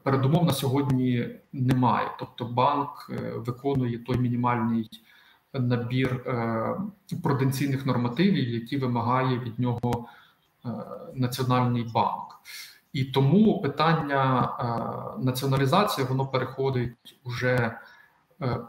передумов 0.03 0.45
на 0.45 0.53
сьогодні 0.53 1.29
немає. 1.53 2.07
Тобто, 2.19 2.45
банк 2.45 3.11
виконує 3.35 3.99
той 3.99 4.17
мінімальний 4.17 4.89
набір 5.53 6.23
пруденційних 7.23 7.85
нормативів, 7.85 8.49
які 8.49 8.77
вимагає 8.77 9.39
від 9.39 9.59
нього 9.59 10.07
Національний 11.13 11.83
банк. 11.83 12.39
І 12.97 13.03
тому 13.03 13.61
питання 13.61 14.49
націоналізації 15.19 16.07
воно 16.07 16.27
переходить 16.27 17.19
уже 17.23 17.77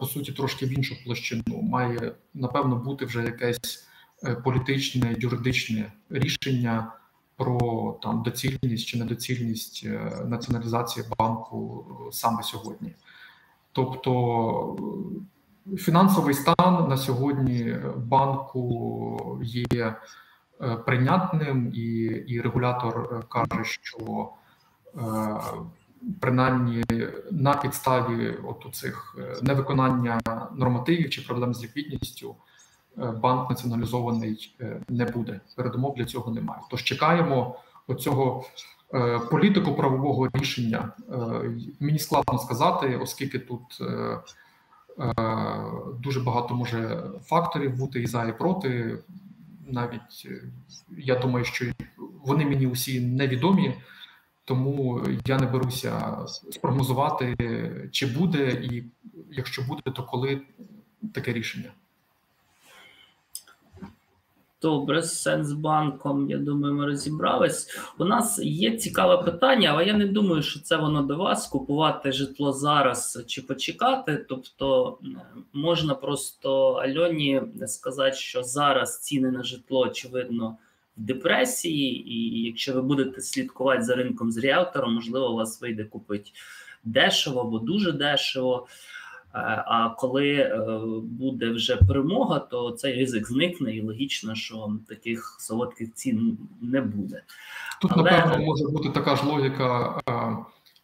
по 0.01 0.07
суті 0.07 0.33
трошки 0.33 0.67
в 0.67 0.69
іншу 0.69 1.05
площину. 1.05 1.63
Має 1.63 2.13
напевно 2.35 2.77
бути 2.77 3.05
вже 3.05 3.23
якесь. 3.23 3.89
Е, 4.25 4.35
політичне 4.35 5.17
юридичне 5.19 5.93
рішення 6.11 6.93
про 7.37 7.99
там 8.03 8.23
доцільність 8.23 8.87
чи 8.87 8.99
недоцільність 8.99 9.87
націоналізації 10.27 11.07
банку 11.19 11.87
саме 12.13 12.43
сьогодні. 12.43 12.95
Тобто 13.73 14.77
фінансовий 15.77 16.35
стан 16.35 16.89
на 16.89 16.97
сьогодні 16.97 17.77
банку 17.97 19.41
є 19.43 19.97
прийнятним, 20.87 21.73
і 21.75 21.87
і 22.27 22.41
регулятор 22.41 23.25
каже, 23.29 23.65
що 23.65 24.29
принаймні 26.21 26.85
на 27.31 27.55
підставі 27.55 28.35
от 28.45 28.75
цих 28.75 29.17
е, 29.19 29.37
невиконання 29.43 30.21
нормативів 30.55 31.11
чи 31.11 31.23
проблем 31.23 31.55
з 31.55 31.63
ліквідністю 31.63 32.37
е, 32.99 33.07
банк 33.07 33.51
націоналізований 33.51 34.57
е, 34.61 34.81
не 34.89 35.05
буде. 35.05 35.41
Передумов 35.57 35.95
для 35.95 36.05
цього 36.05 36.33
немає. 36.33 36.61
Тож 36.71 36.83
чекаємо 36.83 37.57
оцього 37.87 38.45
політику 39.31 39.75
правового 39.75 40.29
рішення. 40.33 40.93
Мені 41.81 41.99
складно 41.99 42.39
сказати, 42.39 42.99
оскільки 43.03 43.39
тут. 43.39 43.63
Дуже 46.01 46.21
багато 46.21 46.55
може 46.55 47.03
факторів 47.25 47.77
бути 47.77 48.03
і 48.03 48.07
за, 48.07 48.25
і 48.25 48.39
проти. 48.39 48.99
Навіть 49.69 50.29
я 50.99 51.19
думаю, 51.19 51.45
що 51.45 51.65
вони 52.25 52.45
мені 52.45 52.67
усі 52.67 53.01
невідомі. 53.01 53.75
Тому 54.45 55.03
я 55.27 55.39
не 55.39 55.47
беруся 55.47 56.19
спрогнозувати, 56.51 57.37
чи 57.93 58.07
буде, 58.07 58.51
і 58.51 58.85
якщо 59.31 59.63
буде, 59.63 59.83
то 59.83 60.03
коли 60.03 60.41
таке 61.15 61.33
рішення. 61.33 61.73
Добре, 64.63 65.03
з 65.03 65.23
Сенсбанком, 65.23 66.31
я 66.31 66.39
думаю, 66.39 66.75
ми 66.75 66.87
розібрались. 66.87 67.79
У 67.99 68.05
нас 68.05 68.39
є 68.39 68.77
цікаве 68.77 69.23
питання, 69.23 69.71
але 69.73 69.85
я 69.85 69.93
не 69.93 70.07
думаю, 70.07 70.43
що 70.43 70.61
це 70.61 70.77
воно 70.77 71.03
до 71.03 71.17
вас 71.17 71.47
купувати 71.47 72.13
житло 72.13 72.53
зараз 72.53 73.25
чи 73.27 73.43
почекати. 73.43 74.27
Тобто 74.29 74.99
можна 75.53 75.95
просто 75.95 76.73
Альоні 76.73 77.43
сказати, 77.67 78.17
що 78.17 78.43
зараз 78.43 79.01
ціни 79.01 79.31
на 79.31 79.43
житло, 79.43 79.81
очевидно, 79.81 80.57
в 80.97 81.01
депресії, 81.01 82.13
і 82.13 82.43
якщо 82.43 82.73
ви 82.73 82.83
будете 82.83 83.21
слідкувати 83.21 83.83
за 83.83 83.95
ринком 83.95 84.33
з 84.33 84.37
ріелтором, 84.37 84.95
можливо, 84.95 85.33
у 85.33 85.37
вас 85.37 85.61
вийде 85.63 85.85
купити 85.85 86.31
дешево 86.85 87.41
або 87.41 87.59
дуже 87.59 87.93
дешево. 87.93 88.67
Е, 89.35 89.39
а 89.67 89.89
коли 89.99 90.33
е, 90.35 90.81
буде 91.03 91.51
вже 91.51 91.77
перемога, 91.77 92.39
то 92.39 92.71
цей 92.71 92.95
ризик 92.95 93.27
зникне, 93.27 93.77
і 93.77 93.83
логічно, 93.83 94.35
що 94.35 94.77
таких 94.89 95.37
солодких 95.41 95.95
цін 95.95 96.39
не 96.61 96.81
буде. 96.81 97.23
Тут, 97.81 97.91
Але... 97.95 98.11
напевно, 98.11 98.47
може 98.47 98.65
бути 98.65 98.89
така 98.89 99.17
ж 99.17 99.27
логіка, 99.27 100.01
е, 100.09 100.37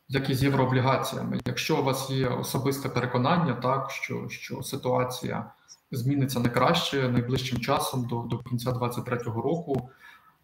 як 0.08 0.30
і 0.30 0.34
з 0.34 0.42
єврооблігаціями. 0.42 1.40
Якщо 1.46 1.76
у 1.76 1.84
вас 1.84 2.10
є 2.10 2.28
особисте 2.28 2.88
переконання, 2.88 3.54
так 3.54 3.90
що 3.90 4.28
що 4.28 4.62
ситуація 4.62 5.50
зміниться 5.90 6.40
не 6.40 6.48
краще 6.48 7.08
найближчим 7.08 7.58
часом 7.60 8.06
до 8.06 8.16
до 8.16 8.38
кінця 8.38 8.72
2023 8.72 9.32
року, 9.32 9.90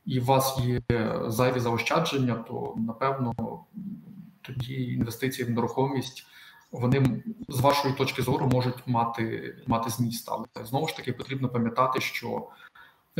і 0.07 0.20
у 0.20 0.24
вас 0.24 0.59
є 0.61 0.80
зайві 1.26 1.61
заощадження, 1.61 2.34
то 2.34 2.74
напевно 2.76 3.34
тоді 4.42 4.82
інвестиції 4.82 5.48
в 5.48 5.51
нерухомість 5.51 6.26
вони 6.73 7.23
з 7.49 7.61
вашої 7.61 7.95
точки 7.95 8.23
зору 8.23 8.47
можуть 8.47 8.87
мати 8.87 9.57
мати 9.66 9.91
зміст. 9.91 10.29
Але 10.33 10.66
знову 10.66 10.89
ж 10.89 10.97
таки 10.97 11.12
потрібно 11.12 11.49
пам'ятати, 11.49 12.01
що 12.01 12.49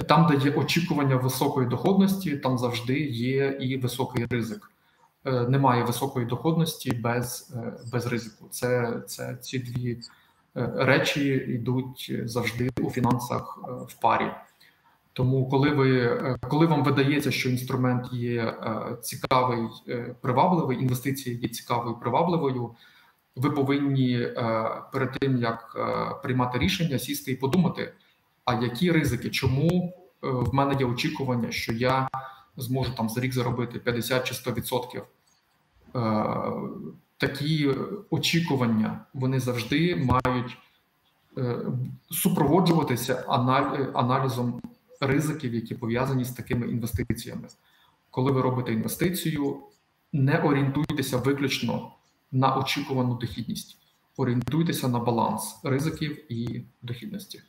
там, 0.09 0.27
де 0.27 0.49
є 0.49 0.51
очікування 0.51 1.17
високої 1.17 1.69
доходності, 1.69 2.37
там 2.37 2.59
завжди 2.59 2.99
є 3.09 3.59
і 3.61 3.77
високий 3.77 4.27
ризик. 4.31 4.71
Е, 5.25 5.49
немає 5.49 5.85
високої 5.85 6.27
доходності 6.27 6.93
без 6.93 7.55
е, 7.57 7.73
без 7.93 8.07
ризику. 8.07 8.49
Це 8.51 9.01
це 9.07 9.37
ці 9.37 9.59
дві 9.59 10.01
е, 10.57 10.73
речі 10.77 11.25
йдуть 11.35 12.13
завжди 12.25 12.71
у 12.81 12.91
фінансах 12.91 13.59
в 13.89 14.01
парі. 14.01 14.31
Тому, 15.13 15.49
коли 15.49 15.71
ви 15.71 16.39
коли 16.49 16.67
вам 16.67 16.85
видається, 16.85 17.31
що 17.31 17.51
інструмент 17.51 18.13
є 18.13 18.55
цікавий, 19.03 19.69
привабливий, 20.21 20.83
інвестиція 20.83 21.37
є 21.37 21.49
цікавою 21.49 21.97
привабливою, 21.97 22.71
ви 23.37 23.51
повинні 23.51 24.29
перед 24.93 25.13
тим 25.13 25.37
як 25.37 25.77
приймати 26.23 26.59
рішення, 26.59 26.99
сісти 26.99 27.33
і 27.33 27.37
подумати, 27.37 27.95
а 28.45 28.55
які 28.55 28.93
ризики, 28.93 29.31
чому 29.31 29.95
в 30.23 30.55
мене 30.55 30.77
є 30.81 30.87
очікування, 30.87 31.51
що 31.51 31.73
я 31.73 32.09
зможу 32.57 32.93
там 32.97 33.09
за 33.09 33.21
рік 33.21 33.33
заробити 33.33 33.79
50 33.79 34.25
чи 34.25 34.35
100%. 34.35 35.03
Такі 37.17 37.75
очікування 38.11 39.01
вони 39.15 39.41
завжди 39.41 39.97
мають 39.97 40.59
е, 41.39 41.59
супроводжуватися 42.11 43.25
аналізом 43.95 44.63
ризиків, 45.01 45.55
які 45.55 45.75
пов'язані 45.75 46.25
з 46.25 46.31
такими 46.31 46.69
інвестиціями. 46.69 47.49
Коли 48.11 48.33
ви 48.33 48.43
робите 48.43 48.73
інвестицію, 48.73 49.57
не 50.13 50.39
орієнтуйтеся 50.39 51.17
виключно 51.17 51.93
на 52.33 52.57
очікувану 52.57 53.15
дохідність, 53.15 53.77
орієнтуйтеся 54.17 54.89
на 54.89 54.99
баланс 54.99 55.61
ризиків 55.65 56.33
і 56.33 56.65
дохідності. 56.83 57.43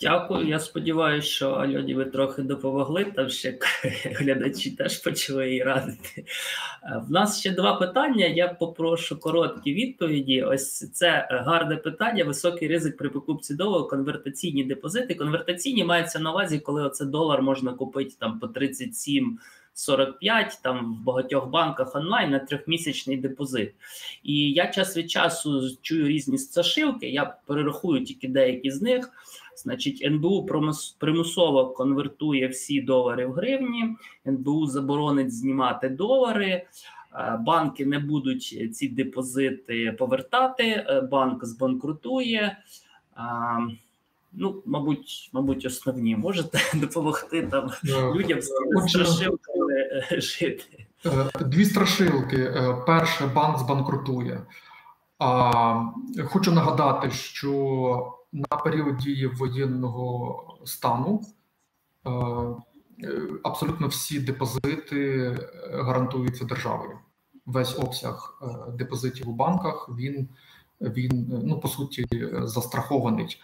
Дякую. 0.00 0.48
Я 0.48 0.60
сподіваюся, 0.60 1.28
що 1.28 1.50
Альоні 1.50 1.94
ви 1.94 2.04
трохи 2.04 2.42
допомогли. 2.42 3.04
Там 3.04 3.28
ще 3.28 3.58
глядачі 4.04 4.70
теж 4.70 4.98
почали 4.98 5.48
її 5.48 5.62
радити. 5.62 6.08
Е, 6.16 7.02
в 7.08 7.10
нас 7.10 7.40
ще 7.40 7.50
два 7.50 7.74
питання. 7.74 8.26
Я 8.26 8.48
попрошу 8.48 9.20
короткі 9.20 9.74
відповіді. 9.74 10.42
Ось 10.42 10.90
це 10.92 11.28
гарне 11.30 11.76
питання. 11.76 12.24
Високий 12.24 12.68
ризик 12.68 12.96
при 12.96 13.08
покупці 13.08 13.54
долару, 13.54 13.88
конвертаційні 13.88 14.64
депозити. 14.64 15.14
Конвертаційні 15.14 15.84
мається 15.84 16.18
на 16.18 16.30
увазі, 16.30 16.58
коли 16.58 16.82
оце 16.82 17.04
долар 17.04 17.42
можна 17.42 17.72
купити 17.72 18.14
там 18.18 18.38
по 18.38 18.48
37 18.48 19.38
45 19.78 20.60
там 20.62 20.94
в 20.94 21.04
багатьох 21.04 21.48
банках 21.48 21.96
онлайн 21.96 22.30
на 22.30 22.38
трьохмісячний 22.38 23.16
депозит. 23.16 23.74
І 24.22 24.52
я 24.52 24.66
час 24.66 24.96
від 24.96 25.10
часу 25.10 25.62
чую 25.82 26.08
різні 26.08 26.38
страшилки. 26.38 27.08
Я 27.08 27.36
перерахую 27.46 28.04
тільки 28.04 28.28
деякі 28.28 28.70
з 28.70 28.82
них. 28.82 29.10
Значить, 29.56 30.02
НБУ 30.04 30.46
примусово 30.98 31.66
конвертує 31.66 32.48
всі 32.48 32.80
долари 32.80 33.26
в 33.26 33.32
гривні, 33.32 33.96
НБУ 34.26 34.66
заборонить 34.66 35.34
знімати 35.34 35.88
долари. 35.88 36.48
Е, 36.48 36.66
банки 37.40 37.86
не 37.86 37.98
будуть 37.98 38.76
ці 38.76 38.88
депозити 38.88 39.92
повертати, 39.98 40.64
е, 40.64 41.00
банк 41.00 41.44
збанкрутує. 41.44 42.56
Ну, 44.32 44.62
мабуть, 44.66 45.30
мабуть, 45.32 45.66
основні 45.66 46.16
можете 46.16 46.58
допомогти 46.74 47.42
там 47.42 47.70
е, 47.88 48.14
людям 48.14 48.40
з 48.40 48.50
страшилками 48.88 49.74
жити. 50.10 50.86
Дві 51.40 51.64
страшилки. 51.64 52.52
Перше, 52.86 53.26
банк 53.26 53.58
збанкрутує. 53.58 54.46
А, 55.18 55.84
Хочу 56.24 56.52
нагадати, 56.52 57.10
що 57.10 58.12
на 58.32 58.56
період 58.56 58.96
дії 58.96 59.26
воєнного 59.26 60.42
стану 60.64 61.22
е, 62.06 62.10
абсолютно 63.42 63.88
всі 63.88 64.20
депозити 64.20 65.30
гарантуються 65.72 66.44
державою. 66.44 66.98
Весь 67.46 67.78
обсяг 67.78 68.38
е, 68.42 68.72
депозитів 68.72 69.28
у 69.28 69.32
банках 69.32 69.90
він 69.98 70.28
він 70.80 71.42
ну 71.44 71.60
по 71.60 71.68
суті 71.68 72.06
застрахований. 72.42 73.40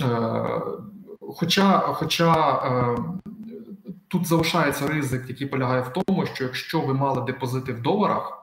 Е, 0.00 0.60
хоча, 1.20 1.78
хоча 1.78 2.62
тут 4.08 4.26
залишається 4.26 4.86
ризик, 4.86 5.28
який 5.28 5.46
полягає 5.46 5.82
в 5.82 5.92
тому, 5.92 6.26
що 6.26 6.44
якщо 6.44 6.80
ви 6.80 6.94
мали 6.94 7.22
депозити 7.22 7.72
в 7.72 7.82
доларах 7.82 8.38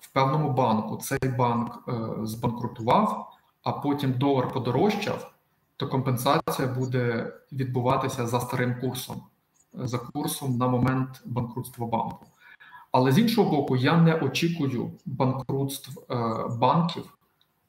в 0.00 0.12
певному 0.12 0.52
банку, 0.52 0.96
цей 0.96 1.28
банк 1.28 1.88
збанкрутував 2.22 3.32
а 3.62 3.72
потім 3.72 4.12
долар 4.12 4.52
подорожчав, 4.52 5.32
то 5.76 5.88
компенсація 5.88 6.68
буде 6.68 7.32
відбуватися 7.52 8.26
за 8.26 8.40
старим 8.40 8.80
курсом, 8.80 9.22
за 9.74 9.98
курсом 9.98 10.56
на 10.56 10.68
момент 10.68 11.22
банкрутства 11.24 11.86
банку. 11.86 12.26
Але 12.92 13.12
з 13.12 13.18
іншого 13.18 13.50
боку, 13.50 13.76
я 13.76 13.96
не 13.96 14.14
очікую 14.14 14.92
банкрутств 15.06 16.00
е, 16.10 16.14
банків, 16.58 17.18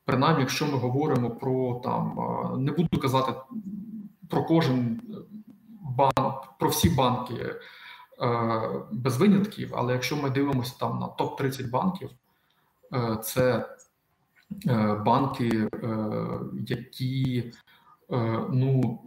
принаймні, 0.06 0.42
якщо 0.42 0.66
ми 0.66 0.78
говоримо 0.78 1.30
про 1.30 1.82
там, 1.84 2.20
е, 2.20 2.58
не 2.58 2.72
буду 2.72 3.00
казати 3.00 3.34
про 4.30 4.44
кожен 4.44 5.02
банк, 5.82 6.44
про 6.60 6.70
всі 6.70 6.90
банки 6.90 7.56
е, 8.22 8.70
без 8.92 9.18
винятків, 9.18 9.72
але 9.76 9.94
якщо 9.94 10.16
ми 10.16 10.30
дивимося 10.30 10.76
там 10.80 11.00
на 11.00 11.08
топ 11.08 11.38
30 11.38 11.70
банків, 11.70 12.10
це 13.24 13.66
Е, 14.68 14.96
банки, 15.06 15.70
е, 15.84 15.98
які 16.68 17.44
е, 18.12 18.40
ну 18.52 19.00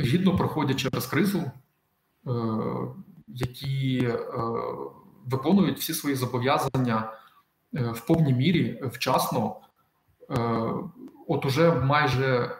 гідно 0.00 0.36
проходять 0.36 0.76
через 0.76 1.06
кризу, 1.06 1.42
які 3.28 4.08
виконують 5.24 5.78
всі 5.78 5.94
свої 5.94 6.16
зобов'язання 6.16 7.12
в 7.72 8.00
повній 8.00 8.32
мірі 8.32 8.82
вчасно. 8.82 9.56
От 11.28 11.44
уже 11.44 11.72
майже 11.72 12.56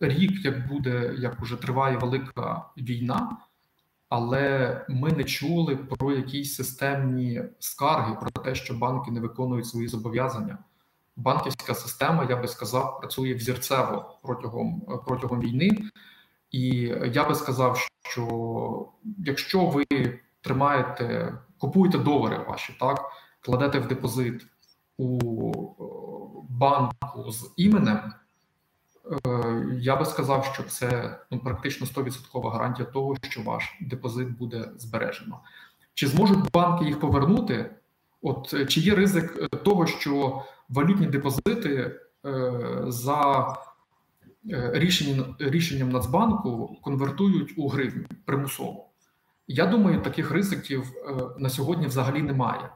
рік, 0.00 0.44
як 0.44 0.68
буде, 0.68 1.14
як 1.18 1.42
уже 1.42 1.56
триває 1.56 1.96
велика 1.96 2.64
війна, 2.76 3.36
але 4.08 4.80
ми 4.88 5.12
не 5.12 5.24
чули 5.24 5.76
про 5.76 6.12
якісь 6.12 6.54
системні 6.54 7.42
скарги 7.58 8.16
про 8.20 8.30
те, 8.30 8.54
що 8.54 8.74
банки 8.74 9.10
не 9.10 9.20
виконують 9.20 9.66
свої 9.66 9.88
зобов'язання. 9.88 10.58
Банківська 11.16 11.74
система, 11.74 12.26
я 12.30 12.36
би 12.36 12.48
сказав, 12.48 12.98
працює 13.00 13.34
взірцево 13.34 14.18
протягом 14.22 14.80
протягом 15.06 15.40
війни, 15.40 15.70
і 16.50 16.66
я 17.12 17.28
би 17.28 17.34
сказав, 17.34 17.88
що 18.08 18.88
якщо 19.18 19.66
ви 19.66 19.84
тримаєте, 20.40 21.38
купуєте 21.58 21.98
долари 21.98 22.38
ваші, 22.48 22.76
так 22.80 23.04
кладете 23.40 23.78
в 23.78 23.88
депозит 23.88 24.46
у 24.96 26.13
банку 26.48 27.30
з 27.30 27.52
іменем. 27.56 28.12
Е, 29.26 29.78
я 29.80 29.96
би 29.96 30.04
сказав, 30.04 30.44
що 30.54 30.62
це 30.62 31.18
ну, 31.30 31.38
практично 31.38 31.86
100% 31.86 32.50
гарантія 32.50 32.88
того, 32.88 33.16
що 33.22 33.42
ваш 33.42 33.78
депозит 33.80 34.36
буде 34.38 34.70
збережено. 34.76 35.40
Чи 35.94 36.06
зможуть 36.06 36.50
банки 36.52 36.84
їх 36.84 37.00
повернути? 37.00 37.70
От 38.22 38.54
е, 38.54 38.66
чи 38.66 38.80
є 38.80 38.94
ризик 38.94 39.38
е, 39.38 39.56
того, 39.56 39.86
що 39.86 40.42
валютні 40.68 41.06
депозити 41.06 42.00
за 42.86 43.46
рішенням 44.72 45.36
рішенням 45.38 45.88
Нацбанку 45.88 46.76
конвертують 46.82 47.54
у 47.56 47.68
гривні 47.68 48.06
примусово? 48.24 48.88
Я 49.48 49.66
думаю, 49.66 50.00
таких 50.00 50.30
ризиків 50.30 50.92
на 51.38 51.50
сьогодні 51.50 51.86
взагалі 51.86 52.22
немає, 52.22 52.70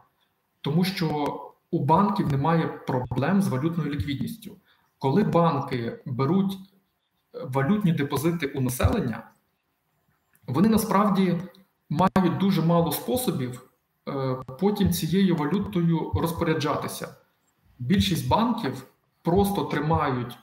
тому 0.61 0.85
що 0.85 1.48
у 1.71 1.85
банків 1.85 2.33
немає 2.33 2.67
проблем 2.67 3.43
з 3.43 3.49
валютною 3.49 3.91
ліквідністю. 3.91 4.57
Коли 4.99 5.23
банки 5.23 6.01
беруть 6.07 6.53
е, 6.55 7.39
валютні 7.45 7.93
депозити 7.93 8.47
у 8.47 8.61
населення, 8.61 9.31
вони 10.47 10.69
насправді 10.69 11.41
мають 11.91 12.39
дуже 12.39 12.63
мало 12.63 12.93
способів 12.93 13.71
е, 14.09 14.37
потім 14.61 14.93
цією 14.93 15.37
валютою 15.37 16.11
розпоряджатися. 16.15 17.15
Більшість 17.79 18.29
банків 18.29 18.87
просто 19.23 19.65
тримають 19.65 20.39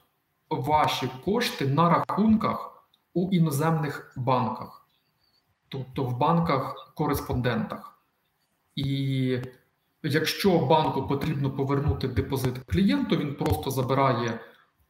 ваші 0.50 1.10
кошти 1.26 1.68
на 1.68 1.90
рахунках 1.90 2.88
у 3.14 3.30
іноземних 3.32 4.14
банках, 4.16 4.88
тобто 5.70 6.04
в 6.04 6.18
банках-кореспондентах. 6.18 8.00
І 8.76 9.40
Якщо 10.08 10.60
банку 10.60 11.08
потрібно 11.08 11.52
повернути 11.52 12.08
депозит 12.08 12.54
клієнту, 12.68 13.16
він 13.16 13.36
просто 13.36 13.72
забирає 13.72 14.40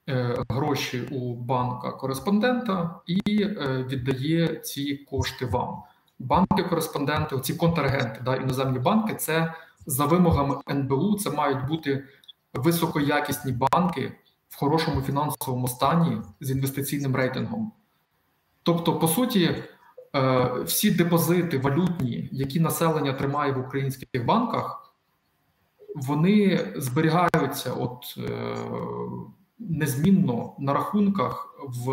е, 0.09 0.43
гроші 0.49 1.01
у 1.11 1.35
банка 1.35 1.91
кореспондента 1.91 2.99
і 3.05 3.43
е, 3.43 3.85
віддає 3.89 4.55
ці 4.55 4.95
кошти 4.95 5.45
вам. 5.45 5.83
Банки-кореспонденти, 6.19 7.39
ці 7.39 7.53
контрагенти, 7.53 8.21
да, 8.25 8.35
іноземні 8.35 8.79
банки, 8.79 9.15
це 9.15 9.53
за 9.85 10.05
вимогами 10.05 10.55
НБУ, 10.69 11.15
це 11.15 11.29
мають 11.29 11.67
бути 11.67 12.03
високоякісні 12.53 13.51
банки 13.51 14.11
в 14.49 14.59
хорошому 14.59 15.01
фінансовому 15.01 15.67
стані 15.67 16.17
з 16.41 16.51
інвестиційним 16.51 17.15
рейтингом. 17.15 17.71
Тобто, 18.63 18.99
по 18.99 19.07
суті, 19.07 19.55
е, 20.15 20.51
всі 20.65 20.91
депозити 20.91 21.57
валютні, 21.57 22.29
які 22.31 22.59
населення 22.59 23.13
тримає 23.13 23.51
в 23.51 23.59
українських 23.59 24.25
банках 24.25 24.84
вони 25.95 26.67
зберігаються 26.75 27.73
от 27.73 28.15
е, 28.17 28.55
незмінно 29.59 30.55
на 30.59 30.73
рахунках 30.73 31.55
в 31.67 31.91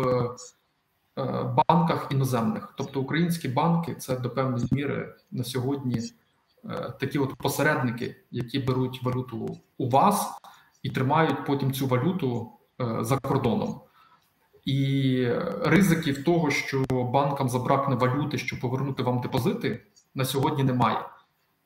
е, 1.17 1.43
банках 1.69 2.07
іноземних. 2.11 2.73
Тобто 2.77 3.01
українські 3.01 3.47
банки 3.47 3.95
це 3.95 4.17
до 4.17 4.29
певної 4.29 4.65
міри 4.71 5.15
на 5.31 5.43
сьогодні 5.43 5.99
е, 6.65 6.93
такі 6.99 7.19
от 7.19 7.35
посередники, 7.35 8.15
які 8.31 8.59
беруть 8.59 9.03
валюту 9.03 9.57
у 9.77 9.89
вас 9.89 10.31
і 10.83 10.89
тримають 10.89 11.45
потім 11.45 11.73
цю 11.73 11.87
валюту 11.87 12.51
е, 12.81 12.97
за 13.01 13.17
кордоном. 13.17 13.81
І 14.65 15.27
ризиків 15.61 16.23
того, 16.23 16.51
що 16.51 16.85
банкам 16.89 17.49
забракне 17.49 17.95
валюти, 17.95 18.37
щоб 18.37 18.59
повернути 18.59 19.03
вам 19.03 19.21
депозити, 19.21 19.83
на 20.15 20.25
сьогодні 20.25 20.63
немає, 20.63 20.97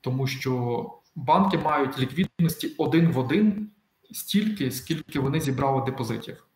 тому 0.01 0.27
що 0.27 0.83
банки 1.17 1.57
мають 1.57 1.99
ліквідності 1.99 2.75
один 2.77 3.11
в 3.11 3.17
один 3.17 3.71
стільки, 4.11 4.71
скільки 4.71 5.19
вони 5.19 5.39
зібрали 5.39 5.85
депозитів, 5.85 6.47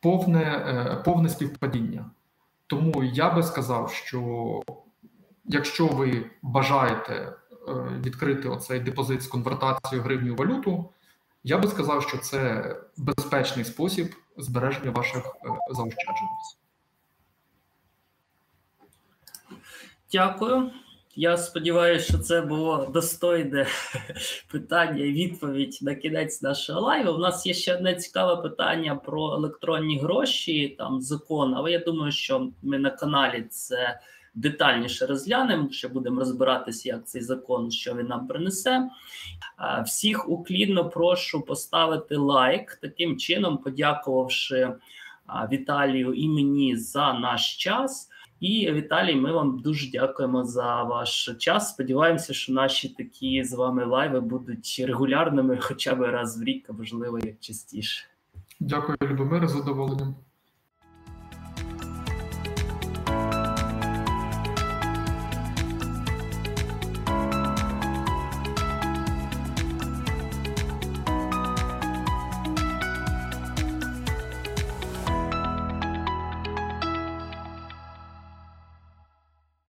повне, 0.00 0.42
е, 0.42 1.02
повне 1.04 1.28
співпадіння. 1.28 2.10
Тому 2.66 3.04
я 3.04 3.30
би 3.30 3.42
сказав, 3.42 3.92
що 3.92 4.62
якщо 5.44 5.86
ви 5.86 6.30
бажаєте 6.42 7.14
е, 7.14 7.34
відкрити 8.04 8.48
оцей 8.48 8.80
депозит 8.80 9.22
з 9.22 9.26
конвертацією 9.26 10.04
гривню 10.04 10.34
валюту, 10.34 10.90
я 11.44 11.58
би 11.58 11.68
сказав, 11.68 12.02
що 12.02 12.18
це 12.18 12.76
безпечний 12.96 13.64
спосіб 13.64 14.14
збереження 14.36 14.90
ваших 14.90 15.24
е, 15.24 15.48
заощаджень. 15.70 16.28
Дякую. 20.12 20.70
Я 21.22 21.36
сподіваюся, 21.36 22.04
що 22.04 22.18
це 22.18 22.40
було 22.40 22.90
достойне 22.94 23.66
питання 24.50 25.04
і 25.04 25.12
відповідь 25.12 25.78
на 25.82 25.94
кінець 25.94 26.42
нашого 26.42 26.80
лайву. 26.80 27.12
У 27.12 27.18
нас 27.18 27.46
є 27.46 27.54
ще 27.54 27.74
одне 27.74 27.94
цікаве 27.94 28.42
питання 28.42 28.94
про 28.94 29.34
електронні 29.34 29.98
гроші, 29.98 30.74
там 30.78 31.00
закон. 31.00 31.54
Але 31.54 31.72
я 31.72 31.78
думаю, 31.78 32.12
що 32.12 32.48
ми 32.62 32.78
на 32.78 32.90
каналі 32.90 33.44
це 33.50 34.00
детальніше 34.34 35.06
розглянемо. 35.06 35.70
Ще 35.70 35.88
будемо 35.88 36.20
розбиратися, 36.20 36.88
як 36.88 37.06
цей 37.06 37.22
закон, 37.22 37.70
що 37.70 37.94
він 37.94 38.06
нам 38.06 38.26
принесе. 38.26 38.88
Всіх 39.84 40.28
уклінно 40.28 40.88
прошу 40.88 41.40
поставити 41.40 42.16
лайк, 42.16 42.78
таким 42.82 43.18
чином, 43.18 43.58
подякувавши 43.58 44.72
Віталію 45.52 46.14
і 46.14 46.28
мені 46.28 46.76
за 46.76 47.12
наш 47.12 47.56
час. 47.56 48.09
І 48.40 48.72
Віталій, 48.72 49.16
ми 49.16 49.32
вам 49.32 49.58
дуже 49.58 49.90
дякуємо 49.90 50.44
за 50.44 50.82
ваш 50.82 51.28
час. 51.38 51.68
Сподіваємося, 51.68 52.34
що 52.34 52.52
наші 52.52 52.88
такі 52.88 53.44
з 53.44 53.52
вами 53.52 53.84
лайви 53.84 54.20
будуть 54.20 54.84
регулярними, 54.86 55.58
хоча 55.60 55.94
б 55.94 56.00
раз 56.00 56.40
в 56.40 56.44
рік, 56.44 56.66
а 56.70 56.72
можливо, 56.72 57.18
як 57.18 57.40
частіше. 57.40 58.04
Дякую, 58.60 58.98
Любомир, 59.02 59.48
з 59.48 59.52
задоволенням. 59.52 60.14